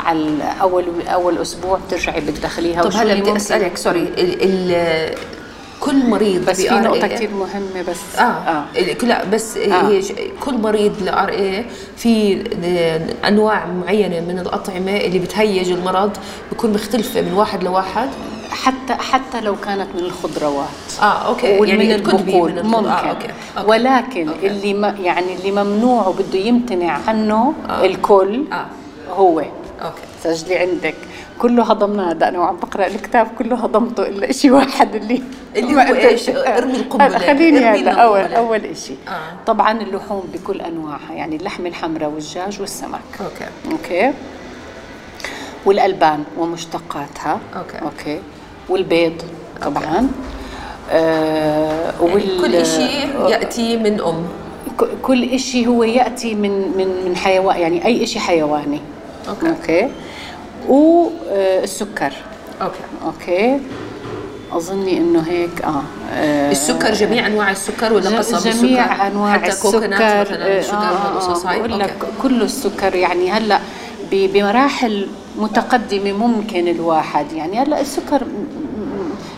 على 0.00 0.54
أول 0.60 0.84
أول 1.08 1.38
أسبوع 1.38 1.78
بترجعي 1.86 2.20
بتدخليها 2.20 2.82
طب 2.82 2.92
هلا 2.92 3.14
بدي 3.14 3.36
أسألك 3.36 3.76
sorry 3.76 4.08
كل 5.84 6.06
مريض 6.10 6.44
بس 6.50 6.60
في 6.62 6.74
نقطة 6.74 7.00
RA 7.08 7.12
كثير 7.12 7.30
مهمة 7.30 7.82
بس 7.88 8.18
آه, 8.18 8.22
آه. 8.22 8.64
لا 9.02 9.24
بس 9.24 9.56
آه. 9.56 9.88
هي 9.88 10.02
كل 10.44 10.54
مريض 10.58 11.02
ل 11.02 11.28
RA 11.28 11.64
في 11.96 12.42
أنواع 13.28 13.66
معينة 13.66 14.20
من 14.20 14.38
الأطعمة 14.38 14.96
اللي 14.96 15.18
بتهيج 15.18 15.70
المرض 15.70 16.10
بتكون 16.52 16.72
مختلفة 16.72 17.20
من 17.20 17.32
واحد 17.32 17.64
لواحد 17.64 18.08
حتى 18.50 18.94
حتى 18.94 19.40
لو 19.40 19.56
كانت 19.56 19.86
من 19.94 20.00
الخضروات 20.00 20.68
آه 21.02 21.04
okay 21.04 21.46
يعني 21.46 21.84
من 21.84 21.92
البقول 21.92 22.52
من 22.52 22.62
ممكن 22.62 22.78
الخض- 22.78 22.86
آه 22.86 23.10
okay, 23.10 23.26
okay. 23.58 23.70
ولكن 23.70 24.28
okay. 24.28 24.46
اللي 24.46 24.74
ما 24.74 24.94
يعني 25.02 25.34
اللي 25.36 25.50
ممنوع 25.64 26.06
وبده 26.06 26.38
يمتنع 26.38 26.98
عنه 27.08 27.54
آه. 27.68 27.84
الكل 27.86 28.44
آه. 28.52 28.66
هو 29.16 29.38
okay 29.40 30.02
سجلي 30.24 30.56
عندك 30.58 30.94
كله 31.38 31.62
هضمناه 31.62 32.10
هذا 32.10 32.28
أنا 32.28 32.38
وعم 32.38 32.56
بقرأ 32.56 32.86
الكتاب 32.86 33.26
كله 33.38 33.56
هضمته 33.56 34.02
إلا 34.08 34.32
شيء 34.32 34.50
واحد 34.50 34.94
اللي 34.94 35.22
اللي 35.56 35.74
هو 35.74 35.80
إيش؟ 35.80 36.28
ارمي 36.28 36.76
القنبلة. 36.76 37.06
هلا 37.06 37.18
خليني 37.18 37.58
هلا 37.58 37.90
اول. 37.92 38.20
أول 38.20 38.76
شيء 38.76 38.96
آه. 39.08 39.12
طبعا 39.46 39.80
اللحوم 39.82 40.28
بكل 40.34 40.60
أنواعها 40.60 41.12
يعني 41.12 41.36
اللحم 41.36 41.66
الحمراء 41.66 42.08
والدجاج 42.10 42.60
والسمك 42.60 43.00
okay 43.20 43.72
okay 43.72 44.12
والألبان 45.66 46.24
ومشتقاتها 46.38 47.38
okay. 47.56 47.78
okay 47.78 48.20
والبيض 48.68 49.22
طبعا 49.62 50.08
آه 50.90 51.92
وال 52.00 52.40
كل 52.42 52.66
شيء 52.66 53.28
يأتي 53.28 53.76
من 53.76 54.00
أم 54.00 54.26
كل 55.02 55.38
شيء 55.40 55.68
هو 55.68 55.84
يأتي 55.84 56.34
من 56.34 56.50
من 56.76 57.04
من 57.04 57.16
حيوان 57.16 57.56
يعني 57.60 57.86
أي 57.86 58.06
شيء 58.06 58.22
حيواني 58.22 58.80
okay. 59.28 59.88
والسكر 60.68 62.12
okay. 62.62 62.78
okay. 63.04 63.60
أظني 64.52 64.98
إنه 64.98 65.20
هيك 65.20 65.62
آه, 65.64 65.82
آه 66.12 66.50
السكر 66.50 66.92
جميع 66.92 67.26
أنواع 67.26 67.50
السكر 67.50 67.92
ولا 67.92 68.18
قصب 68.18 68.50
جميع 68.50 68.84
السكر 68.84 69.06
أنواع 69.06 69.32
حتى 69.32 69.48
السكر 69.48 69.70
شجر 69.70 69.94
آه، 70.74 71.36
هاي 71.46 71.58
بقول 71.58 71.78
لك. 71.78 71.94
كل 72.22 72.42
السكر 72.42 72.94
يعني 72.94 73.30
هلأ 73.30 73.60
بمراحل 74.10 75.08
متقدمة 75.38 76.12
ممكن 76.12 76.68
الواحد. 76.68 77.32
يعني 77.32 77.58
هلأ 77.58 77.80
السكر 77.80 78.22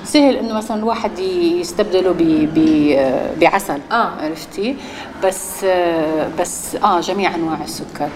سهل 0.05 0.37
إنه 0.37 0.55
مثلا 0.55 0.77
الواحد 0.77 1.19
يستبدله 1.19 2.11
ب 2.13 2.19
ب- 2.55 3.41
بعسل 3.41 3.79
آه. 3.93 4.11
عرفتي؟ 4.21 4.77
بس 5.25 5.65
آه، 5.65 6.29
بس 6.41 6.77
آه 6.85 7.01
جميع 7.01 7.35
أنواع 7.35 7.59
السكر. 7.65 8.09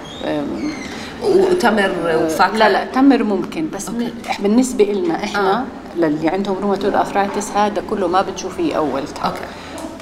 وتمر 1.22 1.90
وفاكهة 2.24 2.56
لا 2.56 2.68
لا 2.68 2.84
تمر 2.84 3.22
ممكن 3.22 3.68
بس 3.74 3.88
أوكي. 3.88 4.12
بالنسبة 4.40 4.84
لنا 4.84 5.24
إحنا 5.24 5.52
آه. 5.60 5.64
للي 5.96 6.28
عندهم 6.28 6.56
روماتويد 6.62 6.94
ارثرايتس 6.94 7.50
هذا 7.50 7.82
كله 7.90 8.08
ما 8.08 8.22
بتشوفيه 8.22 8.76
أول 8.76 9.02
أوكي 9.24 9.40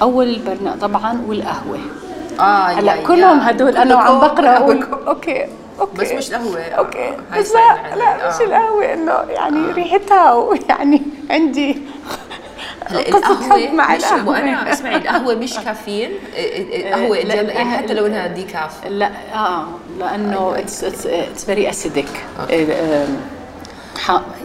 أول 0.02 0.28
البرناء 0.28 0.76
طبعا 0.76 1.22
والقهوة 1.28 1.78
آه 2.40 2.66
هلأ 2.66 3.02
كلهم. 3.02 3.40
هدول 3.40 3.76
أنا 3.76 3.94
وعم 3.94 4.20
كلكم 4.20 4.34
بقرأ 4.34 4.56
أقول. 4.58 4.82
أوكي 5.06 5.46
أوكي 5.80 6.00
بس 6.00 6.12
مش 6.12 6.28
القهوه 6.30 6.60
أوكي 6.62 7.12
هاي 7.32 7.40
بس 7.40 7.52
لا. 7.52 7.96
لا 7.96 8.28
مش 8.28 8.40
آه. 8.40 8.44
القهوة 8.44 8.92
إنه 8.94 9.12
يعني 9.12 9.72
ريحتها 9.72 10.32
ويعني 10.32 11.02
عندي 11.30 11.78
قصة 13.12 13.50
حب 13.50 13.74
مع 13.74 13.96
مش 13.96 14.04
القهوة. 14.04 14.28
وأنا 14.28 14.72
اسمعي 14.72 14.96
القهوة 14.96 15.34
مش 15.34 15.54
كافيين 15.58 16.10
القهوة 16.74 17.76
حتى 17.76 17.94
لو 17.94 18.06
انها 18.06 18.26
decaf 18.26 18.86
لا 18.86 19.10
آه 19.34 19.66
لأنه 19.98 20.58
it's 20.58 20.84
it's 20.84 21.44
very 21.44 21.70
acidic 21.70 22.08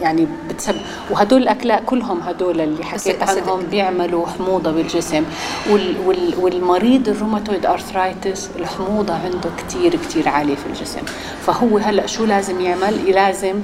يعني 0.01 0.27
بتسبب 0.49 0.77
وهدول 1.11 1.41
الأكلات 1.41 1.83
كلهم 1.85 2.21
هدول 2.21 2.61
اللي 2.61 2.83
حكيت. 2.83 3.23
عنهم 3.23 3.61
بيعملوا 3.71 4.27
حموضة 4.27 4.71
بالجسم. 4.71 5.23
وال 5.69 5.95
وال 6.05 6.33
والمريض 6.39 7.09
ال 7.09 7.14
rheumatoid 7.14 7.65
arthritis 7.65 8.49
الحموضة 8.59 9.13
عنده 9.13 9.49
كتير 9.57 9.95
كتير 9.95 10.29
عالية 10.29 10.55
في 10.55 10.65
الجسم. 10.65 11.01
فهو 11.45 11.77
هلأ 11.77 12.07
شو 12.07 12.25
لازم 12.25 12.61
يعمل؟ 12.61 13.11
لازم 13.11 13.55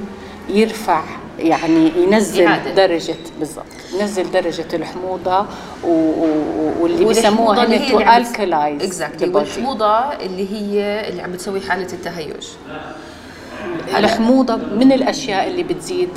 يرفع 0.49 1.01
يعني 1.47 1.91
ينزل 1.97 2.43
يعادل. 2.43 2.75
درجة 2.75 3.15
بالضبط 3.39 3.65
ينزل 3.99 4.31
درجة 4.31 4.65
الحموضة 4.73 5.39
و... 5.83 5.87
و... 5.87 6.27
واللي 6.79 7.05
والحموضة 7.05 7.65
بيسموها 7.65 7.65
هن 7.65 7.71
هي 7.71 7.89
to 7.89 7.99
alkalize 7.99 8.83
exactly. 8.83 9.29
والحموضة 9.29 9.97
اللي 9.97 10.53
هي 10.53 11.09
اللي 11.09 11.21
عم 11.21 11.31
بتسوي 11.31 11.61
حالة 11.61 11.93
التهيج 11.93 12.47
الحموضه 13.97 14.55
من 14.55 14.91
الأشياء 14.91 15.47
اللي 15.47 15.63
بتزيد 15.63 16.09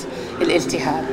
الالتهاب 0.42 1.04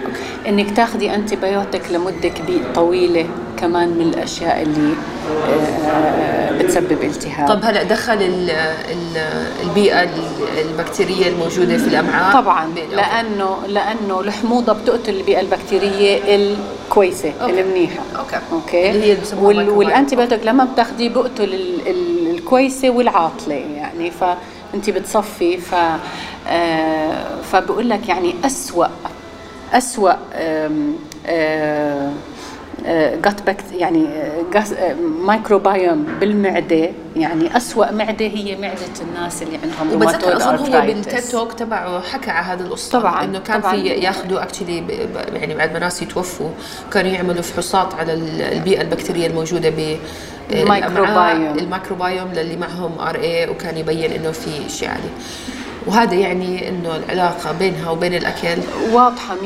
إنك 0.48 0.72
تاخذي 0.76 1.16
antibiotic 1.16 1.82
لمدة 1.92 2.30
كبيرة 2.30 2.72
طويلة 2.76 3.26
كمان 3.58 3.90
من 3.90 4.02
الأشياء 4.02 4.62
اللي 4.62 4.94
آه، 5.88 6.52
بتسبب 6.58 6.98
التهاب 7.04 7.48
طب 7.50 7.60
هلأ 7.66 7.84
دخل 7.84 8.14
ال 8.14 8.50
ال 8.50 9.18
البيئة 9.64 10.04
ال- 10.04 10.10
البكتيرية 10.70 11.28
الموجودة 11.28 11.78
في 11.78 11.88
الأمعاء 11.88 12.42
طبعا. 12.42 12.70
لأنه 12.96 13.58
لأنه 13.68 14.20
الحموضه 14.20 14.74
بتقتل 14.74 15.16
البيئة 15.16 15.40
البكتيرية 15.40 16.20
الكويسة 16.36 17.34
okay. 17.42 17.62
المنيحة 17.62 18.00
okay. 18.20 18.40
okay 18.52 18.90
اللي 18.92 19.14
هي 19.14 19.18
وال. 19.42 19.70
وال 19.70 20.16
antibiotic 20.16 20.46
لما 20.46 20.64
بتاخذيه 20.66 21.10
بقتل 21.10 21.44
ال- 21.44 21.88
ال- 21.88 22.32
الكويسة 22.36 22.90
والعاطلة 22.90 23.56
يعني 23.56 24.12
فانت 24.72 24.90
بتصفي 24.90 25.58
ف 25.58 25.76
آه، 26.48 27.42
فبقول 27.52 27.90
لك 27.90 28.10
يعني 28.10 28.36
أسوأ 28.46 28.88
أسوأ 29.74 30.12
آم، 30.34 30.96
آه، 31.28 32.12
gut 33.16 33.44
bacteria 33.48 33.64
يعني 33.78 34.06
مايكروبايوم 35.22 36.08
بالمعدة 36.20 36.90
يعني 37.16 37.58
أسوأ 37.58 37.92
معدة 37.92 38.26
هي 38.26 38.56
معدة 38.56 38.80
الناس 39.02 39.42
اللي 39.44 39.58
عندهم 39.64 40.02
وبتذكر 40.02 40.36
اظن 40.38 40.74
هو. 40.76 40.82
بال 40.82 40.97
TED 40.97 41.20
Talk 41.24 41.54
تبعه 41.54 42.02
حكى 42.02 42.32
على 42.32 42.46
هذا 42.46 42.64
القصة 42.68 43.00
طبعاً، 43.00 43.24
إنه 43.24 43.40
كان 43.40 43.62
طبعاً. 43.62 43.72
في 43.76 43.88
ياخذوا 43.88 44.44
actually 44.44 44.84
يعني 45.34 45.56
بعد 45.56 45.74
ما 45.74 45.80
ناس 45.80 46.02
يتوفوا 46.02 46.50
كانوا 46.92 47.12
يعملوا 47.12 47.42
فحوصات 47.42 47.94
على 47.94 48.14
ال- 48.14 48.42
البيئة 48.42 48.82
البكتيرية 48.82 49.28
الموجودة 49.28 49.70
بال 49.70 49.98
microbiome. 50.52 51.60
ال 51.60 51.66
microbiome 51.66 52.28
للي 52.34 52.56
معهم 52.58 53.00
RA 53.00 53.50
وكان 53.50 53.78
يبين 53.78 54.12
إنه 54.12 54.32
في 54.32 54.70
شيء 54.70 54.90
عالي 54.90 55.10
وهذا 55.88 56.14
يعني 56.14 56.70
إنه 56.70 56.96
العلاقة 56.96 57.52
بينها 57.52 57.90
وبين 57.92 58.14
الأكل 58.14 58.58
واضحة 58.92 59.36
100% 59.36 59.40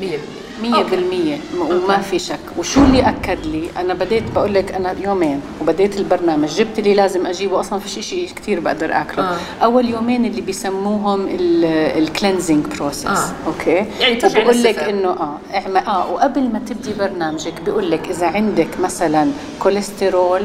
100% 0.00 0.43
مية 0.70 0.76
okay. 0.78 0.90
بالمية 0.96 1.38
وما 1.60 1.98
في 1.98 2.18
شك. 2.18 2.38
وشو 2.58 2.84
اللي 2.84 3.08
أكد 3.08 3.46
لي؟ 3.46 3.64
أنا 3.76 3.94
بديت 3.94 4.22
بقول 4.34 4.54
لك 4.54 4.72
أنا 4.72 4.94
يومين 5.02 5.40
وبديت 5.60 5.96
البرنامج. 5.96 6.48
جبت 6.48 6.78
اللي 6.78 6.94
لازم 6.94 7.26
أجيبه. 7.26 7.60
أصلا 7.60 7.78
فيش 7.78 8.06
شيء 8.06 8.28
كثير 8.36 8.60
بقدر 8.60 8.92
أكله. 8.92 9.24
آه. 9.24 9.36
أول 9.64 9.88
يومين 9.88 10.24
اللي 10.24 10.40
بيسموهم 10.40 11.26
ال 11.30 11.44
cleansing 11.44 12.66
process 12.66 13.06
آه. 13.06 13.32
okay؟ 13.46 13.84
يعني 14.00 14.18
وبقول 14.24 14.62
لك. 14.62 14.78
إنه 14.78 15.08
آه. 15.10 15.38
اعمل 15.54 15.76
آه. 15.76 16.12
وقبل 16.12 16.42
ما 16.52 16.58
تبدي 16.58 16.92
برنامجك 16.98 17.54
بقول 17.66 17.90
لك 17.90 18.08
إذا 18.10 18.26
عندك 18.26 18.80
مثلا 18.80 19.30
كوليسترول 19.58 20.42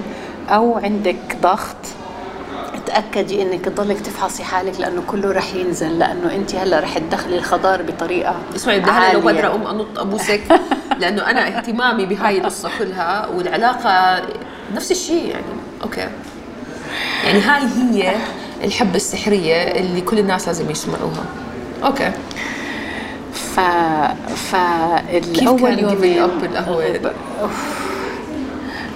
أو 0.49 0.77
عندك 0.77 1.37
ضغط 1.41 1.75
تاكدي 2.89 3.41
إنك 3.41 3.65
تضلك 3.65 3.99
تفحصي 3.99 4.43
حالك 4.43 4.79
لأنه 4.79 5.03
كله 5.07 5.31
رح 5.31 5.53
ينزل 5.53 5.99
لأنه 5.99 6.35
انت 6.35 6.55
هلأ 6.55 6.79
رح 6.79 6.97
تدخلي 6.97 7.37
الخضار 7.37 7.81
بطريقة 7.81 8.35
اسمعي 8.55 8.79
بدي 8.79 8.91
هلا 8.91 9.13
لو. 9.13 9.19
بقدر 9.19 9.45
أقوم 9.45 9.67
أنط 9.67 9.99
أبوسك 9.99 10.41
لأنه 10.99 11.29
أنا 11.29 11.57
اهتمامي 11.57 12.05
بهاي 12.05 12.37
القصة 12.37 12.69
كلها 12.79 13.27
والعلاقة 13.27 14.21
نفس 14.75 14.91
الشيء 14.91 15.29
يعني 15.29 15.43
okay 15.83 16.07
يعني 17.25 17.39
هاي 17.39 17.63
هي 17.63 18.15
الحبة 18.63 18.95
السحرية 18.95 19.55
اللي 19.55 20.01
كل 20.01 20.19
الناس 20.19 20.47
لازم 20.47 20.69
يسمعوها 20.69 21.25
okay 21.83 22.11
ف 23.33 23.59
ف 24.35 24.55
الأول 25.13 25.75
بالقهوة؟ 25.75 27.11
أوف. 27.41 27.89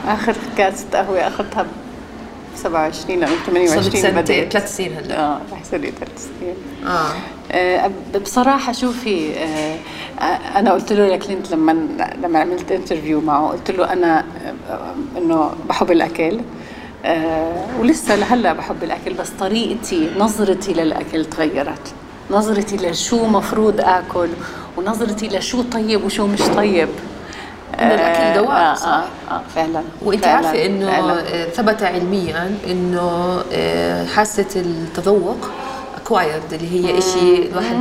آخر 0.07 0.35
كاسة 0.57 0.85
قهوة 0.93 1.27
أخذتها 1.27 1.65
27 2.55 3.23
أو 3.23 3.29
صارت 3.29 3.39
28 3.45 3.83
سنتين 3.83 4.11
بديت 4.15 4.51
ثلاث 4.53 4.75
سنين 4.77 4.93
هلا. 4.97 5.19
آه 5.19 5.39
رح 5.51 5.61
يصير 5.61 5.79
لي 5.79 5.91
ثلاث 5.99 6.27
سنين. 6.39 6.55
آه. 6.87 7.11
آه، 7.51 7.91
بصراحة 8.23 8.71
شوفي 8.71 9.31
آه، 9.39 9.77
أنا 10.59 10.71
قلت 10.73 10.93
له 10.93 11.07
ل 11.15 11.21
Clint 11.21 11.51
لما 11.51 11.87
لما 12.23 12.39
عملت 12.39 12.71
interview 12.71 13.21
معه 13.21 13.47
قلت 13.47 13.71
له 13.71 13.93
أنا 13.93 14.25
آه، 14.69 14.93
إنه 15.17 15.51
بحب 15.69 15.91
الأكل. 15.91 16.39
آه، 17.05 17.65
ولسه 17.79 18.15
لهلا 18.15 18.53
بحب 18.53 18.83
الأكل 18.83 19.13
بس 19.13 19.29
طريقتي 19.39 20.09
نظرتي 20.17 20.73
للأكل 20.73 21.25
تغيرت. 21.25 21.93
نظرتي 22.31 22.75
لشو 22.77 23.25
مفروض 23.25 23.81
آكل 23.81 24.29
ونظرتي 24.77 25.27
لشو 25.27 25.61
طيب 25.61 26.03
وشو 26.05 26.27
مش 26.27 26.41
طيب. 26.41 26.89
إنه 27.83 27.93
الأكل 27.93 28.41
دواء، 28.41 28.71
آه 28.71 28.73
صح؟ 28.73 28.87
آه 28.87 29.33
آه 29.33 29.41
فعلا 29.55 29.81
وأنت 30.01 30.25
عارفة 30.27 30.65
إنه. 30.65 30.89
آه، 30.89 31.49
ثبت 31.49 31.83
علميا 31.83 32.55
إنه 32.67 33.41
آه، 33.53 34.05
حاسة 34.05 34.45
التذوق 34.55 35.49
acquired 35.97 36.53
اللي 36.53 36.71
هي 36.95 37.01
شيء 37.01 37.49
الواحد 37.51 37.75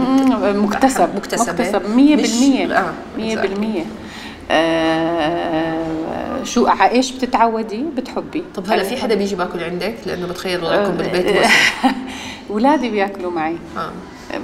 مكتسب 0.57 1.09
مكتسبة. 1.16 1.53
مكتسب. 1.53 1.82
100% 1.86 2.66
مش- 2.66 2.72
آه، 2.72 2.92
100% 3.16 3.84
آه 4.50 6.44
شو 6.44 6.66
على 6.66 6.90
إيش 6.90 7.12
بتتعودي؟ 7.12 7.84
بتحبي. 7.96 8.44
طب 8.55 8.64
هلا 8.70 8.82
في 8.82 8.96
حدا 8.96 9.14
بيجي 9.14 9.34
باكل 9.36 9.64
عندك؟ 9.64 9.94
لأنه 10.07 10.26
بتخيل 10.26 10.64
وضعكم 10.64 10.90
بالبيت 10.92 11.36
اولادي 12.50 12.88
بياكلوا 12.94 13.30
معي. 13.30 13.57
آه. 13.76 13.90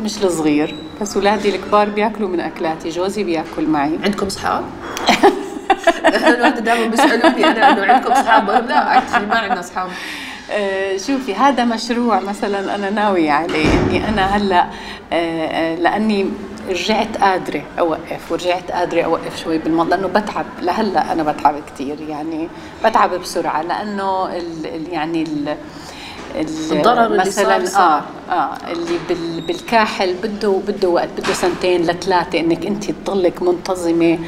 مش 0.05 0.25
الصغير 0.25 0.75
بس 1.01 1.17
اولادي 1.17 1.57
الكبار 1.57 1.89
بياكلوا 1.89 2.29
من 2.29 2.41
أكلاتي. 2.41 2.89
جوزي 2.89 3.25
بياكل 3.25 3.67
معي. 3.67 3.99
عندكم 4.05 4.27
أصحاب؟ 4.27 4.65
أنا 6.05 6.49
دائما 6.49 6.87
بيسألوني 6.87 7.45
أنا 7.47 7.71
انه 7.73 7.93
عندكم 7.93 8.13
اصحاب 8.13 8.51
لا 8.51 8.99
actually 8.99 9.27
ما 9.27 9.39
عندنا 9.39 9.61
أصحاب. 9.61 9.89
آه، 10.51 10.97
شوفي 10.97 11.35
هذا 11.35 11.65
مشروع 11.65 12.21
مثلا 12.21 12.75
أنا 12.75 12.91
ناوية 12.91 13.31
عليه 13.31 13.67
إني 13.73 14.09
أنا 14.09 14.37
هلأ 14.37 14.67
آه، 15.13 15.47
آه، 15.47 15.75
لأني 15.75 16.27
رجعت 16.71 17.17
قادرة 17.17 17.63
أوقف 17.79 18.33
ورجعت 18.33 18.71
قادرة 18.71 19.03
أوقف 19.03 19.43
شوي 19.43 19.59
بالموضوع 19.59 19.97
لأنه 19.97 20.09
بتعب 20.09 20.47
لهلأ 20.63 21.13
أنا 21.13 21.23
بتعب 21.23 21.55
كثير 21.75 22.01
يعني 22.09 22.49
بتعب 22.85 23.15
بسرعة 23.15 23.63
لأنه 23.63 24.37
ال 24.37 24.67
ال 24.67 24.93
يعني 24.93 25.23
ال 25.23 25.57
ال- 26.35 26.73
الضرر 26.79 27.07
اللي 27.07 27.19
مثلا 27.19 27.59
صار 27.59 27.67
صار. 27.67 28.03
آه 28.29 28.33
آه 28.33 28.73
اللي 28.73 28.99
بال 29.09 29.41
بالكاحل 29.41 30.15
بده 30.23 30.61
بده 30.69 30.89
وقت 30.89 31.09
بده 31.19 31.33
سنتين 31.33 31.83
لثلاثة 31.83 32.41
إنك 32.41 32.67
أنت 32.67 32.91
تضلك 32.91 33.43
منتظمة 33.43 34.19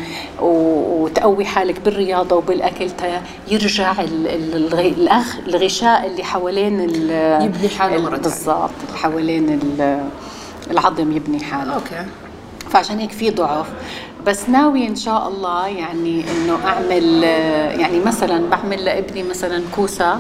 وتقوي 0.40 1.44
حالك 1.44 1.80
بالرياضة 1.80 2.36
وبالأكل 2.36 2.90
تا 2.90 3.22
يرجع 3.48 3.92
ال- 4.00 4.26
ال- 4.26 4.56
الغ- 4.56 4.80
الأخ 4.80 5.36
الغشاء 5.48 6.06
اللي 6.06 6.24
حوالين 6.24 6.80
ال- 6.80 7.44
يبني 7.44 7.68
حاله. 7.68 8.10
بالضبط 8.10 8.70
اللي 8.88 8.98
حوالين 8.98 9.48
ال- 9.62 10.04
العظم 10.70 11.12
يبني 11.16 11.40
حاله 11.44 11.74
أوكي 11.74 12.04
فعشان 12.70 12.98
هيك 12.98 13.10
في 13.12 13.30
ضعف 13.30 13.66
بس 14.26 14.48
ناوي 14.48 14.86
إن 14.86 14.96
شاء 14.96 15.28
الله 15.28 15.66
يعني 15.66 16.24
إنه 16.30 16.58
أعمل 16.66 17.22
يعني 17.80 17.98
مثلا 18.00 18.50
بعمل 18.50 18.84
لابني 18.84 19.22
مثلا 19.22 19.62
كوسة 19.76 20.18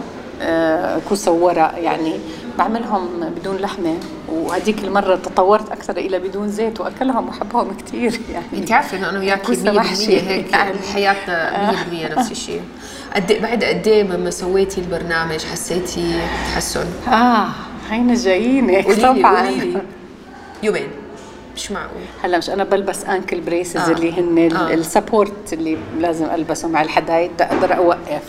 كوسه 1.08 1.30
وورق 1.30 1.74
يعني 1.78 2.14
بعملهم 2.58 3.08
بدون 3.38 3.56
لحمة 3.56 3.96
وهذيك 4.28 4.84
المرة 4.84 5.16
تطورت 5.16 5.72
أكثر 5.72 5.96
إلى 5.96 6.18
بدون 6.18 6.48
زيت 6.48 6.80
وأكلهم 6.80 7.28
وحبهم 7.28 7.76
كثير 7.86 8.20
يعني 8.34 8.44
أنت 8.54 8.72
عارفة 8.72 8.98
إنه 8.98 9.10
أنا 9.10 9.18
وياك 9.18 9.42
100% 9.42 9.46
كوسة 9.46 9.72
محشي. 9.72 10.20
هيك 10.20 10.52
يعني. 10.52 10.78
حياتنا 10.94 11.72
100% 11.72 12.18
نفس 12.18 12.30
الشيء 12.30 12.62
قد 13.14 13.32
إيه- 13.32 13.42
بعد 13.42 13.64
قد 13.64 13.86
إيه 13.88 14.02
لما 14.02 14.30
سويتي 14.30 14.80
البرنامج 14.80 15.44
حسيتي 15.44 16.20
تحسن؟ 16.54 16.86
آه 17.08 17.46
هينا 17.90 18.12
لي 18.12 18.96
طبعا 19.02 19.50
يومين 20.62 20.88
مش 21.56 21.70
معقول 21.70 22.02
هلا 22.22 22.38
مش 22.38 22.50
أنا 22.50 22.64
بلبس 22.64 23.04
ankle 23.04 23.40
braces 23.40 23.76
آه. 23.76 23.92
اللي 23.92 24.20
هن 24.20 24.56
آه. 24.56 24.74
ال 24.74 24.84
support 24.84 25.52
اللي 25.52 25.78
لازم 25.98 26.26
البسه 26.34 26.68
مع 26.68 26.82
الحدايد 26.82 27.42
أقدر 27.42 27.76
أوقف 27.76 28.22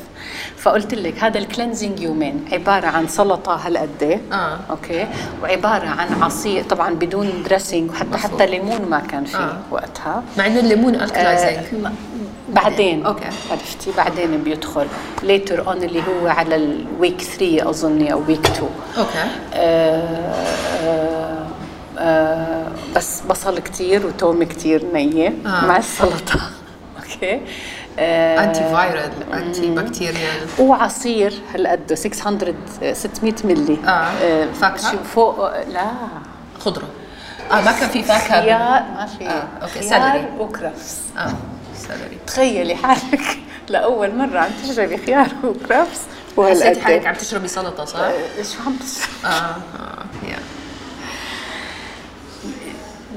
فقلت 0.57 0.93
لك 0.93 1.23
هذا 1.23 1.37
ال 1.37 1.43
cleansing 1.43 1.99
يومين 1.99 2.45
عبارة 2.51 2.87
عن 2.87 3.07
سلطة 3.07 3.55
هالقد 3.55 4.19
آه. 4.31 4.59
okay 4.69 5.07
وعبارة 5.43 5.87
عن 5.87 6.23
عصير 6.23 6.63
طبعا 6.63 6.93
بدون 6.93 7.43
dressing 7.45 7.91
وحتى 7.91 8.09
مفهوم. 8.09 8.33
حتى 8.33 8.45
ليمون 8.45 8.81
ما 8.89 8.99
كان 8.99 9.25
فيه 9.25 9.37
آه. 9.37 9.57
وقتها 9.71 10.23
مع 10.37 10.47
إنه 10.47 10.59
الليمون 10.59 10.95
ال 10.95 11.04
cleansing 11.04 11.85
آه، 11.85 11.91
بعدين 12.49 13.05
okay. 13.05 13.29
عرفتي 13.51 13.91
بعدين 13.97 14.43
بيدخل 14.43 14.87
later 15.23 15.67
on 15.67 15.83
اللي 15.83 15.99
هو 15.99 16.27
على 16.27 16.55
ال 16.55 16.68
week 16.68 17.21
3 17.21 17.69
اظني 17.69 18.13
أو 18.13 18.21
week 18.27 18.45
2 18.45 18.69
okay 18.97 19.09
آه، 19.53 20.35
آه، 20.83 21.45
آه، 21.99 22.60
بس 22.95 23.21
بصل 23.29 23.59
كتير 23.59 24.05
وتوم 24.07 24.43
كتير 24.43 24.85
نية 24.93 25.27
آه. 25.45 25.65
مع 25.65 25.77
السلطة. 25.77 26.39
okay. 26.99 27.41
آه، 27.99 28.43
anti 28.43 28.59
viral 28.59 29.11
anti 29.33 29.69
bacterial 29.75 30.47
وعصير 30.59 31.33
هالقد 31.53 31.93
600 31.93 32.53
600 32.93 33.33
ملي. 33.43 33.77
آه. 33.87 34.45
فاكهة؟ 34.53 34.91
شو 34.91 34.97
فوق 34.97 35.67
لا. 35.67 35.91
خضرة. 36.59 36.87
آه 37.51 37.61
ما 37.61 37.71
كان 37.71 37.89
في 37.89 38.03
فاكهة 38.03 38.41
خيار 38.41 38.59
ما 38.95 39.05
في. 39.17 39.27
آه، 39.27 39.65
خيار 39.65 39.83
celery. 39.83 40.25
وكرفس. 40.39 40.97
آه 41.17 41.33
celery 41.75 42.17
تخيلي 42.27 42.75
حالك 42.75 43.21
لأول 43.69 44.15
مرة 44.15 44.39
عم 44.39 44.51
تشربي 44.63 44.97
خيار 44.97 45.27
وكرفس. 45.43 46.01
حسيتي 46.37 46.81
حالك 46.81 46.87
وهالقد 46.87 47.05
عم 47.05 47.15
تشربي 47.15 47.47
سلطة 47.47 47.85
صح؟ 47.85 47.99
شو 48.41 48.59
عم 48.65 48.75
تشربي؟ 48.75 49.25
آه 49.25 49.29
آه 49.29 50.05
يا 50.29 50.37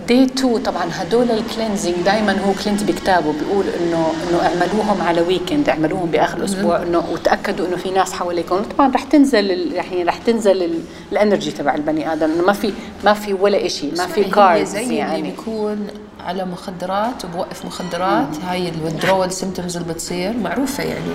دي 0.09 0.25
2 0.25 0.59
طبعا 0.63 0.85
هدول 0.93 1.31
ال 1.31 1.37
cleansing 1.37 1.97
دائما 2.05 2.33
هو 2.33 2.53
كلينت 2.65 2.83
بكتابه 2.83 3.33
بيقول 3.33 3.65
إنه 3.69 4.13
إنه 4.31 4.41
اعملوهم 4.47 5.03
على 5.03 5.21
weekend 5.21 5.69
اعملوهم 5.69 6.11
بآخر 6.11 6.39
الأسبوع 6.39 6.83
إنه 6.83 7.03
وتأكدوا 7.13 7.67
إنه 7.67 7.77
في 7.77 7.91
ناس 7.91 8.13
حواليكم. 8.13 8.63
طبعا 8.63 8.93
رح 8.95 9.03
تنزل 9.05 9.73
يعني 9.73 10.03
رح 10.05 10.17
تنزل 10.19 10.63
ال- 10.63 10.81
ال 11.13 11.18
energy 11.18 11.51
تبع 11.51 11.75
البني 11.75 12.13
آدم 12.13 12.31
إنه 12.33 12.43
ما 12.47 12.53
في 12.53 12.73
ما 13.05 13.13
في 13.15 13.33
ولا 13.33 13.69
شيء 13.69 13.95
ما 13.99 14.07
في 14.07 14.25
carbs 14.25 14.69
زي 14.71 14.83
اللي 14.83 14.97
يعني. 14.97 15.23
بيكون 15.23 15.87
على 16.27 16.45
مخدرات 16.45 17.25
وبوقف 17.25 17.65
مخدرات 17.65 18.29
هاي 18.49 18.69
ال 18.69 18.75
withdrawal 18.75 19.33
symptoms 19.33 19.77
اللي 19.77 19.93
بتصير 19.93 20.33
معروفة 20.37 20.85
يعني. 20.85 21.15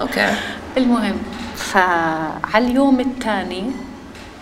okay 0.00 0.30
المهم 0.76 1.16
فعلى 1.56 2.66
اليوم 2.66 3.00
الثاني 3.00 3.64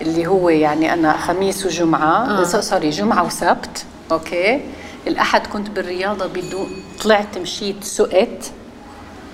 اللي 0.01 0.27
هو 0.27 0.49
يعني 0.49 0.93
أنا 0.93 1.17
خميس 1.17 1.67
وجمعة 1.67 2.41
آه. 2.41 2.45
sorry 2.45 2.91
جمعة 2.91 3.27
وسبت 3.27 3.85
okay 4.13 4.61
الأحد 5.07 5.47
كنت 5.47 5.71
بالرياضة 5.71 6.27
بدون 6.27 6.69
طلعت 7.03 7.39
مشيت 7.39 7.85
سقت 7.85 8.51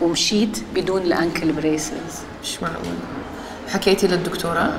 ومشيت 0.01 0.59
بدون 0.75 1.03
ال 1.03 1.11
ankle 1.11 1.53
braces 1.53 1.93
مش 2.43 2.62
معقول 2.62 2.95
حكيتي 3.75 4.07
للدكتورة 4.07 4.73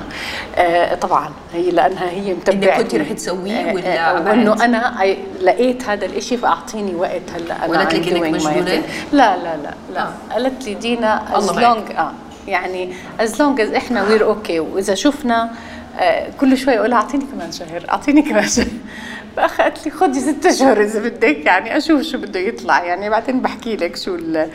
آه 0.56 0.94
طبعا 0.94 1.30
هي 1.52 1.70
لأنها 1.70 2.10
هي 2.10 2.34
متبعتني 2.34 2.82
كنتي 2.82 2.96
رح 2.98 3.12
تسويه 3.12 3.72
ولا 3.72 4.10
آه 4.10 4.18
بعد؟ 4.20 4.26
وإنه 4.38 4.64
أنا 4.64 4.94
I- 5.00 5.42
لقيت 5.44 5.84
هذا 5.88 6.06
الإشي 6.06 6.36
فأعطيني 6.36 6.94
وقت 6.94 7.22
هلأ 7.34 7.64
أنا 7.64 7.74
وقالت 7.74 7.94
لك 7.94 8.12
مجنونة؟ 8.22 8.64
thing. 8.66 8.84
لا 9.12 9.36
لا 9.36 9.56
لا 9.56 9.74
لا 9.94 10.02
آه. 10.02 10.12
قالت 10.32 10.64
لي 10.64 10.74
دينا 10.74 11.22
معك. 11.32 11.42
long 11.88 11.96
آه 11.98 12.12
يعني 12.46 12.92
as 13.20 13.28
long 13.30 13.58
as 13.60 13.74
إحنا 13.76 14.02
وير 14.02 14.24
أوكي 14.24 14.60
وإذا 14.60 14.94
شفنا 14.94 15.42
آه 15.44 15.50
كل 16.40 16.58
شوي 16.58 16.78
أقول 16.78 16.90
لها 16.90 16.98
أعطيني 16.98 17.24
كمان 17.32 17.52
شهر 17.52 17.84
أعطيني 17.90 18.22
كمان 18.22 18.48
شهر 18.48 18.66
فاخذت 19.36 19.86
لي 19.86 19.90
خدي 19.92 20.20
ست 20.20 20.46
اشهر 20.46 20.80
إذا 20.82 21.00
بدك 21.00 21.46
يعني 21.46 21.76
أشوف 21.76 22.02
شو 22.02 22.18
بده 22.18 22.40
يطلع 22.40 22.84
يعني 22.84 23.10
بعدين 23.10 23.40
بحكي 23.40 23.76
لك 23.76 23.96
شو 23.96 24.14
ال- 24.14 24.48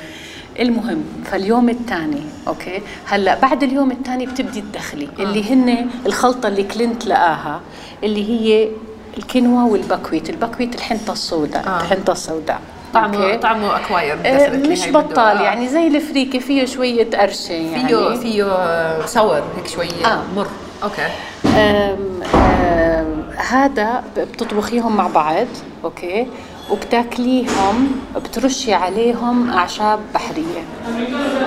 المهم 0.60 1.04
فاليوم 1.26 1.70
الثاني 1.70 2.22
okay 2.48 2.82
هلأ 3.06 3.40
بعد 3.40 3.64
اليوم 3.64 3.92
الثاني 3.92 4.26
بتبدي 4.26 4.62
تدخلي 4.62 5.08
آه. 5.20 5.24
اللي 5.24 5.54
هن 5.54 5.90
الخلطة 6.06 6.48
اللي 6.48 6.64
كلينت 6.64 7.06
لقاها 7.06 7.62
اللي 8.04 8.30
هي 8.30 8.70
الكينوا 9.18 9.72
وال 9.72 9.82
buckwheat 9.82 10.30
ال 10.30 10.34
buckwheat 10.34 10.76
الحنطة 10.76 11.14
السوداء 11.14 11.64
آه. 11.68 11.70
آه. 11.70 11.82
الحنطة 11.82 12.12
السوداء 12.14 12.60
طعمه؟ 12.94 13.36
طعمه 13.36 13.76
acquired 13.76 14.18
آه، 14.26 14.50
مش 14.58 14.88
بطال 14.90 15.42
يعني 15.42 15.68
زي 15.70 15.88
الفريكة 15.88 16.40
فيه 16.40 16.66
شوية 16.66 17.10
قرشة 17.18 17.52
يعني 17.54 17.88
فيه 17.88 18.16
فيه 18.20 19.06
سور 19.06 19.44
هيك 19.58 19.68
شوية 19.68 20.06
آه. 20.06 20.24
مر 20.36 20.48
okay. 20.84 21.08
أم 21.46 22.24
أم 22.36 23.24
هذا 23.38 24.04
بتطبخيهم 24.18 24.96
مع 24.96 25.08
بعض 25.08 25.48
okay؟ 25.84 26.28
وبتاكليهم 26.72 27.92
بترشي 28.16 28.74
عليهم 28.74 29.50
أعشاب 29.50 30.00
بحرية 30.14 30.64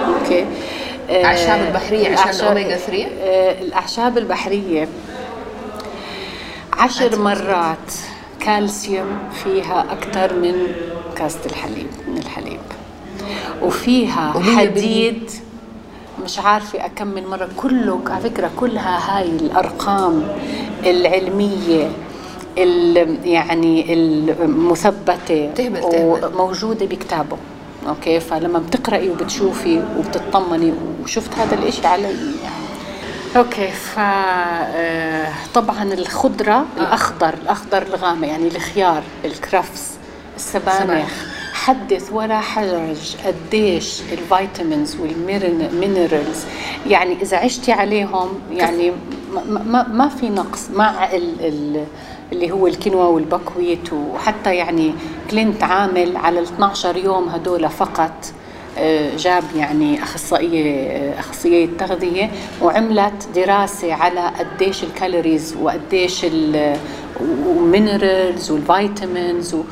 okay؟ 0.06 0.46
آه، 1.10 1.24
أعشاب 1.24 1.66
البحرية 1.68 2.18
عشان 2.18 2.46
الأوميجا 2.46 2.76
3 2.76 3.06
آه، 3.20 3.62
الأعشاب 3.62 4.18
البحرية. 4.18 4.88
عشر 6.72 7.18
مرات 7.18 7.92
كالسيوم 8.40 9.18
فيها 9.44 9.86
أكثر 9.92 10.32
من 10.34 10.54
كاسه 11.16 11.40
الحليب 11.46 11.86
من 12.08 12.18
الحليب. 12.18 12.60
وفيها 13.62 14.32
حديد 14.56 15.30
مش 16.24 16.38
عارفة 16.38 16.84
أكم 16.86 17.06
من 17.06 17.26
مرة. 17.26 17.48
كله 17.56 18.00
على 18.06 18.20
فكرة 18.30 18.50
كلها 18.56 19.18
هاي 19.18 19.26
الأرقام 19.28 20.22
العلمية 20.86 21.90
ال- 22.58 23.18
يعني 23.28 23.92
المثبتة 23.92 25.50
تهبل-. 25.56 25.80
وموجودة 25.84 26.86
بكتابه. 26.86 27.36
okay؟ 27.88 28.20
فلما 28.20 28.58
بتقرأي 28.58 29.10
وبتشوفي 29.10 29.82
وبتطمني 29.98 30.72
وشفت 31.04 31.34
هذا 31.38 31.54
الإشي 31.54 31.86
علي. 31.86 32.02
يعني 32.02 32.66
okay؟ 33.36 33.68
ف 33.70 33.98
آه، 33.98 35.32
طبعا 35.54 35.82
الخضرة 35.82 36.64
الأخضر 36.78 37.34
الأخضر 37.42 37.82
الغامق 37.82 38.28
يعني 38.28 38.46
الخيار 38.48 39.02
الكرفس 39.24 39.90
السبانخ. 40.36 40.78
سبانخ. 40.82 41.35
حدث 41.66 42.12
ولا 42.12 42.40
حرج 42.40 43.16
قديش 43.26 44.00
ال 44.12 44.21
vitamins 44.21 44.96
وال 44.96 45.26
minerals 45.26 46.44
يعني 46.88 47.22
إذا 47.22 47.36
عشتي 47.36 47.72
عليهم 47.72 48.28
يعني 48.52 48.92
ما, 49.48 49.86
ما, 49.92 50.08
في 50.08 50.28
نقص 50.28 50.70
مع 50.70 51.14
ال 51.14 51.32
ال 51.40 51.84
اللي 52.32 52.50
هو 52.50 52.66
الكينوا 52.66 53.04
وال 53.04 53.20
buckwheat 53.20 53.92
وحتى 53.92 54.54
يعني 54.54 54.94
كلينت 55.30 55.62
عامل 55.62 56.16
على 56.16 56.38
ال 56.40 56.44
12 56.44 56.96
يوم 56.96 57.28
هدول 57.28 57.68
فقط 57.68 58.32
آه، 58.78 59.16
جاب 59.16 59.44
يعني 59.56 60.02
أخصائية 60.02 61.14
أخصائية 61.18 61.68
تغذية 61.78 62.30
وعملت 62.62 63.28
دراسة 63.34 63.94
على 63.94 64.32
قديش 64.38 64.84
ال 64.84 64.92
calories 64.92 65.56
وقديش 65.62 66.26
ال 67.20 67.34
minerals 67.34 68.50
وال 68.50 68.71
vitamins 68.71 69.54
و 69.54 69.62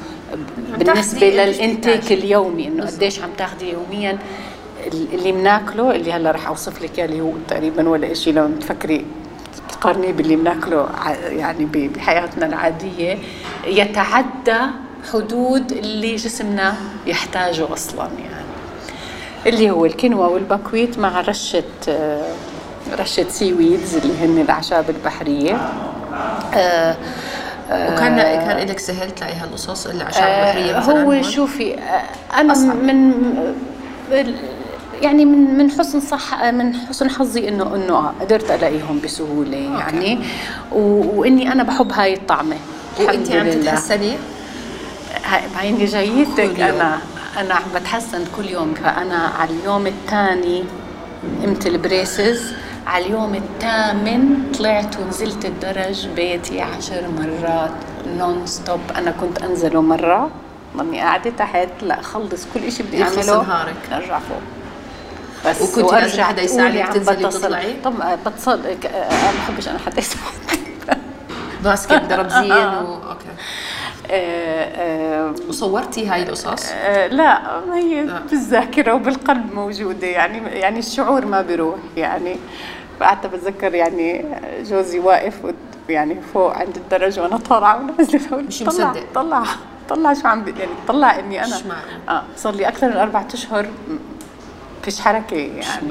بالنسبة 0.78 1.26
لل 1.31 1.49
intake. 1.49 2.12
اليومي 2.12 2.68
إنه 2.68 2.87
قديش 2.87 3.20
عم 3.20 3.30
تاخذي 3.39 3.72
يوميا 3.72 4.18
اللي 4.87 5.32
بناكله 5.32 5.91
اللي 5.95 6.12
هلأ 6.12 6.30
رح 6.30 6.47
أوصف 6.49 6.82
لك 6.82 6.99
إياه 6.99 7.07
اللي 7.07 7.20
هو 7.20 7.32
تقريبا 7.49 7.89
ولا 7.89 8.14
شيء 8.14 8.35
لو 8.35 8.49
تفكري 8.61 9.05
تقارنيه 9.72 10.12
باللي 10.12 10.37
بناكله 10.37 10.89
يعني 11.28 11.64
بحياتنا 11.64 12.47
العادية 12.47 13.18
يتعدى 13.66 14.61
حدود 15.12 15.72
اللي 15.72 16.16
جسمنا 16.16 16.74
يحتاجه 17.07 17.72
أصلا 17.72 18.09
يعني 18.18 18.45
اللي 19.47 19.70
هو 19.70 19.85
الكينوا 19.87 20.26
والبكويت 20.26 20.99
مع 20.99 21.20
رشة 21.20 21.64
آه، 21.89 22.32
رشة 22.99 23.28
سي 23.28 23.53
ويدز 23.53 23.97
اللي 23.97 24.14
هن 24.20 24.39
الأعشاب 24.39 24.91
البحرية 24.91 25.72
آه، 26.55 26.97
وكان 27.71 28.17
كان 28.17 28.69
لك 28.69 28.79
سهل 28.79 29.11
تلاقي 29.11 29.33
هالقصص 29.35 29.87
الاعشاب 29.87 30.23
البحريه 30.23 30.77
آه، 30.77 31.03
هو؟ 31.05 31.23
شوفي 31.23 31.75
آه، 31.75 32.03
أنا 32.41 32.53
أصعب. 32.53 32.77
من 32.77 33.15
يعني 35.03 35.25
من 35.25 35.59
من 35.59 35.71
حسن 35.71 36.01
صح 36.01 36.45
من 36.45 36.75
حسن 36.75 37.11
حظي 37.11 37.49
انه 37.49 37.75
إنه 37.75 37.95
آه، 37.95 38.12
قدرت 38.21 38.51
ألاقيهم 38.51 39.01
بسهولة 39.05 39.57
يعني 39.57 40.19
وإني 40.73 41.53
أنا 41.53 41.62
بحب 41.62 41.93
هاي 41.93 42.15
الطعمة 42.15 42.57
وانت 43.01 43.31
عم. 43.33 43.51
تتحسني 43.51 44.17
بعيني 45.57 45.85
جايتك. 45.85 46.61
أنا 46.61 46.99
أنا 47.39 47.55
عم 47.55 47.62
بتحسن 47.75 48.25
كل 48.37 48.49
يوم 48.49 48.75
فأنا 48.75 49.17
على 49.17 49.51
اليوم 49.51 49.87
الثاني 49.87 50.65
قمت 51.43 51.67
البريسز 51.67 52.53
على 52.87 53.07
اليوم 53.07 53.35
الثامن 53.35 54.53
طلعت 54.59 54.97
ونزلت 54.99 55.45
الدرج 55.45 56.07
بيتي 56.09 56.61
عشر 56.61 57.09
مرات 57.09 57.70
non 58.07 58.47
stop 58.47 58.81
أنا 58.97 59.11
كنت 59.11 59.43
أنزله 59.43 59.82
مرة 59.82 60.30
ضلني 60.76 61.01
قاعدة 61.01 61.30
تحت 61.30 61.68
لا 61.82 62.01
اخلص 62.01 62.47
كل 62.55 62.72
شيء 62.72 62.87
بدي 62.87 63.03
أعمله 63.03 63.43
نهارك. 63.43 63.74
أرجع 63.93 64.18
فوق 64.18 64.41
بس 65.47 65.62
وكنت 65.62 65.76
لازم 65.78 65.87
وأرجع 65.87 66.24
حدا 66.24 66.43
يساعدك 66.43 66.95
تنزلي 66.95 67.16
بتصل. 67.16 67.39
وتطلعي؟ 67.39 67.74
طب 67.85 67.95
بتصل 68.26 68.61
آه، 68.87 69.11
ما 69.11 69.32
بحبش 69.39 69.68
أنا 69.68 69.78
حدا 69.78 69.99
يساعدني 69.99 71.01
ماسكه 71.64 71.97
دربزين 71.97 72.53
و... 72.85 72.95
okay 72.95 73.27
آه، 74.11 74.64
آه، 74.76 75.14
وصورتي 75.49 76.07
هاي 76.09 76.22
القصص 76.22 76.72
آه، 76.72 77.07
لا 77.07 77.61
هي 77.75 78.03
لا. 78.03 78.18
بالذاكرة 78.31 78.95
وبالقلب 78.95 79.55
موجودة 79.55 80.07
يعني 80.07 80.39
يعني 80.39 80.79
الشعور 80.79 81.27
ما 81.27 81.43
بيروح 81.43 81.79
يعني 81.97 82.37
فقعدت 83.01 83.27
بتذكر 83.27 83.75
يعني 83.75 84.25
جوزي 84.61 84.99
واقف 84.99 85.35
يعني 85.89 86.20
فوق 86.35 86.53
عند 86.57 86.77
الدرج 86.77 87.20
وأنا 87.20 87.37
طالعة 87.37 87.81
ونازلة 87.81 88.20
بقول 88.31 88.45
مش 88.45 88.59
طلع 88.59 88.68
مصدق. 88.91 89.05
طلع 89.14 89.45
طلع 89.89 90.14
شو 90.14 90.29
عم 90.29 90.45
يعني 90.49 90.70
طلع 90.89 91.18
إني 91.18 91.45
أنا 91.45 91.57
مش 91.57 91.66
معقول. 91.66 92.09
آه 92.09 92.22
صار 92.37 92.55
لي 92.55 92.68
أكثر 92.68 92.89
من 92.89 92.97
أربع 92.97 93.25
أشهر 93.35 93.66
فيش 94.83 95.01
حركة 95.01 95.37
يعني 95.37 95.89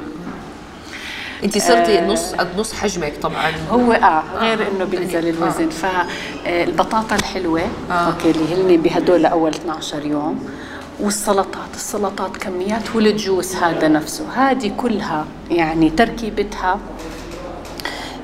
انت 1.43 1.57
صرتي 1.57 2.01
نص 2.01 2.33
قد 2.33 2.47
نص 2.57 2.73
حجمك 2.73 3.13
طبعا. 3.21 3.51
هو 3.71 3.91
آه 3.91 4.23
غير 4.39 4.67
إنه 4.71 4.85
بينزل 4.85 5.25
آه. 5.25 5.29
الوزن 5.29 5.69
فالبطاطا 5.69 7.15
الحلوة 7.15 7.61
أوكي 7.91 8.31
اللي 8.31 8.75
هن 8.75 8.81
بهدول 8.81 9.25
أول 9.25 9.51
12 9.51 10.05
يوم. 10.05 10.39
والسلطات 10.99 11.69
السلطات 11.75 12.37
كميات 12.37 12.95
والجوس 12.95 13.55
هذا 13.55 13.87
نفسه. 13.87 14.25
هذه 14.35 14.71
كلها 14.77 15.25
يعني 15.51 15.89
تركيبتها 15.89 16.79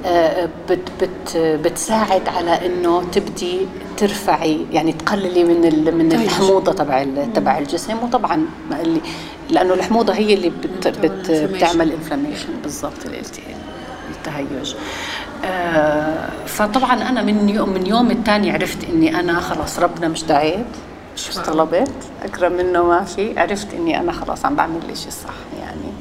آه، 0.06 0.50
بت 0.70 0.80
بت 1.02 1.38
بتساعد 1.38 2.30
على 2.30 2.66
إنه 2.66 3.04
تبدي 3.12 3.60
ترفعي 3.98 4.66
يعني 4.72 4.92
تقللي 4.94 5.44
من 5.44 5.62
من 5.98 6.10
تهيج. 6.10 6.22
الحموضة 6.24 6.72
تبع 6.74 7.06
تبع 7.36 7.58
الجسم. 7.58 8.04
وطبعا 8.04 8.46
اللي 8.82 9.02
لأنه 9.50 9.74
الحموضة 9.74 10.14
هي 10.14 10.34
اللي 10.34 10.50
بت 10.50 10.88
بت. 10.88 11.32
بتعمل 11.32 11.92
انفلاميشن 11.92 12.50
بالضبط 12.64 13.06
الالتهاب 13.06 13.56
التهيج 14.10 14.76
آه 15.46 16.30
فطبعا 16.46 17.10
أنا 17.10 17.22
من 17.22 17.50
يوم 17.50 17.70
من 17.70 17.88
يوم 17.88 18.12
الثاني 18.12 18.52
عرفت 18.52 18.84
إني 18.90 19.20
أنا 19.20 19.40
خلاص 19.40 19.80
ربنا 19.80 20.08
مش 20.08 20.24
دعيت 20.24 20.66
مش 21.16 21.36
طلبت 21.36 21.92
اكرم 22.24 22.52
منه 22.52 22.84
ما 22.84 23.04
في 23.04 23.40
عرفت 23.40 23.74
إني 23.74 24.00
أنا 24.00 24.12
خلاص 24.12 24.46
عم 24.46 24.56
بعمل 24.56 24.80
الشيء 24.90 25.08
الصح 25.08 25.34
يعني 25.60 25.94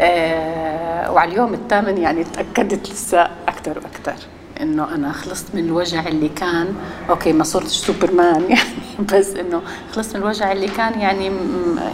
آه 0.00 1.12
وعلى 1.12 1.32
اليوم 1.32 1.54
الثامن 1.54 1.98
يعني 1.98 2.24
تأكدت 2.24 2.90
لسه 2.90 3.28
أكثر 3.48 3.78
وأكثر 3.78 4.26
إنه 4.60 4.94
أنا 4.94 5.12
خلصت 5.12 5.46
من 5.54 5.64
الوجع 5.64 6.08
اللي 6.08 6.28
كان 6.28 6.74
okay 7.10 7.32
ما 7.32 7.44
صرتش 7.44 7.76
سوبرمان 7.76 8.42
يعني 8.50 9.08
بس 9.12 9.34
إنه 9.34 9.62
خلصت 9.92 10.16
من 10.16 10.22
الوجع 10.22 10.52
اللي 10.52 10.68
كان 10.68 11.00
يعني 11.00 11.32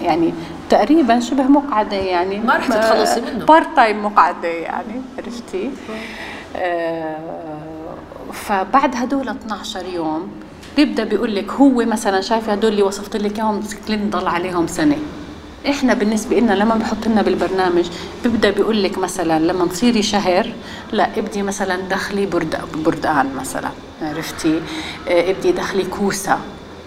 يعني 0.03 0.35
تقريبا 0.71 1.21
شبه 1.21 1.43
مقعدة 1.43 1.97
يعني. 1.97 2.39
ما 2.39 2.57
رح 2.57 2.67
تتخلصي 2.67 3.21
منه. 3.21 3.45
part 3.45 3.69
time 3.77 4.05
مقعدة 4.05 4.49
يعني 4.49 5.03
عرفتي؟ 5.19 5.71
آه 6.57 7.17
فبعد 8.33 8.97
هدول 8.97 9.29
12 9.29 9.87
يوم 9.95 10.29
بيبدأ 10.77 11.05
بيقول 11.05 11.35
لك 11.35 11.51
هو 11.53 11.75
مثلا 11.85 12.21
شايفة 12.21 12.53
هدول 12.53 12.71
اللي 12.73 12.83
وصفت 12.83 13.17
لك 13.17 13.39
إياهم 13.39 13.61
كلينت 13.87 14.11
ضل 14.11 14.27
عليهم 14.29 14.67
سنة. 14.67 14.97
إحنا 15.69 15.95
بالنسبة 15.95 16.39
لنا 16.41 16.53
لما 16.53 16.75
بحط 16.75 17.07
لنا 17.07 17.23
بالبرنامج 17.23 17.89
بيبدأ 18.25 18.51
بيقول 18.51 18.83
لك 18.83 18.99
مثلا 18.99 19.39
لما 19.39 19.67
تصيري 19.67 20.03
شهر 20.03 20.53
لا 20.93 21.09
ابدي 21.19 21.43
مثلا 21.43 21.77
دخلي 21.91 22.27
برد 22.27 22.57
بردقان 22.85 23.35
مثلا 23.41 23.69
عرفتي؟ 24.03 24.61
آه، 25.09 25.31
ابدي 25.31 25.53
دخلي 25.53 25.85
كوسة 25.85 26.39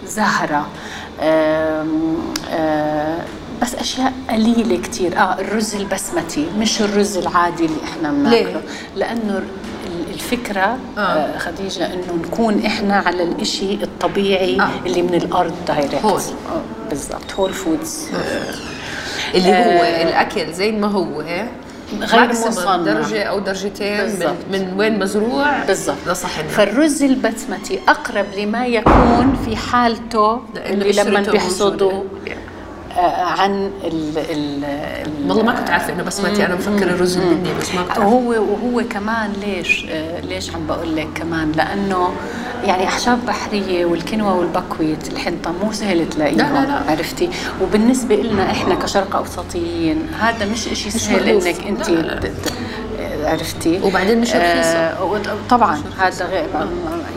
زهرة 0.06 0.66
آم، 1.20 2.16
آه، 2.50 3.18
بس 3.62 3.74
أشياء 3.74 4.12
قليلة 4.30 4.76
كتير 4.82 5.18
آه 5.18 5.40
الرز 5.40 5.74
البسمتي 5.74 6.46
مش 6.58 6.80
الرز 6.82 7.16
العادي 7.16 7.64
اللي 7.64 7.76
إحنا؟ 7.84 8.10
بناكله 8.10 8.62
لأنه 8.96 9.38
ال- 9.38 10.14
الفكرة 10.14 10.78
آه. 10.98 11.00
آه. 11.00 11.38
خديجة 11.38 11.86
إنه 11.86 12.12
نكون 12.24 12.66
إحنا 12.66 12.94
على 12.96 13.22
الإشي 13.22 13.74
الطبيعي 13.74 14.60
آه. 14.60 14.62
آه. 14.62 14.70
اللي 14.86 15.02
من 15.02 15.14
الأرض 15.14 15.54
direct 15.68 15.94
هول. 16.04 16.20
بالضبط 16.90 17.32
هول 17.38 17.52
فودز 17.52 18.08
اللي 19.34 19.48
هو 19.52 19.82
الأكل 20.08 20.52
زي 20.52 20.72
ما 20.72 20.86
هو 20.86 21.22
غير 22.00 22.28
مصنع. 22.28 22.76
درجة 22.76 23.22
أو 23.22 23.38
درجتين 23.38 23.96
من, 23.98 24.04
بالضبط. 24.04 24.36
من 24.52 24.74
وين 24.78 24.98
مزروع 24.98 25.64
بالضبط 25.64 25.96
فالرز 26.50 27.02
البسمتي 27.02 27.80
أقرب 27.88 28.26
لما 28.38 28.66
يكون 28.66 29.36
في 29.44 29.56
حالته 29.56 30.40
اللي 30.56 30.92
لما 30.92 31.20
بيحصدوا 31.20 31.92
موجودة. 31.92 32.36
آه، 32.98 33.24
عن 33.24 33.70
ال 33.84 34.18
ال 34.18 34.64
ال- 34.64 35.28
والله 35.28 35.42
ما 35.42 35.52
كنت 35.54 35.70
عارفة 35.70 35.92
إنه 35.92 36.02
بسمتي 36.02 36.46
أنا 36.46 36.54
مفكر 36.54 36.82
الرز 36.90 37.16
البني 37.16 37.54
بس 37.60 37.74
ما 37.74 37.82
كنت 37.82 37.90
عارفة. 37.90 38.06
وهو 38.06 38.28
وهو 38.30 38.82
كمان 38.90 39.32
ليش 39.32 39.86
آه، 39.90 40.20
ليش 40.20 40.54
عم 40.54 40.66
بقول 40.66 40.96
لك 40.96 41.08
كمان 41.14 41.52
لأنه 41.52 42.08
يعني 42.64 42.86
أعشاب 42.88 43.26
بحرية 43.26 43.84
والكنوة 43.84 44.36
والبكويت 44.38 45.12
الحنطة 45.12 45.52
مو 45.64 45.72
سهل 45.72 46.08
تلاقيهم 46.08 46.36
لا، 46.38 46.42
لا، 46.52 46.66
لا. 46.66 46.90
عرفتي 46.90 47.30
وبالنسبة 47.62 48.16
لنا 48.16 48.50
إحنا 48.50 48.74
كشرق 48.74 49.16
أوسطيين 49.16 50.06
هذا 50.20 50.46
مش 50.46 50.68
إشي 50.68 50.90
سهل. 50.90 51.28
إنك 51.28 51.66
أنت 51.66 51.88
لا، 51.90 52.00
لا. 52.00 52.32
عرفتي 53.30 53.80
وبعدين 53.82 54.20
مش 54.20 54.28
رخيصة. 54.28 54.78
آه 54.78 55.20
طبعا 55.50 55.82
هذا 55.98 56.26
غير 56.26 56.46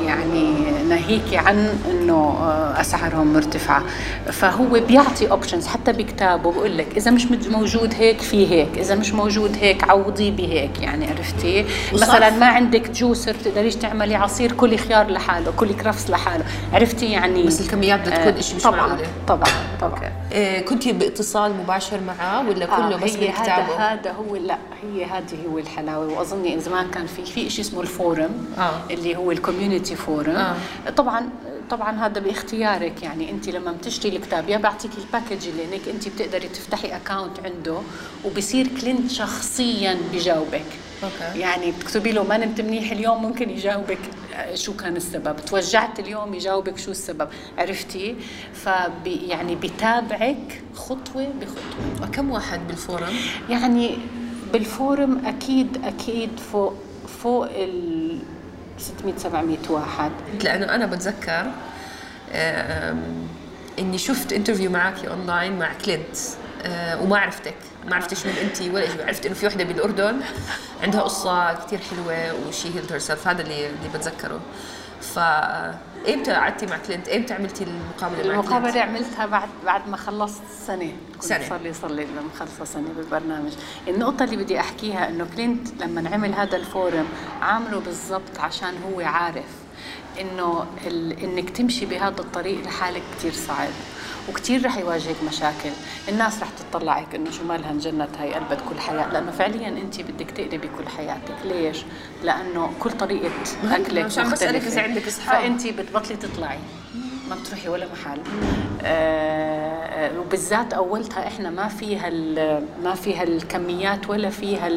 يعني 0.06 0.56
ناهيكي 0.96 1.38
عن 1.38 1.78
إنه 1.92 2.14
آه، 2.14 2.82
أسعارهم 2.82 3.34
مرتفعة 3.34 3.84
فهو 4.32 4.80
بيعطي 4.88 5.32
اوبشنز 5.32 5.68
حتى 5.68 5.92
بكتابه 5.92 6.52
بقول 6.52 6.78
لك 6.78 6.88
إذا 6.98 7.12
مش 7.12 7.26
موجود 7.32 7.94
هيك 7.94 8.22
في 8.22 8.52
هيك 8.52 8.78
إذا 8.78 8.96
مش 8.96 9.14
موجود 9.14 9.58
هيك 9.62 9.90
عوضيه 9.90 10.32
بهيك 10.32 10.82
يعني 10.82 11.08
عرفتي. 11.08 11.66
مثلا 11.94 12.30
ما 12.30 12.46
عندك 12.46 12.92
جوسر 12.92 13.34
تقدريش 13.34 13.76
تعملي 13.76 14.16
عصير 14.16 14.52
كلي 14.52 14.78
خيار 14.78 15.12
لحاله 15.12 15.52
كلي 15.52 15.74
كرفس 15.74 16.10
لحاله 16.10 16.46
عرفتي 16.74 17.06
يعني 17.12 17.44
بس 17.44 17.62
الكميات 17.62 18.00
بدها 18.00 18.18
تكون 18.18 18.34
إشي 18.34 18.56
مش 18.56 18.64
طبعا 18.64 18.78
معقولة. 18.78 19.08
طبعا 19.28 19.50
طبعا 19.82 20.12
إيه 20.32 20.66
كنت 20.66 20.88
باتصال 20.88 21.54
مباشر 21.64 22.00
معاه 22.08 22.50
ولا 22.50 22.66
كله 22.66 22.94
آه 22.94 22.98
بس 22.98 23.16
هي 23.16 23.30
هذا؟ 23.30 23.76
هذا 23.78 24.12
هو 24.12 24.36
لا 24.36 24.58
هي 24.84 25.06
هذه 25.06 25.38
هو 25.52 25.58
الحلاوة 25.58 26.20
واظني 26.20 26.60
زمان 26.60 26.88
كان 26.92 27.06
في 27.06 27.26
في 27.26 27.50
شيء 27.50 27.66
اسمه 27.66 27.82
الفورم 27.82 28.30
آه. 28.58 28.94
اللي 28.94 29.16
هو 29.16 29.32
الكوميونتي 29.32 29.96
فورم 29.96 30.36
آه. 30.36 30.56
طبعا 30.98 31.30
طبعا 31.70 32.06
هذا 32.06 32.20
باختيارك. 32.20 33.04
يعني 33.04 33.32
أنت 33.32 33.50
لما 33.50 33.72
بتشتري 33.72 34.16
الكتاب 34.16 34.50
يا 34.50 34.58
بعطيك 34.58 34.92
الباكج 34.98 35.48
اللي 35.48 35.66
هناك 35.66 35.88
أنت 35.88 36.08
بتقدري 36.08 36.48
تفتحي 36.48 36.96
اكاونت 36.96 37.40
عنده 37.40 37.78
وبصير 38.26 38.68
كلينت 38.82 39.12
شخصيا 39.12 39.98
بجاوبك. 40.14 40.66
أوكي. 41.04 41.40
يعني 41.40 41.72
بتكتبي 41.72 42.12
له 42.12 42.24
ما 42.24 42.38
نمت 42.38 42.62
منيح 42.62 42.92
اليوم 42.92 43.22
ممكن 43.24 43.50
يجاوبك. 43.50 44.00
شو 44.54 44.74
كان 44.74 44.96
السبب؟ 44.96 45.36
توجعت 45.46 46.00
اليوم 46.00 46.34
يجاوبك 46.34 46.78
شو 46.78 46.92
السبب؟ 46.92 47.28
عرفتي؟ 47.58 48.16
فبي 48.54 49.16
يعني 49.16 49.56
بتابعك 49.56 50.62
خطوة 50.74 51.28
بخطوة. 51.42 52.08
كم 52.12 52.32
واحد 52.32 52.68
بال 52.68 52.79
forum؟ 52.79 53.14
يعني 53.50 53.98
بال 54.54 54.74
forum 54.74 55.26
أكيد 55.26 55.86
أكيد 55.86 56.30
فوق 56.52 56.74
فوق 57.24 57.48
ال 57.52 58.20
600 58.78 59.18
700 59.18 59.58
واحد. 59.70 60.12
لأنه 60.44 60.76
أنا 60.76 60.86
بتذكر 60.86 61.52
إني 63.80 63.98
شفت 63.98 64.34
interview 64.34 64.72
معك 64.72 65.06
اونلاين 65.06 65.60
مع 65.60 65.74
كلينت 65.86 66.18
آه، 66.66 67.02
وما 67.02 67.18
عرفتك. 67.18 67.56
ما 67.88 67.96
عرفتش 67.96 68.26
من 68.26 68.34
انت 68.42 68.62
ولا 68.62 68.86
شيء. 68.90 69.06
عرفت 69.08 69.26
إنه 69.26 69.36
في 69.36 69.48
وحدة 69.48 69.64
بالأردن 69.64 70.20
عندها 70.84 71.02
قصة 71.02 71.54
كثير 71.54 71.80
حلوة 71.80 72.48
و 72.48 72.53
she 72.53 72.68
healed 72.76 72.92
her 72.92 73.02
هذا 73.26 73.42
اللي 73.42 73.68
اللي 73.70 73.90
بتذكره. 73.94 74.40
ف 75.02 75.20
إمتى 76.14 76.32
قعدتي 76.32 76.66
مع 76.66 76.78
كلينت؟ 76.78 77.10
إمتى 77.10 77.34
عملتي 77.34 77.64
المقابلة 77.64 78.28
مع 78.28 78.34
المقابلة 78.34 78.72
كلينت؟ 78.72 78.90
عملتها 78.90 79.26
بعد 79.26 79.50
بعد 79.66 79.88
ما 79.90 79.98
خلصت 79.98 80.42
سنة 80.68 80.94
كنت 81.14 81.24
سنة. 81.24 81.50
صار 81.50 81.62
لي 81.62 81.74
صار 81.74 81.92
لي 81.92 82.06
مخلصه 82.36 82.66
سنة 82.66 82.88
بالبرنامج 82.98 83.52
النقطة 83.88 84.24
اللي 84.24 84.36
بدي 84.38 84.60
أحكيها 84.60 85.10
إنه 85.10 85.28
كلينت 85.36 85.82
لما 85.84 86.10
عمل 86.10 86.34
هذا 86.34 86.58
ال 86.58 86.66
forum 86.66 87.06
عامله 87.42 87.80
بالضبط 87.80 88.40
عشان 88.40 88.74
هو 88.84 89.00
عارف 89.02 89.46
إنه 90.22 90.66
ال... 90.88 91.24
إنك 91.24 91.50
تمشي 91.50 91.86
بهذا 91.86 92.20
الطريق 92.22 92.62
لحالك 92.64 93.02
كثير 93.18 93.32
صعب 93.34 93.70
وكثير 94.30 94.66
رح 94.66 94.78
يواجهك 94.78 95.16
مشاكل. 95.28 95.70
الناس 96.10 96.42
رح 96.42 96.48
تطلعك 96.50 97.16
إنه 97.16 97.32
شو 97.32 97.44
مالها 97.44 97.72
انجنت 97.72 98.10
هاي 98.20 98.34
قلبت 98.34 98.60
كل 98.70 98.80
حياة. 98.80 99.14
لأنه 99.14 99.32
فعليا 99.32 99.68
انت 99.68 100.02
بدك 100.02 100.32
تقلبي 100.32 100.70
كل 100.78 100.88
حياتك. 100.98 101.36
ليش؟ 101.46 101.78
لأنه 102.24 102.72
كل 102.80 102.92
طريقة 102.92 103.30
أكلك 103.64 104.06
مش 104.06 104.20
عم 104.20 104.28
مختلفة. 104.32 104.68
إذا 104.68 104.82
عندك 104.82 105.08
أصحاب. 105.08 105.42
فانت 105.42 105.68
بتبطلي 105.68 106.16
تطلعي. 106.18 106.60
ما 107.30 107.36
بتروحي 107.36 107.70
ولا 107.70 107.88
محل. 107.94 108.20
آه 108.84 110.20
وبالذات 110.20 110.74
أولتها 110.74 111.28
إحنا 111.28 111.50
ما 111.50 111.68
فيها 111.68 112.10
ما 112.84 112.96
فيها 112.96 113.24
الكميات 113.24 114.10
ولا 114.10 114.30
فيها 114.30 114.68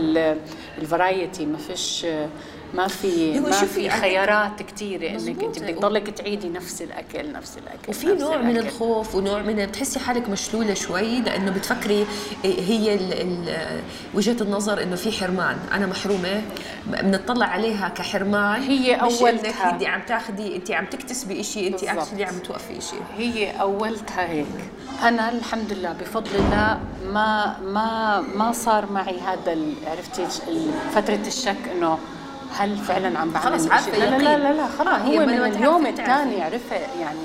الفرايتي. 0.78 1.46
ما 1.46 1.58
فيش 1.58 2.06
ما 2.74 2.88
في 2.88 3.40
ما 3.40 3.50
في 3.50 3.90
خيارات 3.90 4.62
كثيره 4.62 5.10
إنك 5.10 5.42
أنت. 5.44 5.58
بدك 5.58 5.74
تضلك 5.74 6.10
تعيدي 6.10 6.48
نفس 6.48 6.82
الأكل 6.82 7.32
نفس 7.32 7.58
الأكل 7.58 7.88
وفي 7.88 8.06
نوع 8.06 8.36
من 8.36 8.50
الأكل. 8.50 8.66
الخوف 8.66 9.14
ونوع 9.14 9.42
من 9.42 9.66
بتحسي 9.66 9.98
حالك 9.98 10.28
مشلولة 10.28 10.74
شوي 10.74 11.20
لأنه 11.20 11.50
بتفكري 11.50 12.06
هي 12.44 12.94
ال 12.94 13.12
ال 13.12 13.58
وجهة 14.14 14.36
النظر 14.40 14.82
إنه 14.82 14.96
في 14.96 15.12
حرمان 15.12 15.56
أنا 15.72 15.86
محرومة 15.86 16.42
بنطلع 16.86 17.46
عليها 17.46 17.88
كحرمان 17.88 18.62
هي. 18.62 18.94
إنك 18.94 19.44
انت 19.44 19.84
عم 19.84 20.02
تاخذي 20.08 20.56
انت 20.56 20.70
عم 20.70 20.86
تكتسبي 20.86 21.42
شيء 21.42 21.68
انت. 21.72 21.84
اكشلي 21.84 22.24
عم 22.24 22.38
توقفي 22.38 22.80
شيء 22.80 23.02
هي 23.16 23.50
أولتها 23.60 24.28
هيك 24.28 24.46
أنا 25.02 25.28
الحمد 25.32 25.72
لله 25.72 25.92
بفضل 25.92 26.36
الله 26.36 26.80
ما 27.06 27.58
ما 27.60 28.20
ما 28.20 28.52
صار 28.52 28.92
معي 28.92 29.20
هذا 29.20 29.58
عرفتي 29.86 30.26
فترة 30.94 31.20
الشك 31.26 31.56
إنه 31.76 31.98
هل 32.56 32.76
فعلا 32.76 33.18
عم 33.18 33.30
بعمل 33.30 33.44
خلص 33.44 33.64
إشي؟ 33.64 33.72
عارفة 33.74 33.98
لا 33.98 34.16
لا 34.18 34.38
لا. 34.38 34.52
لا, 34.52 34.64
آه، 34.94 34.96
هي 34.96 35.18
هو 35.18 35.26
من 35.26 35.34
اليوم 35.44 35.86
الثاني 35.86 36.42
عرفها 36.42 36.78
يعني 37.00 37.18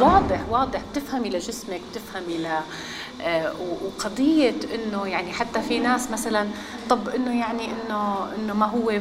واضح 0.00 0.40
واضح 0.50 0.80
بتفهمي 0.92 1.28
لجسمك 1.30 1.80
بتفهمي 1.92 2.48
آه، 3.22 3.52
و- 3.52 3.86
وقضية 3.86 4.54
إنه 4.74 5.06
يعني 5.06 5.32
حتى 5.32 5.60
في 5.62 5.78
ناس 5.78 6.10
مثلا 6.10 6.46
طب 6.90 7.08
إنه 7.08 7.40
يعني 7.40 7.64
إنه 7.64 8.16
إنه 8.38 8.54
ما 8.54 8.66
هو 8.66 8.92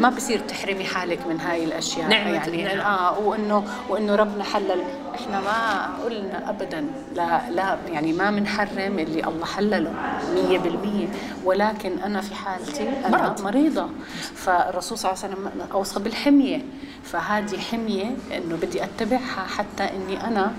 ما 0.00 0.08
بصير 0.10 0.38
تحرمي 0.40 0.84
حالك 0.84 1.26
من 1.26 1.40
هاي 1.40 1.64
الأشياء 1.64 2.08
نعمة 2.08 2.30
يعني. 2.30 2.72
النعم. 2.72 2.86
آه 2.86 3.18
وإنه 3.18 3.64
وإنه 3.88 4.14
ربنا 4.14 4.44
حلل. 4.44 4.82
إحنا 5.14 5.40
ما 5.40 5.88
قلنا 6.04 6.50
ابدا 6.50 6.86
لا 7.14 7.50
لا 7.50 7.78
يعني 7.88 8.12
ما 8.12 8.30
بنحرم 8.30 8.98
اللي 8.98 9.24
الله 9.24 9.46
حلله 9.46 9.92
100% 10.34 11.44
ولكن 11.44 11.98
أنا 11.98 12.20
في 12.20 12.34
حالتي 12.34 12.88
أنا 13.06 13.08
مرض. 13.22 13.40
مريضة. 13.42 13.88
فالرسول 14.34 14.98
صلى 14.98 15.10
الله 15.12 15.22
عليه 15.24 15.34
وسلم 15.34 15.50
أوصى 15.72 16.00
بالحمية. 16.00 16.62
فهذه 17.04 17.58
حمية 17.58 18.16
إنه 18.36 18.56
بدي 18.62 18.84
أتبعها 18.84 19.46
حتى 19.56 19.82
إني 19.84 20.24
أنا 20.26 20.52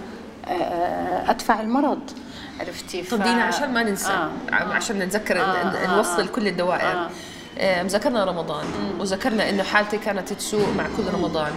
آه، 0.48 1.32
أدفع 1.32 1.62
المرض. 1.62 2.00
عرفتي 2.62 3.02
طب 3.04 3.18
دينا 3.24 3.44
عشان 3.44 3.74
ما 3.74 3.84
ننسى 3.84 4.12
آه. 4.12 4.30
عشان 4.54 5.00
نتذكر 5.00 5.40
آه، 5.42 5.44
آه. 5.44 5.96
نوصل. 5.96 6.28
كل 6.28 6.48
الدوائر 6.48 6.92
آه. 6.92 7.10
آه. 7.58 7.84
ذكرنا 7.84 8.26
رمضان 8.26 8.66
وذكرنا 9.00 9.50
إنه 9.50 9.64
حالتي 9.64 9.98
كانت 9.98 10.34
تسوء 10.34 10.68
مع 10.78 10.84
كل 10.98 11.04
رمضان 11.14 11.52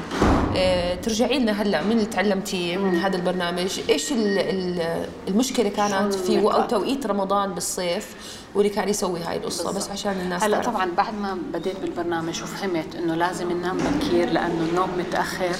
آه 0.56 0.94
ترجعي 0.94 1.38
لنا 1.38 1.62
هلأ 1.62 1.82
من 1.82 1.92
اللي 1.92 2.06
تعلمتيه 2.06 2.76
من 2.76 2.94
هذا 2.98 3.16
البرنامج 3.16 3.80
إيش 3.90 4.12
ال- 4.12 4.38
ال- 4.38 5.06
المشكلة 5.28 5.68
كانت 5.68 6.14
في 6.14 6.38
أو؟ 6.40 6.62
توقيت 6.62 7.06
رمضان 7.06 7.54
بالصيف 7.54 8.14
واللي 8.54 8.68
كان 8.70 8.88
يسوي 8.88 9.20
هاي 9.20 9.36
القصة 9.36 9.72
بس 9.72 9.90
عشان 9.90 10.12
الناس 10.12 10.42
هلأ 10.42 10.56
تعرف. 10.60 10.66
طبعا 10.74 10.90
بعد 10.96 11.14
ما 11.14 11.38
بديت 11.52 11.80
بالبرنامج 11.80 12.42
وفهمت 12.42 12.94
إنه 12.96 13.14
لازم 13.14 13.52
ننام 13.52 13.76
بكير 13.78 14.30
لأنه 14.30 14.66
النوم 14.70 14.90
متأخر 14.98 15.56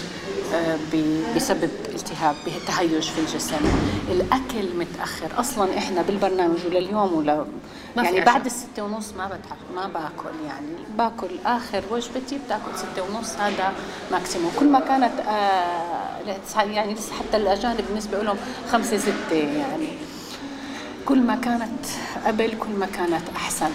آه، 0.54 0.76
بسبب 1.36 1.70
التهاب 1.94 2.34
به- 2.46 2.52
تهيج 2.68 3.02
في 3.02 3.20
الجسم. 3.20 3.56
الأكل 4.10 4.76
متأخر. 4.78 5.40
أصلا 5.40 5.78
إحنا 5.78 6.02
بالبرنامج 6.02 6.58
ولليوم 6.66 7.12
ولا 7.14 7.46
يعني. 7.96 8.20
بعد 8.20 8.46
الستة 8.46 8.82
ونص 8.84 9.12
ما 9.18 9.26
بتعب 9.26 9.58
ما 9.74 9.86
باكل 9.86 10.34
يعني. 10.46 10.66
باكل 10.98 11.34
آخر 11.46 11.82
وجبتي 11.90 12.38
بتأكل 12.46 12.76
ستة 12.78 13.02
ونص 13.02 13.36
هذا 13.36 13.72
ماكسيموم 14.12 14.52
كل 14.60 14.66
ما 14.68 14.80
كانت 14.80 15.20
آه 15.20 16.60
يعني 16.60 16.94
لسه 16.94 17.12
حتى 17.12 17.36
الأجانب 17.36 17.80
بالنسبة 17.88 18.22
لهم 18.22 18.36
خمسة 18.72 18.98
ستة 18.98 19.34
يعني. 19.36 19.88
كل 21.08 21.22
ما 21.22 21.34
كانت 21.36 21.86
قبل 22.26 22.50
كل 22.60 22.70
ما 22.80 22.86
كانت 22.86 23.22
أحسن 23.36 23.70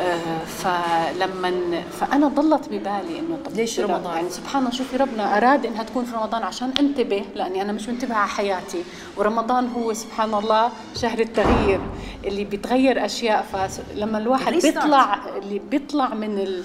آه، 0.00 0.44
فلما 0.44 1.82
فأنا 2.00 2.28
ضلت 2.28 2.68
ببالي 2.68 3.18
إنه 3.18 3.38
طب 3.44 3.52
ليش 3.56 3.80
رمضان؟ 3.80 4.14
يعني 4.16 4.30
سبحان 4.30 4.62
الله 4.62 4.74
شوفي 4.74 4.96
ربنا 4.96 5.36
أراد 5.36 5.66
إنها 5.66 5.82
تكون 5.82 6.04
في 6.04 6.16
رمضان 6.16 6.42
عشان 6.42 6.70
أنتبه 6.80 7.24
لأني 7.34 7.62
أنا 7.62 7.72
مش 7.72 7.88
منتبهة 7.88 8.16
على 8.16 8.28
حياتي 8.28 8.84
ورمضان 9.16 9.68
هو 9.68 9.92
سبحان 9.92 10.34
الله 10.34 10.70
شهر 10.96 11.18
التغيير 11.18 11.80
اللي 12.24 12.44
بيتغير 12.44 13.04
أشياء 13.04 13.46
فلما 13.52 14.18
الواحد. 14.18 14.52
بيطلع 14.52 15.18
اللي 15.36 15.58
بيطلع 15.58 16.14
من 16.14 16.38
ال 16.38 16.64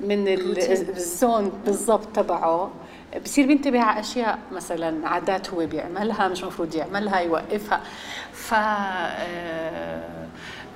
من 0.00 0.28
ال- 0.28 0.58
الزون 0.96 1.52
بالضبط 1.66 2.06
تبعه 2.14 2.70
بصير 3.24 3.46
بينتبه 3.46 3.80
على 3.82 4.00
أشياء 4.00 4.38
مثلا 4.52 5.08
عادات 5.08 5.50
هو 5.50 5.66
بيعملها 5.66 6.28
مش 6.28 6.44
مفروض 6.44 6.74
يعملها 6.74 7.20
يوقفها. 7.20 7.80
ف 8.32 8.54
آه، 8.54 10.02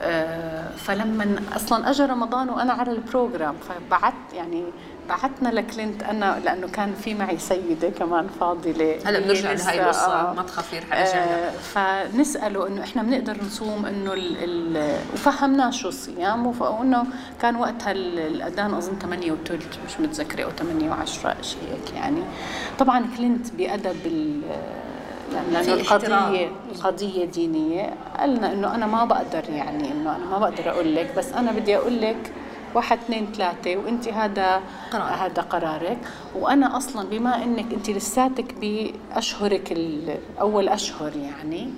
آه، 0.02 0.70
فلما 0.76 1.36
أصلا 1.56 1.90
اجى 1.90 2.04
رمضان 2.04 2.48
وأنا 2.48 2.72
على 2.72 2.92
البروجرام 2.92 3.54
فبعت 3.56 4.14
يعني 4.34 4.64
بعتنا 5.08 5.48
لكلينت 5.48 6.02
أنا 6.02 6.40
لأنه 6.44 6.68
كان 6.68 6.94
في 6.94 7.14
معي 7.14 7.38
سيدة 7.38 7.88
كمان 7.90 8.26
فاضلة. 8.40 8.98
هلا 9.04 9.18
بنرجع 9.20 9.52
لهي 9.52 9.82
القصة. 9.82 10.30
آه. 10.30 10.34
ما 10.34 10.42
تخافي 10.42 10.78
رح 10.78 10.92
لها. 10.92 11.48
آه، 11.48 11.50
فنسأله 11.50 12.66
إنه 12.66 12.82
إحنا 12.82 13.02
بنقدر 13.02 13.36
نصوم 13.46 13.86
إنه 13.86 14.12
ال 14.12 14.36
ال 14.76 14.96
وفهمناه 15.14 15.70
شو 15.70 15.88
الصيام 15.88 16.46
وانه 16.60 17.04
كان 17.42 17.56
وقتها 17.56 17.92
ال- 17.92 18.18
الأذان 18.18 18.74
أظن 18.74 18.98
8 18.98 19.32
وثلث 19.32 19.78
مش 19.88 20.00
متذكرة 20.00 20.44
أو 20.44 20.50
8 20.50 20.90
و10 20.90 21.42
شيء 21.42 21.60
هيك 21.72 21.94
يعني. 21.96 22.22
طبعا 22.78 23.04
كلينت 23.16 23.50
بأدب 23.52 24.06
ال 24.06 24.40
لأنه. 25.32 25.72
القضية 25.74 26.50
القضية 26.74 27.24
دينية. 27.24 27.94
قالنا 28.18 28.52
إنه 28.52 28.74
أنا 28.74 28.86
ما 28.86 29.04
بقدر 29.04 29.44
يعني 29.50 29.92
إنه 29.92 30.16
أنا 30.16 30.24
ما 30.26 30.38
بقدر 30.38 30.70
أقول 30.70 30.94
لك 30.96 31.12
بس 31.16 31.32
أنا 31.32 31.52
بدي 31.52 31.76
أقول 31.76 32.00
لك 32.00 32.32
واحد 32.76 32.98
اثنين 32.98 33.26
ثلاثة 33.34 33.76
وانت 33.76 34.08
هذا 34.08 34.60
قرار. 34.92 35.02
هذا 35.14 35.42
قرارك 35.42 35.98
وأنا 36.34 36.76
أصلا 36.76 37.08
بما 37.08 37.44
إنك 37.44 37.72
انت 37.72 37.90
لساتك 37.90 38.54
بأشهرك 38.54 39.78
أول 40.40 40.68
أشهر 40.68 41.12
يعني 41.16 41.70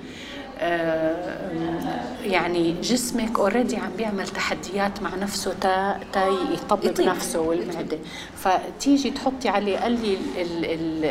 آه، 0.61 2.03
يعني 2.25 2.73
جسمك 2.83 3.39
اوريدي 3.39 3.77
عم 3.77 3.91
بيعمل 3.99 4.29
تحديات 4.29 5.03
مع 5.03 5.15
نفسه 5.15 5.55
تا 5.61 6.01
تا 6.13 6.27
يطبب 6.53 6.85
يطيب. 6.85 7.07
نفسه 7.09 7.41
والمعدة 7.41 7.99
فتيجي 8.37 9.11
تحطي 9.11 9.49
عليه 9.49 9.79
قال 9.79 9.93
لي 9.93 10.15
ال 10.43 10.65
ال 10.65 11.05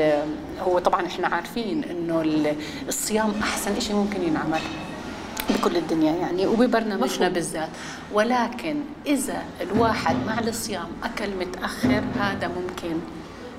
ال 0.00 0.22
هو 0.60 0.78
طبعا 0.78 1.06
إحنا 1.06 1.28
عارفين 1.28 1.84
إنه 1.84 2.20
ال- 2.20 2.56
الصيام 2.88 3.32
أحسن 3.42 3.80
شيء 3.80 3.96
ممكن 3.96 4.22
ينعمل 4.22 4.60
بكل 5.50 5.76
الدنيا 5.76 6.12
يعني 6.12 6.46
وببرنامجنا. 6.46 7.28
بالذات 7.28 7.68
ولكن 8.12 8.76
إذا 9.06 9.42
الواحد 9.60 10.16
مع 10.26 10.38
الصيام 10.38 10.86
أكل 11.04 11.30
متأخر 11.40 12.02
هذا 12.20 12.48
ممكن 12.48 13.00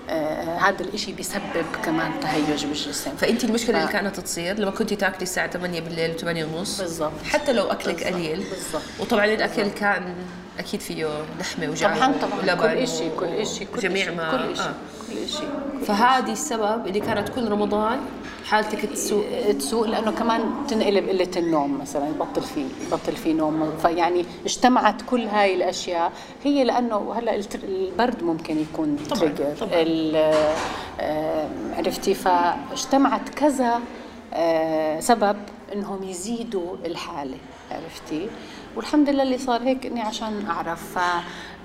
آه 0.09 0.57
هذا 0.57 0.81
الإشي 0.81 1.11
بيسبب 1.11 1.65
كمان 1.85 2.11
تهيج 2.21 2.65
بالجسم 2.65 3.11
فانت 3.17 3.43
المشكلة 3.43 3.75
ف- 3.79 3.81
اللي 3.81 3.91
كانت 3.93 4.19
تصير 4.19 4.59
لما 4.59 4.71
كنت 4.71 4.93
تاكلي 4.93 5.21
الساعة 5.21 5.47
8 5.51 5.79
بالليل 5.81 6.13
و8 6.19 6.53
ونص 6.55 6.81
بالضبط. 6.81 7.11
حتى 7.29 7.53
لو 7.53 7.63
أكلك 7.71 7.95
بالضبط. 7.95 8.13
قليل 8.13 8.37
بالضبط. 8.37 8.81
وطبعا 8.99 9.25
الأكل 9.25 9.67
كان 9.67 10.13
أكيد 10.59 10.81
فيه 10.81 11.07
لحمة 11.39 11.67
وجعة 11.69 11.95
طبعا 12.17 12.45
طبعا 12.55 12.75
كل 12.75 12.87
شيء 12.87 13.11
كل 13.19 13.47
شيء 13.47 13.67
كل 13.75 13.79
جميع 13.81 14.11
ما 14.11 14.31
كل 14.47 14.55
شيء 14.57 14.65
آه. 14.65 14.73
كل 15.09 15.29
شيء. 15.29 15.49
فهذه 15.85 16.31
السبب 16.31 16.87
اللي 16.87 16.99
كانت 16.99 17.29
كل 17.29 17.51
رمضان 17.51 17.99
حالتك 18.45 18.85
تسوء 18.85 19.25
تسوء 19.59 19.87
لأنه 19.87 20.11
كمان 20.11 20.41
تنقلب 20.67 21.09
قلة 21.09 21.31
النوم 21.37 21.77
مثلا 21.81 22.07
يبطل 22.07 22.41
في 22.41 22.65
يبطل 22.87 23.15
في 23.15 23.33
نوم. 23.33 23.77
فيعني 23.81 24.25
اجتمعت 24.45 25.01
كل 25.01 25.21
هاي 25.21 25.55
الأشياء. 25.55 26.11
هي 26.43 26.63
لأنه 26.63 27.13
هلأ 27.17 27.41
البرد 27.63 28.23
ممكن 28.23 28.59
يكون 28.59 28.97
طبعاً، 29.09 29.19
trigger 29.19 29.55
عرفتي؟ 31.77 32.13
فاجتمعت 32.13 33.29
كذا 33.29 33.79
آه، 34.33 34.99
سبب 34.99 35.37
إنهم 35.73 36.03
يزيدوا 36.03 36.75
الحالة 36.85 37.37
عرفتي؟ 37.71 38.29
والحمد 38.75 39.09
لله 39.09 39.23
اللي 39.23 39.37
صار 39.37 39.63
هيك 39.63 39.85
إني 39.85 40.01
عشان 40.01 40.45
أعرف. 40.49 40.97
ف 40.97 40.99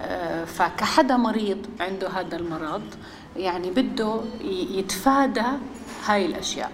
آه، 0.02 0.44
فكحدا 0.44 1.16
مريض 1.16 1.66
عنده 1.80 2.08
هذا 2.08 2.36
المرض 2.36 2.82
يعني 3.40 3.70
بده 3.70 4.20
يتفادى 4.70 5.42
هاي 6.06 6.26
الأشياء. 6.26 6.70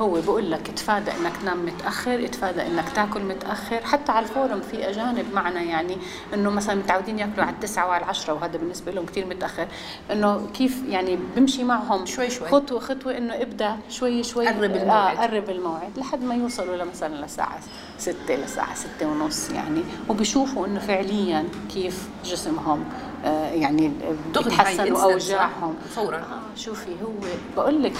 هو 0.00 0.20
بقول 0.20 0.50
لك 0.50 0.68
اتفادى 0.68 1.10
إنك 1.10 1.36
تنام 1.36 1.66
متأخر 1.66 2.24
اتفادى 2.24 2.66
إنك 2.66 2.88
تاكل 2.94 3.20
متأخر. 3.20 3.80
حتى 3.84 4.12
على 4.12 4.26
ال 4.26 4.32
forum 4.32 4.60
في 4.60 4.88
أجانب 4.88 5.24
معنا 5.34 5.62
يعني 5.62 5.96
إنه 6.34 6.50
مثلا 6.50 6.74
متعودين 6.74 7.18
يأكلوا 7.18 7.44
على 7.44 7.54
التسعة 7.54 7.86
وعلى 7.86 8.04
العشرة 8.04 8.32
وهذا 8.32 8.56
بالنسبة 8.58 8.92
لهم 8.92 9.06
كثير 9.06 9.26
متأخر. 9.26 9.66
إنه 10.12 10.46
كيف 10.54 10.82
يعني 10.88 11.18
بمشي 11.36 11.64
معهم 11.64 12.06
شوي 12.06 12.30
شوي. 12.30 12.48
خطوة 12.48 12.80
خطوة 12.80 13.16
إنه 13.18 13.34
ابدأ 13.34 13.76
شوي 13.88 14.22
شوي. 14.22 14.48
قرب 14.48 14.62
آه 14.62 14.82
الموعد. 14.82 15.16
قرب 15.16 15.50
الموعد 15.50 15.98
لحد 15.98 16.22
ما 16.24 16.34
يوصلوا 16.34 16.76
لمثلا 16.76 17.26
لساعة 17.26 17.60
ستة 17.98 18.34
لساعة 18.34 18.74
ستة 18.74 19.06
ونص 19.06 19.50
يعني. 19.50 19.82
وبيشوفوا 20.08 20.66
إنه 20.66 20.80
فعليا 20.80 21.44
كيف 21.74 22.08
جسمهم 22.24 22.80
آه 22.80 23.11
يعني 23.54 23.92
بيتحسنوا 24.34 24.86
instant 24.86 24.96
صح؟ 24.98 25.02
اوجاعهم 25.04 25.74
فورا 25.94 26.16
آه 26.16 26.56
شوفي 26.56 26.90
هو 26.90 27.12
بقول 27.56 27.82
لك 27.82 27.92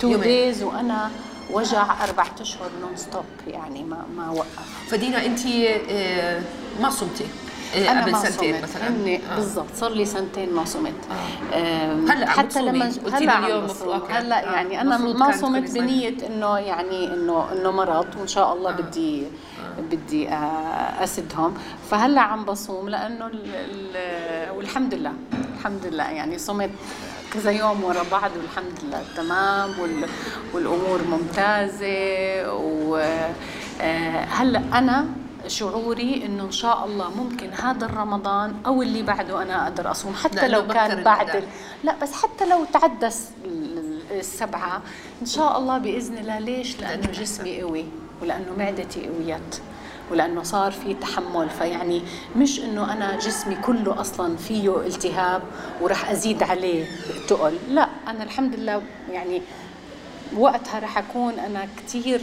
two. 0.00 0.16
days 0.16 0.62
وأنا 0.62 1.10
وجع 1.50 2.04
أربع 2.04 2.24
أشهر 2.40 2.70
non 2.80 2.96
stop 2.96 3.24
يعني 3.46 3.84
ما 3.84 4.04
ما 4.16 4.30
وقف 4.30 4.86
فدينا 4.90 5.26
أنت 5.26 5.46
آه، 5.90 6.42
ما 6.80 6.90
صمتي 6.90 7.24
آه، 7.76 7.90
أنا 7.90 8.02
قبل 8.02 8.16
سنتين. 8.16 8.62
مثلا 8.62 8.86
آه. 8.86 9.36
بالضبط 9.36 9.66
صار 9.74 9.90
لي 9.90 10.04
سنتين 10.04 10.52
ما 10.54 10.64
صمت 10.64 10.92
هلا 11.52 12.30
عم 12.30 12.38
حتى. 12.38 12.62
لما 12.62 12.92
هلا 13.12 13.38
اليوم. 13.46 13.66
هلا 14.10 14.48
آه. 14.50 14.52
يعني 14.52 14.80
أنا 14.80 14.96
ما 14.98 15.32
صمت. 15.36 15.70
بنية 15.70 16.14
إنه 16.26 16.58
يعني 16.58 17.12
انه 17.14 17.52
إنه 17.52 17.70
مرض 17.70 18.06
وإن 18.18 18.26
شاء 18.26 18.52
الله 18.52 18.70
بدي 18.72 19.22
بدي 19.90 20.28
آه، 20.28 21.04
أسدهم. 21.04 21.54
فهلأ 21.90 22.20
عم 22.20 22.44
بصوم 22.44 22.88
لأنه 22.88 23.26
ال- 23.26 23.54
ال- 23.54 24.56
والحمد 24.56 24.94
لله 24.94 25.12
الحمد 25.58 25.86
لله. 25.86 26.04
يعني 26.04 26.38
صمت 26.38 26.70
كذا 27.34 27.50
يوم 27.50 27.84
ورا 27.84 28.02
بعض 28.10 28.30
والحمد 28.36 28.72
لله 28.84 29.02
تمام 29.16 29.70
وال 29.80 30.08
والأمور 30.54 31.00
ممتازة. 31.02 32.52
وهلا 33.80 34.58
أنا 34.78 35.06
شعوري 35.46 36.22
إنه 36.26 36.44
إن 36.44 36.50
شاء 36.50 36.84
الله 36.84 37.10
ممكن 37.10 37.50
هذا 37.52 37.86
الرمضان 37.86 38.54
أو 38.66 38.82
اللي 38.82 39.02
بعده 39.02 39.42
أنا 39.42 39.64
أقدر 39.64 39.90
أصوم. 39.90 40.14
حتى 40.14 40.48
لو 40.48 40.66
كان 40.66 41.02
بعد. 41.02 41.36
ال- 41.36 41.48
لأ 41.84 41.94
بس 42.02 42.12
حتى 42.12 42.46
لو 42.48 42.64
تعدى 42.72 43.06
الس- 43.06 43.30
ال- 43.44 44.02
السبعة 44.10 44.82
إن 45.22 45.26
شاء 45.26 45.58
الله 45.58 45.78
بإذن 45.78 46.18
الله. 46.18 46.38
ليش؟ 46.38 46.80
لأنه 46.80 47.06
جسمي 47.06 47.60
قوي. 47.60 47.84
ولأنه 48.22 48.52
معدتي 48.58 49.08
قويت 49.08 49.60
ولأنه 50.10 50.42
صار 50.42 50.72
في 50.72 50.94
تحمل 50.94 51.50
فيعني 51.50 52.02
مش 52.36 52.60
إنه 52.60 52.92
أنا 52.92 53.18
جسمي 53.18 53.54
كله 53.54 54.00
أصلا 54.00 54.36
فيه 54.36 54.76
التهاب 54.76 55.42
وراح 55.80 56.10
أزيد 56.10 56.42
عليه 56.42 56.86
تقل 57.28 57.58
لا 57.68 57.88
أنا 58.08 58.24
الحمد 58.24 58.54
لله 58.54 58.82
يعني 59.12 59.42
وقتها 60.36 60.78
رح 60.78 60.98
أكون 60.98 61.38
أنا 61.38 61.68
كثير 61.86 62.20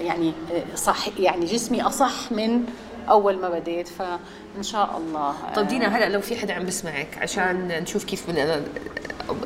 يعني 0.00 0.32
آه، 0.52 0.76
صح 0.76 1.18
يعني 1.18 1.46
جسمي 1.46 1.82
أصح 1.82 2.32
من 2.32 2.64
أول 3.08 3.38
ما 3.38 3.48
بديت 3.48 3.88
فإن 3.88 4.62
شاء 4.62 4.98
الله 4.98 5.34
طيب 5.54 5.68
دينا 5.68 5.96
هلأ 5.96 6.08
لو 6.08 6.20
في 6.20 6.36
حدا 6.36 6.54
عم 6.54 6.66
بسمعك 6.66 7.18
عشان 7.18 7.68
نشوف 7.82 8.04
كيف 8.04 8.30
بدنا 8.30 8.62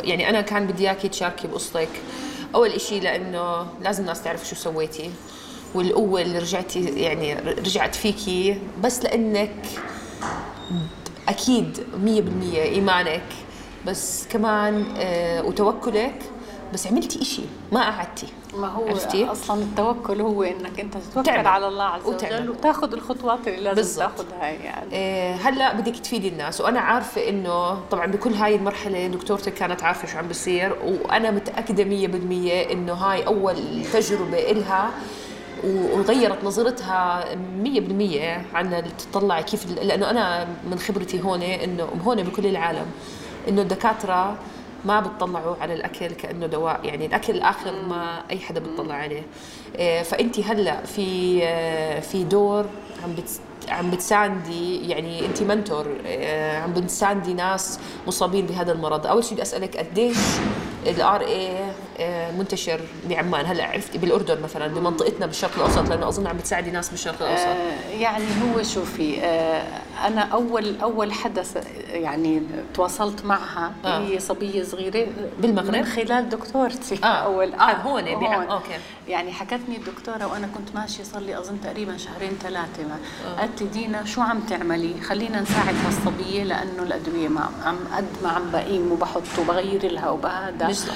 يعني 0.04 0.30
أنا 0.30 0.40
كان 0.40 0.66
بدي 0.66 0.82
إياكي 0.88 1.08
تشاركي 1.08 1.48
بقصتك. 1.48 1.88
أول 2.54 2.70
إشي 2.70 3.00
لأنه 3.00 3.66
لازم 3.82 4.02
الناس 4.02 4.22
تعرف 4.22 4.48
شو 4.48 4.54
سويتي. 4.56 5.10
والقوه 5.74 6.20
اللي 6.22 6.38
رجعتي 6.38 6.84
يعني 6.84 7.34
رجعت 7.34 7.94
فيكي 7.94 8.58
بس 8.82 9.02
لأنك 9.02 9.66
أكيد 11.28 11.78
100% 12.04 12.56
إيمانك. 12.56 13.22
بس 13.86 14.26
كمان 14.30 14.84
آه 14.96 15.42
وتوكلك 15.44 16.18
بس 16.74 16.86
عملتي 16.86 17.22
إشي 17.22 17.42
ما 17.72 17.80
قعدتي 17.82 18.26
ما 18.56 18.68
هو 18.68 18.88
عرفتي؟ 18.88 19.24
أصلا 19.26 19.62
التوكل 19.62 20.20
هو 20.20 20.42
إنك 20.42 20.80
أنت 20.80 20.96
تتوكل. 20.96 21.30
على 21.46 21.68
الله 21.68 21.84
عز. 21.84 22.06
وجل 22.06 22.50
وتاخذ 22.50 22.92
الخطوات 22.92 23.48
اللي 23.48 23.60
لازم 23.60 23.76
بالضبط. 23.76 24.10
تاخذها 24.18 24.46
يعني 24.46 24.88
آه، 24.92 25.34
هلأ 25.34 25.72
بدك 25.74 25.96
تفيدي 25.96 26.28
الناس 26.28 26.60
وأنا 26.60 26.80
عارفة 26.80 27.28
إنه 27.28 27.80
طبعا 27.90 28.06
بكل 28.06 28.34
هاي 28.34 28.54
المرحلة 28.56 29.06
دكتورتك 29.06 29.54
كانت 29.54 29.82
عارفة 29.82 30.08
شو 30.08 30.18
عم 30.18 30.28
بيصير 30.28 30.76
وأنا 30.84 31.30
متأكدة 31.30 31.84
100% 31.84 32.72
إنه 32.72 32.92
هاي 32.92 33.26
أول 33.26 33.56
تجربة 33.92 34.38
إلها 34.50 34.90
وغيرت 35.64 36.44
نظرتها 36.44 37.24
100% 37.64 38.54
عن 38.54 38.82
تطلعي 39.12 39.42
كيف 39.42 39.66
لأنه 39.82 40.10
أنا 40.10 40.46
من 40.70 40.78
خبرتي 40.78 41.22
هون 41.22 41.42
انه 41.42 41.88
هون 42.06 42.22
بكل 42.22 42.46
العالم 42.46 42.86
إنه 43.48 43.62
الدكاترة 43.62 44.36
ما 44.86 45.00
بتطلعوا 45.00 45.56
على 45.60 45.74
الأكل 45.74 46.06
كأنه 46.06 46.46
دواء 46.46 46.80
يعني 46.84 47.06
الأكل 47.06 47.40
اخر 47.40 47.72
ما 47.88 48.22
أي 48.30 48.38
حدا 48.38 48.60
بتطلع 48.60 48.94
عليه. 48.94 49.22
آه، 49.76 50.02
فانت 50.02 50.40
هلأ 50.40 50.84
في 50.84 51.40
آه، 51.42 52.00
في 52.00 52.24
دور 52.24 52.64
عم 53.04 53.12
عم 53.68 53.90
بتساندي 53.90 54.88
يعني 54.88 55.26
انت 55.26 55.42
منتور 55.42 55.86
آه، 56.06 56.58
عم 56.60 56.72
بتساندي 56.72 57.34
ناس 57.34 57.78
مصابين 58.06 58.46
بهذا 58.46 58.72
المرض 58.72 59.06
أول 59.06 59.24
شيء 59.24 59.32
بدي 59.32 59.42
أسألك 59.42 59.76
قديش 59.76 60.16
الار 60.86 61.20
اي 61.20 61.58
منتشر 62.38 62.80
بعمان 63.08 63.46
هلأ 63.46 63.64
عرفتي 63.64 63.98
بالأردن 63.98 64.42
مثلا 64.42 64.66
بمنطقتنا 64.66 65.26
بالشرق 65.26 65.50
الأوسط 65.56 65.88
لأنه 65.88 66.08
أظن 66.08 66.26
عم 66.26 66.36
بتساعدي 66.36 66.70
ناس 66.70 66.88
بالشرق 66.88 67.22
الأوسط 67.22 67.46
آه، 67.46 67.90
يعني 68.00 68.24
هو 68.24 68.62
شوفي 68.62 69.20
آه، 69.20 69.62
أنا 70.06 70.20
أول 70.22 70.80
أول 70.80 71.12
حدث 71.12 71.66
يعني 71.90 72.42
تواصلت 72.74 73.24
معها 73.24 73.72
آه. 73.84 73.98
هي 73.98 74.18
صبيه 74.18 74.62
صغيرة 74.62 75.06
بالمغرب؟ 75.40 75.76
من 75.76 75.84
خلال 75.84 76.28
دكتورتي 76.28 76.98
آه. 77.04 77.06
أول 77.26 77.52
آه، 77.54 77.72
هون 77.72 78.04
بع- 78.04 78.50
أوكي. 78.50 78.78
يعني 79.08 79.32
حكتني 79.32 79.76
الدكتورة 79.76 80.26
وأنا 80.26 80.46
كنت 80.46 80.74
ماشية 80.74 81.04
صار 81.04 81.22
لي 81.22 81.38
أظن 81.38 81.60
تقريبا 81.60 81.96
شهرين 81.96 82.32
ثلاثة 82.42 82.82
قالت 83.38 83.55
لي 83.60 83.66
دينا 83.66 84.04
شو 84.04 84.20
عم 84.20 84.40
تعملي 84.40 85.00
خلينا 85.00 85.40
نساعد 85.40 85.74
هالصبية 85.86 86.42
لأنه 86.44 86.82
الأدوية 86.82 87.28
ما 87.28 87.50
عم 87.64 87.76
قد 87.96 88.06
ما 88.22 88.28
عم 88.30 88.50
بقيم 88.52 88.92
وبحط 88.92 89.22
وبغير 89.38 89.92
لها 89.92 90.10
وبهذا 90.10 90.66
بالضبط. 90.66 90.94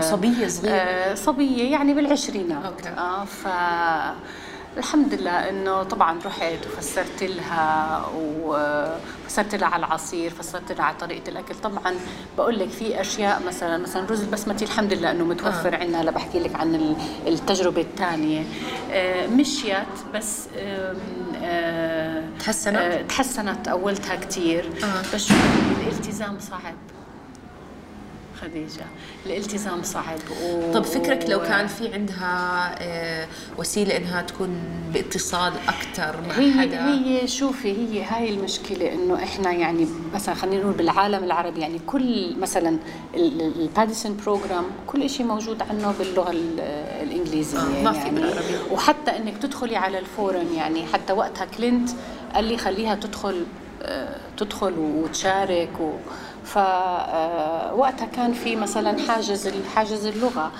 صبية 0.00 0.46
صغيرة. 0.48 0.74
آه 0.74 1.14
صبية 1.14 1.70
يعني 1.72 1.94
بالعشرينات 1.94 2.64
أوكي. 2.64 2.88
آه 2.88 3.24
ف 3.24 3.46
الحمد 4.76 5.14
لله 5.14 5.48
إنه 5.48 5.82
طبعا 5.82 6.18
رحت 6.24 6.66
وفسرت 6.66 7.22
لها 7.22 8.02
وفسرت 8.42 9.54
لها 9.54 9.68
على 9.68 9.86
العصير 9.86 10.30
فسرت 10.30 10.72
لها 10.72 10.84
على 10.84 10.96
طريقة 11.00 11.28
الأكل 11.28 11.54
طبعا 11.54 11.94
بقول 12.38 12.58
لك 12.58 12.68
في 12.68 13.00
أشياء 13.00 13.42
مثلا 13.46 13.78
مثلا 13.78 14.06
رز 14.10 14.22
البسمتي 14.22 14.64
الحمد 14.64 14.92
لله 14.92 15.10
إنه 15.10 15.24
متوفر 15.24 15.74
آه. 15.74 15.78
عندنا 15.78 16.00
هلا 16.00 16.10
بحكي 16.10 16.38
لك 16.38 16.54
عن 16.54 16.74
ال- 16.74 16.96
التجربة 17.26 17.80
الثانية 17.82 18.44
آه 18.92 19.26
مشيت 19.26 19.74
بس 20.14 20.46
آه 20.58 20.94
تحسنت؟ 22.38 22.76
آه 22.76 23.02
تحسنت 23.02 23.68
أولتها 23.68 24.16
كثير 24.16 24.64
آه. 24.84 25.14
بس 25.14 25.30
الالتزام 25.80 26.38
صعب 26.38 26.74
خديجة. 28.42 28.84
الالتزام 29.26 29.82
صعب 29.82 30.18
و... 30.42 30.72
طب 30.72 30.84
فكرك 30.84 31.24
لو 31.30 31.40
كان 31.42 31.66
في 31.66 31.94
عندها 31.94 32.74
آه، 32.82 33.26
وسيلة 33.58 33.96
إنها 33.96 34.22
تكون 34.22 34.62
باتصال 34.94 35.52
أكثر 35.68 36.20
مع 36.28 36.34
هي 36.34 36.52
حدا؟ 36.52 36.94
هي 36.94 37.28
شوفي 37.28 37.72
هي 37.72 38.02
هاي 38.04 38.30
المشكلة 38.30 38.92
إنه 38.92 39.14
إحنا 39.22 39.52
يعني 39.52 39.86
مثلا 40.14 40.34
خلينا 40.34 40.60
نقول 40.62 40.72
بالعالم 40.72 41.24
العربي 41.24 41.60
يعني 41.60 41.78
كل 41.86 42.36
مثلا 42.40 42.78
ال 43.14 43.25
Paddison 43.25 44.16
program 44.26 44.64
كل 44.86 45.10
شيء 45.10 45.26
موجود 45.26 45.62
عنه 45.62 45.94
باللغة 45.98 46.30
ال- 46.30 46.60
الإنجليزية 47.02 47.58
آه، 47.58 47.82
ما 47.82 47.92
في 47.92 47.98
يعني. 47.98 48.10
بالعربي. 48.20 48.54
وحتى 48.70 49.16
إنك 49.16 49.38
تدخلي 49.38 49.76
على 49.76 49.98
ال 49.98 50.06
forum 50.06 50.46
يعني 50.56 50.86
حتى 50.86 51.12
وقتها 51.12 51.44
كلينت 51.44 51.90
قال 52.34 52.44
لي 52.44 52.56
خليها 52.56 52.94
تدخل 52.94 53.44
آه، 53.82 54.16
تدخل 54.36 54.72
وتشارك 54.78 55.80
و 55.80 55.90
فوقتها 56.54 58.06
كان 58.06 58.32
في 58.32 58.56
مثلا 58.56 58.98
حاجز 59.08 59.52
حاجز 59.74 60.06
اللغة 60.06 60.52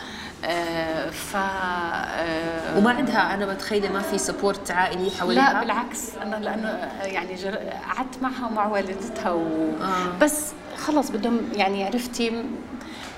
آه، 0.44 1.10
ف 1.10 1.36
آه، 1.36 2.78
وما 2.78 2.90
عندها 2.90 3.34
أنا 3.34 3.46
متخيله 3.46 3.92
ما 3.92 4.00
في 4.00 4.18
support 4.18 4.70
عائلي 4.70 5.10
حواليها 5.10 5.52
لا 5.52 5.60
بالعكس 5.60 6.16
أنا 6.22 6.36
لأنه 6.36 6.68
يعني 7.02 7.34
جر... 7.34 7.56
قعدت 7.96 8.22
معها 8.22 8.46
ومع 8.46 8.66
والدتها 8.66 9.30
و... 9.30 9.42
آه. 9.82 10.18
بس 10.20 10.52
خلص 10.76 11.10
بدهم 11.10 11.40
يعني 11.54 11.84
عرفتي 11.84 12.44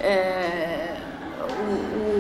آه 0.02 0.96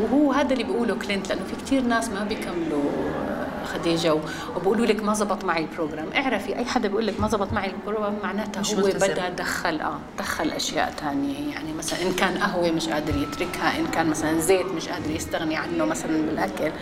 وهو 0.02 0.32
هذا 0.32 0.52
اللي 0.52 0.64
بيقوله 0.64 0.94
كلينت 0.94 1.28
لأنه 1.28 1.44
في 1.44 1.64
كثير 1.64 1.82
ناس 1.82 2.08
ما 2.08 2.24
بيكملوا 2.24 2.90
آه، 2.90 3.21
خديجة 3.64 4.14
وبقولوا 4.56 4.86
لك 4.86 5.02
ما 5.02 5.14
زبط 5.14 5.44
معي 5.44 5.62
ال 5.64 5.69
program. 5.69 6.06
اعرفي 6.16 6.56
أي 6.58 6.64
حدا 6.64 6.88
بيقول 6.88 7.06
لك 7.06 7.20
ما 7.20 7.28
زبط 7.28 7.52
معي 7.52 7.70
ال 7.70 7.76
program 7.76 8.14
معناتها 8.22 8.60
مش 8.60 8.74
هو. 8.74 8.80
بدأ 8.82 9.28
دخل 9.28 9.80
آه 9.80 9.98
دخل 10.18 10.50
أشياء 10.50 10.94
ثانية 11.00 11.54
يعني 11.54 11.72
مثلا 11.72 12.02
إن 12.02 12.12
كان 12.12 12.38
قهوة 12.38 12.70
مش 12.70 12.88
قادر 12.88 13.16
يتركها 13.16 13.78
إن 13.78 13.86
كان 13.86 14.06
مثلا 14.10 14.38
زيت 14.38 14.66
مش 14.66 14.88
قادر 14.88 15.10
يستغني 15.10 15.56
عنه 15.56 15.84
مثلا 15.84 16.12
بالأكل. 16.26 16.72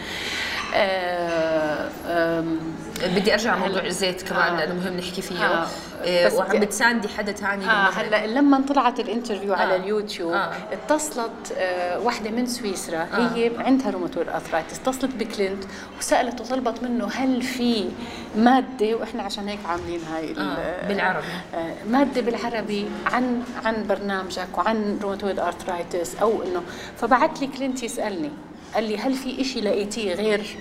بدي 3.15 3.33
أرجع 3.35 3.57
موضوع 3.57 3.85
الزيت 3.87 4.23
كمان 4.23 4.53
آه. 4.55 4.57
لأنه 4.57 4.75
مهم 4.75 4.97
نحكي 4.97 5.23
فيه 5.23 5.45
آه. 5.45 5.67
آه. 6.05 6.35
وعم 6.35 6.61
بتساندي 6.61 7.09
حدا 7.09 7.33
ثاني 7.33 7.65
آه 7.65 7.89
هلأ 7.91 8.27
لما 8.27 8.61
طلعت 8.69 9.01
ال 9.01 9.06
interview 9.06 9.55
على 9.55 9.73
آه. 9.75 9.77
اليوتيوب 9.77 10.33
آه. 10.33 10.51
اتصلت 10.73 11.53
آه 11.59 11.99
واحدة 12.01 12.31
من 12.31 12.47
سويسرا 12.47 12.99
آه. 12.99 13.35
هي 13.35 13.51
عندها 13.59 13.91
rheumatoid 13.91 14.29
arthritis 14.29 14.79
اتصلت 14.79 15.15
بكلينت 15.15 15.65
وسألت 15.99 16.41
وطلبت 16.41 16.83
منه 16.83 17.09
هل 17.15 17.43
في 17.43 17.89
مادة 18.37 18.95
وإحنا 18.95 19.23
عشان 19.23 19.49
هيك 19.49 19.59
عاملين 19.69 20.01
هاي 20.15 20.31
ال- 20.33 20.39
آه، 20.59 20.89
بالعربي. 20.89 21.27
آه 21.55 21.75
مادة 21.91 22.21
بالعربي 22.21 22.87
عن 23.07 23.43
عن 23.65 23.87
برنامجك 23.89 24.59
وعن 24.59 24.99
rheumatoid 25.03 25.39
arthritis 25.39 26.17
أو 26.17 26.43
إنه 26.43 26.63
فبعت 26.99 27.41
لي 27.41 27.47
كلينت 27.47 27.83
يسألني 27.83 28.31
قال 28.75 28.85
لي 28.85 28.99
هل 28.99 29.15
في 29.15 29.41
إشي 29.41 29.61
لقيتيه 29.61 30.15
غير 30.15 30.57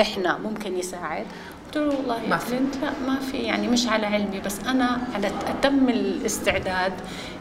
إحنا 0.00 0.38
ممكن 0.38 0.78
يساعد؟ 0.78 1.26
قلت 1.66 1.76
له 1.76 1.96
والله 1.96 2.20
ما 2.28 2.36
في. 2.36 2.54
لا 2.82 2.90
ما 3.06 3.20
في 3.20 3.36
يعني 3.36 3.68
مش 3.68 3.86
على 3.88 4.06
علمي 4.06 4.40
بس 4.40 4.58
أنا 4.60 5.00
على 5.14 5.26
أتم 5.26 5.88
الاستعداد 5.88 6.92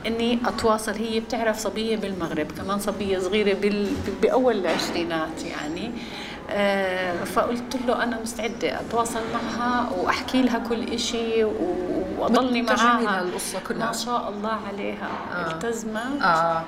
إني 0.08 0.40
أتواصل. 0.46 0.92
هي 0.92 1.20
بتعرف 1.20 1.60
صبية 1.60 1.98
بالمغرب 1.98 2.52
كمان 2.52 2.80
صبية 2.80 3.20
صغيرة 3.20 3.54
بال 3.54 3.88
بأول 4.22 4.58
العشرينات 4.58 5.44
يعني. 5.44 5.92
آه، 6.50 7.24
فقلت 7.24 7.78
له 7.88 8.04
أنا 8.04 8.20
مستعدة 8.22 8.80
أتواصل 8.82 9.20
معها 9.34 9.90
وأحكي 9.98 10.42
لها 10.42 10.60
كل 10.60 11.00
شيء 11.00 11.46
واضلني 12.24 12.62
لها 12.62 12.76
معها 13.04 13.22
القصة 13.22 13.60
كلها. 13.68 13.88
ما 13.88 13.94
شاء 13.94 14.30
الله 14.30 14.58
عليها 14.68 15.08
آه. 15.36 15.52
التزمت 15.52 16.22
آه. 16.22 16.64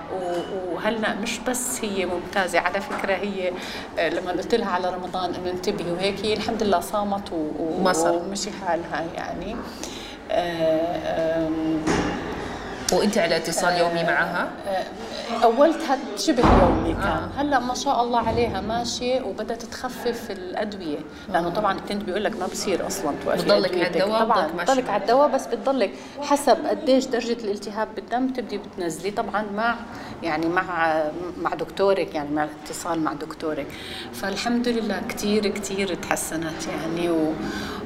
وهلا 0.73 1.13
مش 1.15 1.39
بس 1.39 1.83
هي 1.85 2.05
ممتازة 2.05 2.59
على 2.59 2.81
فكرة 2.81 3.13
هي 3.13 3.51
آه، 3.99 4.09
لما 4.09 4.31
قلت 4.31 4.55
لها 4.55 4.69
على 4.69 4.89
رمضان 4.95 5.33
إنه 5.35 5.51
انتبهي 5.51 5.91
وهيك 5.91 6.25
هي 6.25 6.33
الحمد 6.33 6.63
لله 6.63 6.79
صامت. 6.79 7.31
ومشي 7.31 8.49
حالها 8.51 9.05
يعني 9.15 9.55
آه، 10.31 11.47
آم، 11.47 11.79
وانت 12.93 13.17
على 13.17 13.37
اتصال 13.37 13.77
يومي 13.77 14.03
معها؟ 14.03 14.47
اولتها 15.43 15.97
شبه 16.17 16.43
يومي 16.61 16.93
كان. 16.93 17.03
آه. 17.03 17.29
آه. 17.37 17.41
هلا 17.41 17.59
ما 17.59 17.73
شاء 17.73 18.03
الله 18.03 18.19
عليها 18.19 18.61
ماشية 18.61 19.21
وبدأت 19.21 19.61
تخفف 19.65 20.31
الأدوية. 20.31 20.97
لأنه 21.33 21.49
طبعا 21.49 21.79
كنت 21.79 22.03
بيقول 22.03 22.23
لك 22.23 22.39
ما 22.39 22.47
بصير 22.47 22.87
أصلا 22.87 23.13
توقفي 23.23 23.43
بتضلك 23.43 23.71
على. 23.73 23.87
الدواء، 23.87 24.23
طبعا 24.23 24.47
بتضلك 24.47 24.89
على 24.89 25.01
الدواء 25.01 25.27
بس 25.27 25.45
بتضلك 25.47 25.91
حسب 26.21 26.57
قديش 26.65 27.05
درجة 27.05 27.37
الالتهاب 27.43 27.87
بالدم 27.95 28.27
تبدي 28.27 28.57
بتنزلي. 28.57 29.11
طبعا 29.11 29.45
مع 29.55 29.75
يعني 30.23 30.45
مع 30.45 31.03
مع 31.37 31.53
دكتورك 31.53 32.15
يعني 32.15 32.29
مع 32.29 32.43
الاتصال 32.43 32.99
مع 32.99 33.13
دكتورك. 33.13 33.67
فالحمد 34.13 34.67
لله 34.67 35.01
كثير 35.09 35.47
كثير 35.47 35.93
تحسنت 35.95 36.67
يعني. 36.67 37.09
و 37.09 37.33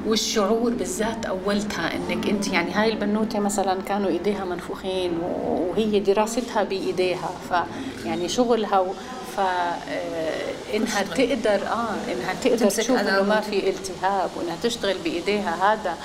والشعور 0.06 0.70
بالذات 0.70 1.26
أولتها 1.26 1.96
إنك 1.96 2.28
أنت 2.28 2.48
يعني 2.48 2.72
هاي 2.72 2.92
البنوتة 2.92 3.38
مثلا 3.38 3.82
كانوا 3.82 4.08
إيديها 4.08 4.44
منفوخين 4.44 4.89
وهي 5.22 6.00
دراستها 6.00 6.62
بإيديها 6.62 7.30
فيعني 7.48 8.28
شغلها 8.28 8.78
و 8.78 8.92
ف 9.36 9.40
آه، 9.40 10.50
إنها 10.74 11.02
تقدر 11.02 11.66
آه 11.66 12.12
إنها 12.12 12.34
تقدر 12.44 12.70
تشوف 12.70 12.98
إنه 12.98 13.22
ما 13.22 13.40
في 13.40 13.70
التهاب 13.70 14.30
وإنها 14.36 14.56
تشتغل 14.62 14.96
بإيديها 15.04 15.72
هذا 15.72 15.96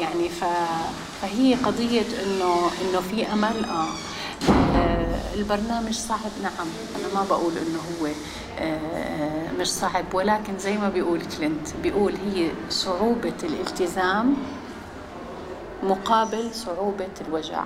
يعني 0.00 0.28
ف 0.28 0.44
فهي 1.22 1.54
قضية 1.54 2.06
إنه 2.26 2.70
إنه 2.82 3.00
في 3.00 3.32
أمل 3.32 3.64
آه 3.64 3.88
آه، 4.76 5.34
البرنامج 5.34 5.92
صعب 5.92 6.30
نعم 6.42 6.66
أنا 6.98 7.14
ما 7.14 7.26
بقول 7.30 7.52
إنه 7.58 7.78
هو 7.78 8.08
آه، 8.58 9.52
مش 9.58 9.68
صعب 9.72 10.14
ولكن 10.14 10.58
زي 10.58 10.78
ما 10.78 10.88
بيقول 10.88 11.20
كلينت 11.38 11.68
بيقول 11.82 12.14
هي 12.26 12.50
صعوبة 12.70 13.32
الالتزام 13.42 14.36
مقابل 15.82 16.54
صعوبة 16.54 17.08
الوجع. 17.28 17.64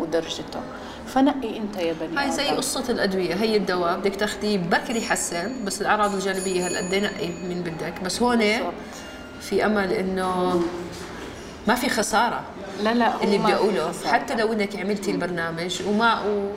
ودرجته 0.00 0.60
فنقي 1.06 1.58
أنت 1.58 1.76
يا 1.76 1.94
بني 2.00 2.16
هاي 2.18 2.30
زي 2.32 2.48
آدم. 2.48 2.56
قصة 2.56 2.84
الأدوية 2.88 3.34
هي 3.34 3.56
الدواء 3.56 3.98
بدك 3.98 4.16
تاخذيه 4.16 4.58
بكري 4.58 4.98
يحسن 4.98 5.64
بس 5.64 5.80
الأعراض 5.80 6.14
الجانبية 6.14 6.66
هالقد 6.66 6.94
نقي 6.94 7.28
مين 7.48 7.60
بدك 7.62 7.94
بس 8.04 8.22
هون 8.22 8.38
بالضبط. 8.38 8.72
في 9.40 9.66
أمل 9.66 9.92
إنه 9.92 10.62
ما 11.68 11.74
في 11.74 11.88
خسارة 11.88 12.40
لا 12.82 12.94
لا 12.94 13.22
اللي 13.24 13.38
بدي 13.38 13.54
خسارة. 13.54 14.12
حتى 14.12 14.34
لو 14.34 14.52
إنك 14.52 14.76
عملتي 14.76 15.10
البرنامج 15.10 15.82
وما 15.88 16.20
وما 16.20 16.48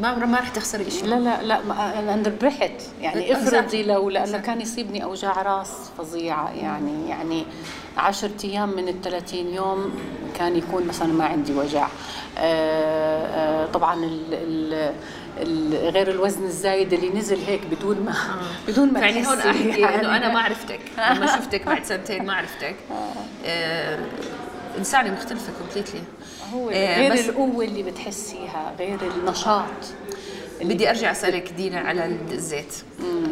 ما 0.00 0.38
رح 0.38 0.48
تخسري 0.48 0.90
شيء 0.90 1.04
لا 1.04 1.14
لا 1.14 1.42
لا 1.42 1.62
ما 1.62 1.98
أنا 1.98 2.22
ربحت 2.28 2.82
يعني. 3.00 3.36
افرضي 3.36 3.82
لو 3.82 4.10
لأنه. 4.10 4.38
كان 4.38 4.60
يصيبني 4.60 5.04
اوجاع 5.04 5.42
راس 5.42 5.90
فظيعة. 5.98 6.50
يعني 6.50 7.08
يعني 7.08 7.44
10 7.96 8.30
أيام 8.44 8.68
من 8.76 8.88
ال 8.88 9.02
30 9.02 9.38
يوم 9.54 9.92
كان 10.38 10.56
يكون 10.56 10.86
مثلا 10.86 11.12
ما 11.12 11.24
عندي 11.24 11.52
وجع. 11.52 11.88
آه، 12.38 13.26
آه، 13.26 13.66
طبعا 13.66 14.04
ال 14.04 14.92
ال 15.38 15.90
غير 15.90 16.10
الوزن 16.10 16.44
الزايد 16.44 16.92
اللي 16.92 17.08
نزل 17.08 17.38
هيك 17.46 17.60
بدون 17.70 18.00
ما 18.00 18.14
بدون 18.68 18.92
ما 18.92 19.00
يعني 19.00 19.26
هون 19.26 19.38
أحكي 19.38 19.80
يعني. 19.80 20.00
انه 20.00 20.16
أنا 20.16 20.32
ما 20.32 20.40
عرفتك. 20.40 20.80
لما 21.10 21.26
شفتك 21.26 21.66
بعد 21.66 21.84
سنتين 21.84 22.26
ما 22.26 22.34
عرفتك. 22.34 22.76
آه. 23.44 23.98
إنسانة 24.78 25.10
مختلفة 25.12 25.52
كومبليتلي 25.58 26.00
هو 26.54 26.70
آه، 26.70 26.98
غير 27.00 27.12
بس- 27.12 27.28
القوة 27.28 27.64
اللي 27.64 27.82
بتحسيها 27.82 28.72
غير 28.78 28.98
النشاط. 29.16 29.64
بدي 30.62 30.90
أرجع 30.90 31.10
أسألك 31.10 31.52
دينا 31.56 31.80
على 31.80 32.16
الزيت. 32.32 32.74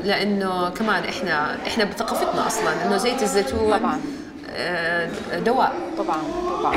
لأنه 0.04 0.70
كمان 0.70 1.04
إحنا 1.04 1.56
إحنا 1.66 1.84
بثقافتنا 1.84 2.46
أصلا 2.46 2.86
إنه 2.86 2.96
زيت 2.96 3.22
الزيتون 3.22 3.78
طبعاً. 3.78 4.00
آه، 4.50 5.10
دواء. 5.38 5.72
طبعا 5.98 6.22
طبعا. 6.60 6.76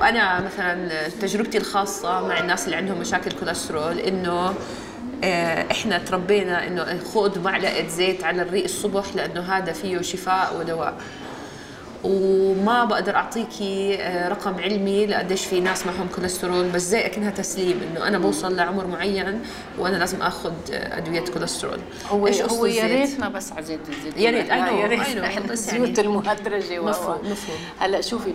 وأنا 0.00 0.40
مثلا 0.40 0.88
تجربتي 1.08 1.58
الخاصة 1.58 2.28
مع 2.28 2.38
الناس 2.40 2.64
اللي 2.64 2.76
عندهم 2.76 2.98
مشاكل 2.98 3.32
كوليسترول 3.32 3.98
إنه 3.98 4.54
آه، 5.24 5.70
إحنا 5.70 5.98
تربينا 5.98 6.66
إنه 6.66 6.98
خذ 7.14 7.40
معلقة 7.40 7.86
زيت 7.88 8.24
على 8.24 8.42
الريق 8.42 8.64
الصبح 8.64 9.04
لأنه 9.14 9.40
هذا 9.40 9.72
فيه 9.72 10.00
شفاء 10.00 10.56
ودواء. 10.58 10.94
وما 12.04 12.84
بقدر 12.84 13.16
اعطيكي 13.16 13.96
آه، 14.00 14.28
رقم 14.28 14.54
علمي 14.54 15.06
لقديش 15.06 15.44
في 15.46 15.60
ناس 15.60 15.86
معهم 15.86 16.08
كوليسترول 16.14 16.68
بس 16.68 16.82
زي 16.82 17.06
أكنها 17.06 17.30
تسليم 17.30 17.80
إنه 17.90 18.06
أنا 18.08 18.18
بوصل 18.18 18.56
لعمر 18.56 18.86
معين 18.86 19.40
وأنا 19.78 19.96
لازم 19.96 20.22
آخذ 20.22 20.52
آه، 20.72 20.98
أدوية 20.98 21.24
كوليسترول 21.24 21.78
هو 22.10 22.26
قصة 22.26 22.44
هو 22.46 22.66
يا؟ 22.66 22.86
ريتنا 22.86 23.28
بس 23.28 23.52
على 23.52 23.62
زيت 23.62 23.80
الزيتون 23.88 24.22
يا 24.22 24.30
ريت، 24.30 24.50
إحنا 24.50 24.68
know, 24.68 24.72
يا 24.72 24.86
ريت 24.86 25.50
الزيوت 25.50 25.88
يعني- 25.98 26.00
المهدرجة 26.00 26.82
مفهوم، 26.82 27.16
مفهوم. 27.30 27.56
هلا 27.78 28.00
شوفي 28.00 28.32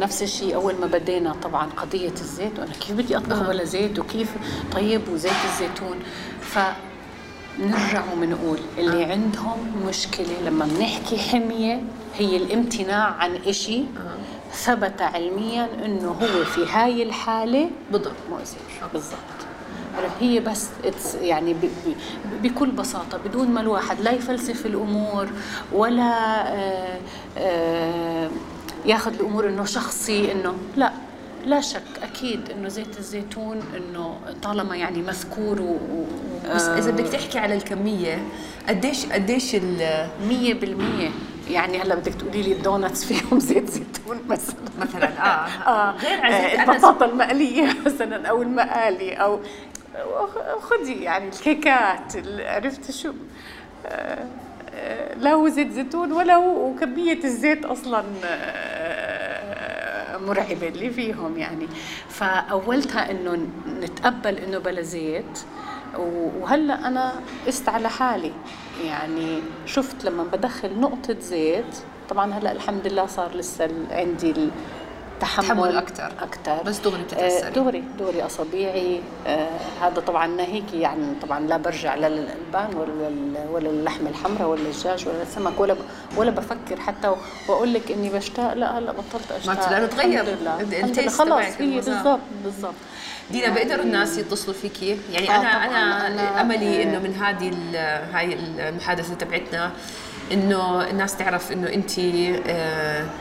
نفس 0.00 0.22
الشيء 0.22 0.54
أول 0.54 0.74
ما 0.80 0.86
بدينا 0.86 1.32
طبعا 1.42 1.66
قضية 1.76 2.10
الزيت 2.10 2.58
وأنا 2.58 2.72
كيف 2.72 2.92
بدي 2.92 3.16
أطبخ 3.16 3.36
آه. 3.42 3.48
ولا 3.48 3.64
زيت 3.64 3.98
وكيف 3.98 4.28
طيب 4.72 5.00
وزيت 5.12 5.32
الزيتون 5.52 5.96
ف 6.40 6.58
نرجع 7.60 8.02
وبنقول 8.12 8.58
اللي 8.78 9.04
آه. 9.04 9.12
عندهم 9.12 9.72
مشكلة 9.88 10.40
لما 10.46 10.64
بنحكي 10.64 11.18
حمية 11.18 11.80
هي 12.18 12.36
الامتناع 12.36 13.04
عن 13.10 13.34
إشي 13.46 13.82
ثبت 14.52 15.02
علميا 15.02 15.68
إنه 15.84 16.08
هو 16.08 16.44
في 16.44 16.66
هاي 16.70 17.02
الحالة 17.02 17.70
بضر 17.92 18.12
مؤذي 18.30 18.56
بالضبط. 18.92 19.18
هي 20.20 20.40
بس 20.40 20.68
يعني 21.20 21.56
بكل 22.42 22.70
بساطة 22.70 23.18
بدون 23.18 23.48
ما 23.48 23.60
الواحد 23.60 24.00
لا 24.00 24.10
يفلسف 24.12 24.66
الأمور 24.66 25.28
ولا 25.72 26.12
آه، 26.54 26.98
آه، 27.38 28.30
ياخذ 28.86 29.14
الأمور 29.14 29.48
إنه 29.48 29.64
شخصي 29.64 30.32
إنه 30.32 30.54
لا. 30.76 30.92
لا 31.46 31.60
شك 31.60 31.82
أكيد 32.02 32.50
إنه 32.50 32.68
زيت 32.68 32.98
الزيتون 32.98 33.60
إنه 33.76 34.16
طالما 34.42 34.76
يعني 34.76 35.02
مذكور 35.02 35.60
و 35.60 35.76
بس 36.54 36.62
إذا 36.62 36.90
بدك 36.90 37.08
تحكي 37.08 37.38
على 37.38 37.54
الكمية 37.54 38.22
قديش 38.68 39.06
قديش 39.06 39.54
ال- 39.54 40.08
مية 40.28 40.54
بالمية. 40.54 41.08
يعني 41.50 41.82
هلا 41.82 41.94
بدك 41.94 42.14
تقولي 42.14 42.42
لي 42.42 42.52
الدونتس 42.52 43.04
فيهم 43.04 43.38
زيت 43.48 43.70
زيتون 43.70 44.20
مثلا. 44.28 44.56
مثلا 44.78 45.08
آه, 45.26 45.46
آه. 45.68 45.90
غير 45.96 46.18
آه 46.24 46.62
البطاطا 46.62 47.06
المقلية 47.06 47.66
مثلا 47.86 48.26
أو 48.28 48.42
المقالي 48.42 49.12
أو 49.14 49.40
خدي 50.60 51.02
يعني 51.02 51.28
الكيكات 51.28 52.16
ال- 52.16 52.46
عرفت 52.48 52.90
شو؟ 52.90 53.12
آه، 53.86 54.26
لا 55.18 55.32
هو 55.32 55.48
زيت 55.48 55.72
زيتون 55.72 56.12
ولا 56.12 56.34
هو 56.34 56.68
وكمية 56.70 57.24
الزيت 57.24 57.64
أصلا 57.64 58.04
مرعبة 60.26 60.68
اللي 60.68 60.90
فيهم 60.90 61.38
يعني. 61.38 61.68
فأولتها 62.08 63.10
إنه 63.10 63.46
نتقبل 63.80 64.36
إنه 64.38 64.58
بلا 64.58 64.82
زيت 64.82 65.38
وهلأ 65.98 66.86
أنا 66.88 67.12
قست 67.46 67.68
على 67.68 67.90
حالي. 67.90 68.32
يعني 68.84 69.42
شفت 69.66 70.04
لما 70.04 70.24
بدخل 70.24 70.80
نقطة 70.80 71.16
زيت 71.20 71.76
طبعا 72.10 72.32
هلأ 72.34 72.52
الحمد 72.52 72.86
لله 72.86 73.06
صار 73.06 73.34
لسه 73.34 73.68
عندي 73.90 74.30
التحمل 74.30 75.46
تحمل 75.46 75.76
أكتر. 75.76 76.12
أكتر. 76.20 76.62
بس 76.62 76.78
دغري. 76.78 77.04
آه، 77.16 77.48
دغري 77.48 77.84
دغري 77.98 78.26
أصابيعي. 78.26 79.00
آه 79.26 79.48
هذا 79.80 80.00
طبعا 80.00 80.26
ناهيك 80.26 80.74
يعني 80.74 81.14
طبعا 81.22 81.40
لا 81.40 81.56
برجع 81.56 81.94
لا 81.94 82.08
للألبان 82.08 82.74
ولا 82.76 83.50
ولا 83.50 83.70
اللحمة 83.70 84.10
الحمراء 84.10 84.48
ولا 84.48 84.60
الدجاج 84.60 85.08
ولا 85.08 85.22
السمك 85.22 85.60
ولا 85.60 85.76
ولا 86.16 86.30
بفكر 86.30 86.80
حتى 86.80 87.14
وأقول 87.48 87.74
لك 87.74 87.90
إني 87.90 88.10
بشتاق. 88.10 88.54
لا 88.54 88.78
هلأ 88.78 88.92
بطلت 88.92 89.32
تغير. 89.86 90.22
الحمد 90.22 90.38
لله 90.40 90.60
ال 90.60 90.70
taste 90.70 91.18
خلاص 91.18 91.28
تبعك، 91.28 91.62
هي. 91.62 91.74
بالضبط 91.74 92.20
بالضبط. 92.44 92.74
دينا 93.30 93.48
بيقدروا 93.54 93.84
الناس 93.84 94.18
يتصلوا 94.18 94.56
فيكي 94.56 94.98
يعني 95.12 95.30
آه، 95.30 95.36
أنا. 95.40 95.64
أنا 95.66 96.08
أنا- 96.36 96.40
أملي 96.40 96.80
آه. 96.80 96.82
إنه 96.82 96.98
من 96.98 97.14
هذه 97.14 97.52
هاي 98.12 98.36
المحادثة 98.58 99.14
تبعتنا 99.14 99.72
إنه 100.32 100.90
الناس 100.90 101.16
تعرف 101.16 101.52
إنه 101.52 101.68
أنت 101.68 101.90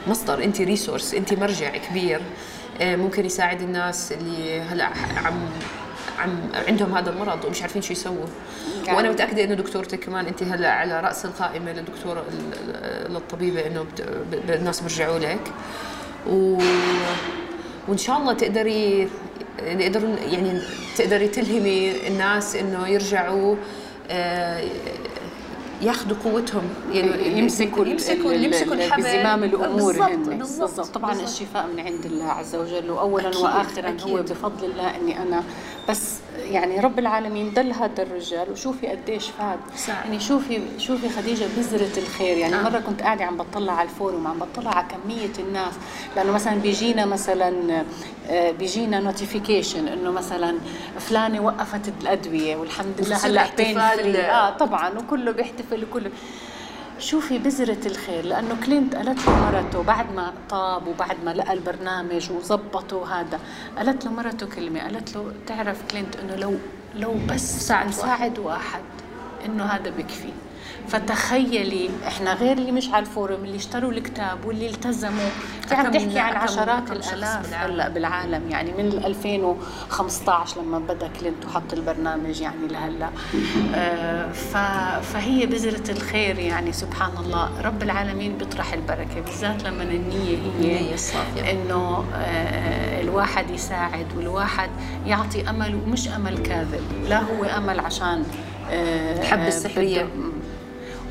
مصدر 0.08 0.44
أنت 0.44 0.62
resource 0.62 1.14
أنت 1.14 1.34
مرجع 1.34 1.70
كبير 1.78 2.22
آه، 2.82 2.96
ممكن 2.96 3.26
يساعد 3.26 3.62
الناس 3.62 4.12
اللي 4.12 4.62
هلأ 4.62 4.86
عم 5.26 5.40
عم 6.20 6.40
عندهم 6.68 6.96
هذا 6.98 7.10
المرض 7.10 7.46
ومش 7.46 7.62
عارفين 7.62 7.82
شو 7.82 7.94
يسووا 7.94 8.26
يعني- 8.86 8.98
وأنا 8.98 9.10
متأكدة 9.12 9.44
إنه 9.44 9.54
دكتورتك 9.54 10.00
كمان 10.00 10.26
أنت 10.26 10.44
هلأ 10.44 10.72
على 10.72 11.00
رأس 11.00 11.26
القائمة 11.26 11.72
للدكتوره 11.72 12.24
للطبيبة 13.10 13.68
إنه 13.68 13.86
الناس 14.50 14.80
بيرجعوا 14.82 15.20
لك 15.20 15.52
و... 16.28 16.58
وإن 17.88 17.98
شاء 17.98 18.18
الله 18.18 18.34
تقدري 18.34 19.10
نقدر 19.62 20.18
يعني 20.32 20.62
تقدري 20.98 21.28
تلهمي 21.28 22.08
الناس 22.08 22.56
إنه 22.56 22.88
يرجعوا 22.88 23.56
آه، 24.10 24.64
ياخذوا 25.82 26.18
قوتهم. 26.24 26.64
يعني 26.94 27.40
يمسكوا 27.40 27.86
يمسكوا 27.86 28.34
يمسكوا 28.34 28.74
الحبل. 28.74 29.04
بزمام 29.04 29.44
الأمور 29.44 29.94
بالضبط، 29.94 30.30
بالضبط. 30.60 30.80
طبعا 30.88 31.12
بالضبط. 31.12 31.30
الشفاء 31.30 31.68
من 31.68 31.80
عند 31.80 32.06
الله 32.06 32.26
عز 32.26 32.56
وجل 32.56 32.90
واولا 32.92 33.28
أكيد، 33.30 33.42
واخرا 33.42 33.90
أكيد. 33.90 34.02
هو 34.02 34.22
بفضل 34.22 34.66
الله 34.66 34.96
إني 34.96 35.22
أنا. 35.22 35.44
بس 35.90 36.14
يعني 36.40 36.80
رب 36.80 37.00
العالمين 37.00 37.54
دل 37.54 37.72
هذا 37.74 38.04
الرجال 38.04 38.52
وشوفي 38.52 38.88
قديش 38.88 39.30
فاد 39.30 39.60
صح. 39.78 40.06
يعني 40.06 40.20
شوفي 40.20 40.62
شوفي 40.78 41.10
خديجة 41.10 41.46
بذرة 41.58 41.98
الخير 42.04 42.38
يعني 42.38 42.56
آه. 42.56 42.62
مرة 42.64 42.80
كنت 42.80 43.02
قاعدة 43.02 43.26
عم 43.26 43.38
بطلع 43.38 43.74
على 43.74 43.90
ال 43.90 43.96
forum 43.96 44.28
عم 44.28 44.40
بطلع 44.40 44.72
على 44.76 44.88
كمية 44.88 45.48
الناس 45.48 45.74
لأنه 46.16 46.32
مثلا 46.32 46.56
بيجينا 46.56 47.06
مثلا 47.06 47.84
آه، 48.30 48.52
بيجينا 48.52 49.00
notification 49.00 49.88
إنه 49.88 50.12
مثلا 50.12 50.58
فلانة 51.00 51.40
وقفت 51.42 51.94
الأدوية 52.02 52.56
والحمد 52.56 52.96
لله 53.00 53.16
هلأ. 53.16 54.48
آه 54.48 54.50
طبعا 54.58 55.00
وكله 55.00 55.32
بيحتفل 55.32 55.84
وكله 55.84 56.12
شوفي 57.00 57.38
بذرة 57.38 57.88
الخير 57.88 58.26
لأنه 58.26 58.58
كلينت 58.66 58.96
قالت 58.96 59.28
له 59.28 59.52
مرته 59.52 59.84
بعد 59.84 60.14
ما 60.16 60.34
طاب 60.50 60.88
وبعد 60.88 61.18
ما 61.26 61.32
لقى 61.32 61.54
البرنامج 61.54 62.32
وظبطه 62.32 63.20
هذا 63.20 63.40
قالت 63.78 64.06
له 64.06 64.12
مرته 64.12 64.46
كلمة 64.56 64.80
قالت 64.80 65.16
له 65.16 65.34
تعرف 65.48 65.84
كلينت 65.92 66.16
إنه 66.16 66.36
لو 66.36 66.56
لو 66.96 67.16
بس 67.30 67.68
ساعد 67.68 68.40
واحد 68.40 68.82
إنه 69.46 69.64
هذا 69.64 69.90
بكفي. 69.90 70.34
فتخيلي 70.88 71.90
إحنا 72.08 72.34
غير 72.34 72.58
اللي 72.58 72.72
مش 72.72 72.90
على 72.90 73.00
ال 73.06 73.12
forum 73.12 73.44
اللي 73.44 73.56
اشتروا 73.58 73.92
الكتاب 73.92 74.46
واللي 74.46 74.70
التزموا 74.70 75.30
انت 75.64 75.74
عم 75.74 75.86
أكم- 75.86 75.94
تحكي 75.94 76.20
عن 76.20 76.36
عشرات 76.36 76.92
الآلاف. 76.92 77.54
هلأ 77.54 77.90
بالعالم 77.90 78.42
يعني 78.50 78.72
من 78.72 79.04
2015 79.06 80.62
لما 80.62 80.80
بدأ 80.80 81.10
كلينت 81.20 81.46
وحط 81.46 81.74
البرنامج 81.74 82.42
يعني 82.42 82.68
لهلأ 82.68 83.10
آه، 83.76 84.32
ف- 84.32 85.14
فهي 85.14 85.46
بذرة 85.46 85.92
الخير 85.92 86.40
يعني 86.40 86.72
سبحان 86.74 87.12
الله 87.26 87.62
رب 87.62 87.84
العالمين 87.84 88.38
بيطرح 88.38 88.74
البركة 88.74 89.22
بالذات 89.26 89.64
لما 89.64 89.84
النية 89.84 90.38
هي. 90.60 91.52
إنه 91.52 92.06
آه، 92.16 93.02
الواحد 93.02 93.50
يساعد 93.50 94.06
والواحد 94.18 94.70
يعطي 95.06 95.50
أمل 95.50 95.76
ومش 95.76 96.08
أمل 96.08 96.38
كاذب 96.38 96.82
لا 97.10 97.20
هو 97.20 97.44
أمل 97.44 97.80
عشان 97.80 98.24
الحبة 98.72 99.44
آه، 99.44 99.48
السحرية. 99.48 100.08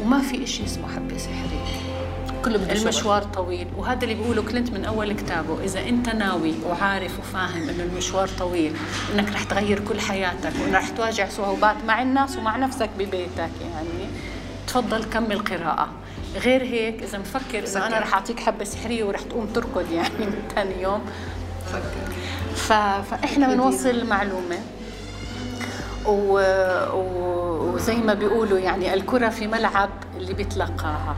وما 0.02 0.20
في 0.20 0.44
إشي 0.44 0.64
اسمه 0.64 0.89
حبة 0.97 1.18
سحرية 1.18 1.97
كله 2.44 2.59
بده 2.59 2.74
شغل. 2.74 2.82
المشوار 2.82 3.23
طويل. 3.23 3.66
وهذا 3.77 4.02
اللي 4.02 4.14
بيقوله 4.14 4.43
كلينت 4.43 4.70
من 4.70 4.85
أول 4.85 5.12
كتابه. 5.12 5.64
إذا 5.64 5.89
أنت 5.89 6.09
ناوي 6.09 6.55
وعارف 6.66 7.18
وفاهم 7.18 7.68
إنه 7.68 7.82
المشوار 7.82 8.28
طويل 8.28 8.73
إنك 9.14 9.32
رح 9.32 9.43
تغير 9.44 9.81
كل 9.81 10.01
حياتك 10.01 10.52
وانك 10.62 10.74
رح 10.74 10.89
تواجه 10.89 11.28
صعوبات 11.31 11.77
مع 11.86 12.02
الناس 12.02 12.36
ومع 12.36 12.56
نفسك 12.56 12.90
ببيتك 12.98 13.51
يعني 13.62 14.06
تفضل 14.66 15.05
كمل 15.05 15.39
قراءة. 15.39 15.89
غير 16.36 16.62
هيك 16.62 17.02
إذا 17.02 17.18
مفكر 17.18 17.59
إنه 17.59 17.86
أنا 17.86 17.98
رح 17.98 18.14
أعطيك 18.14 18.40
حبة 18.40 18.64
سحرية 18.64 19.05
ورح 19.05 19.20
تقوم 19.20 19.47
تركض 19.47 19.93
يعني 19.93 20.09
ثاني 20.55 20.82
يوم. 20.82 21.01
ف... 22.56 22.73
فإحنا 23.10 23.55
بنوصل 23.55 23.89
المعلومة 23.89 24.59
وزي 26.09 27.97
ما 27.97 28.15
بيقولوا 28.15 28.59
يعني 28.59 28.95
الكرة 28.95 29.28
في 29.28 29.47
ملعب 29.47 29.91
اللي 30.16 30.35
بيتلقاها. 30.35 31.16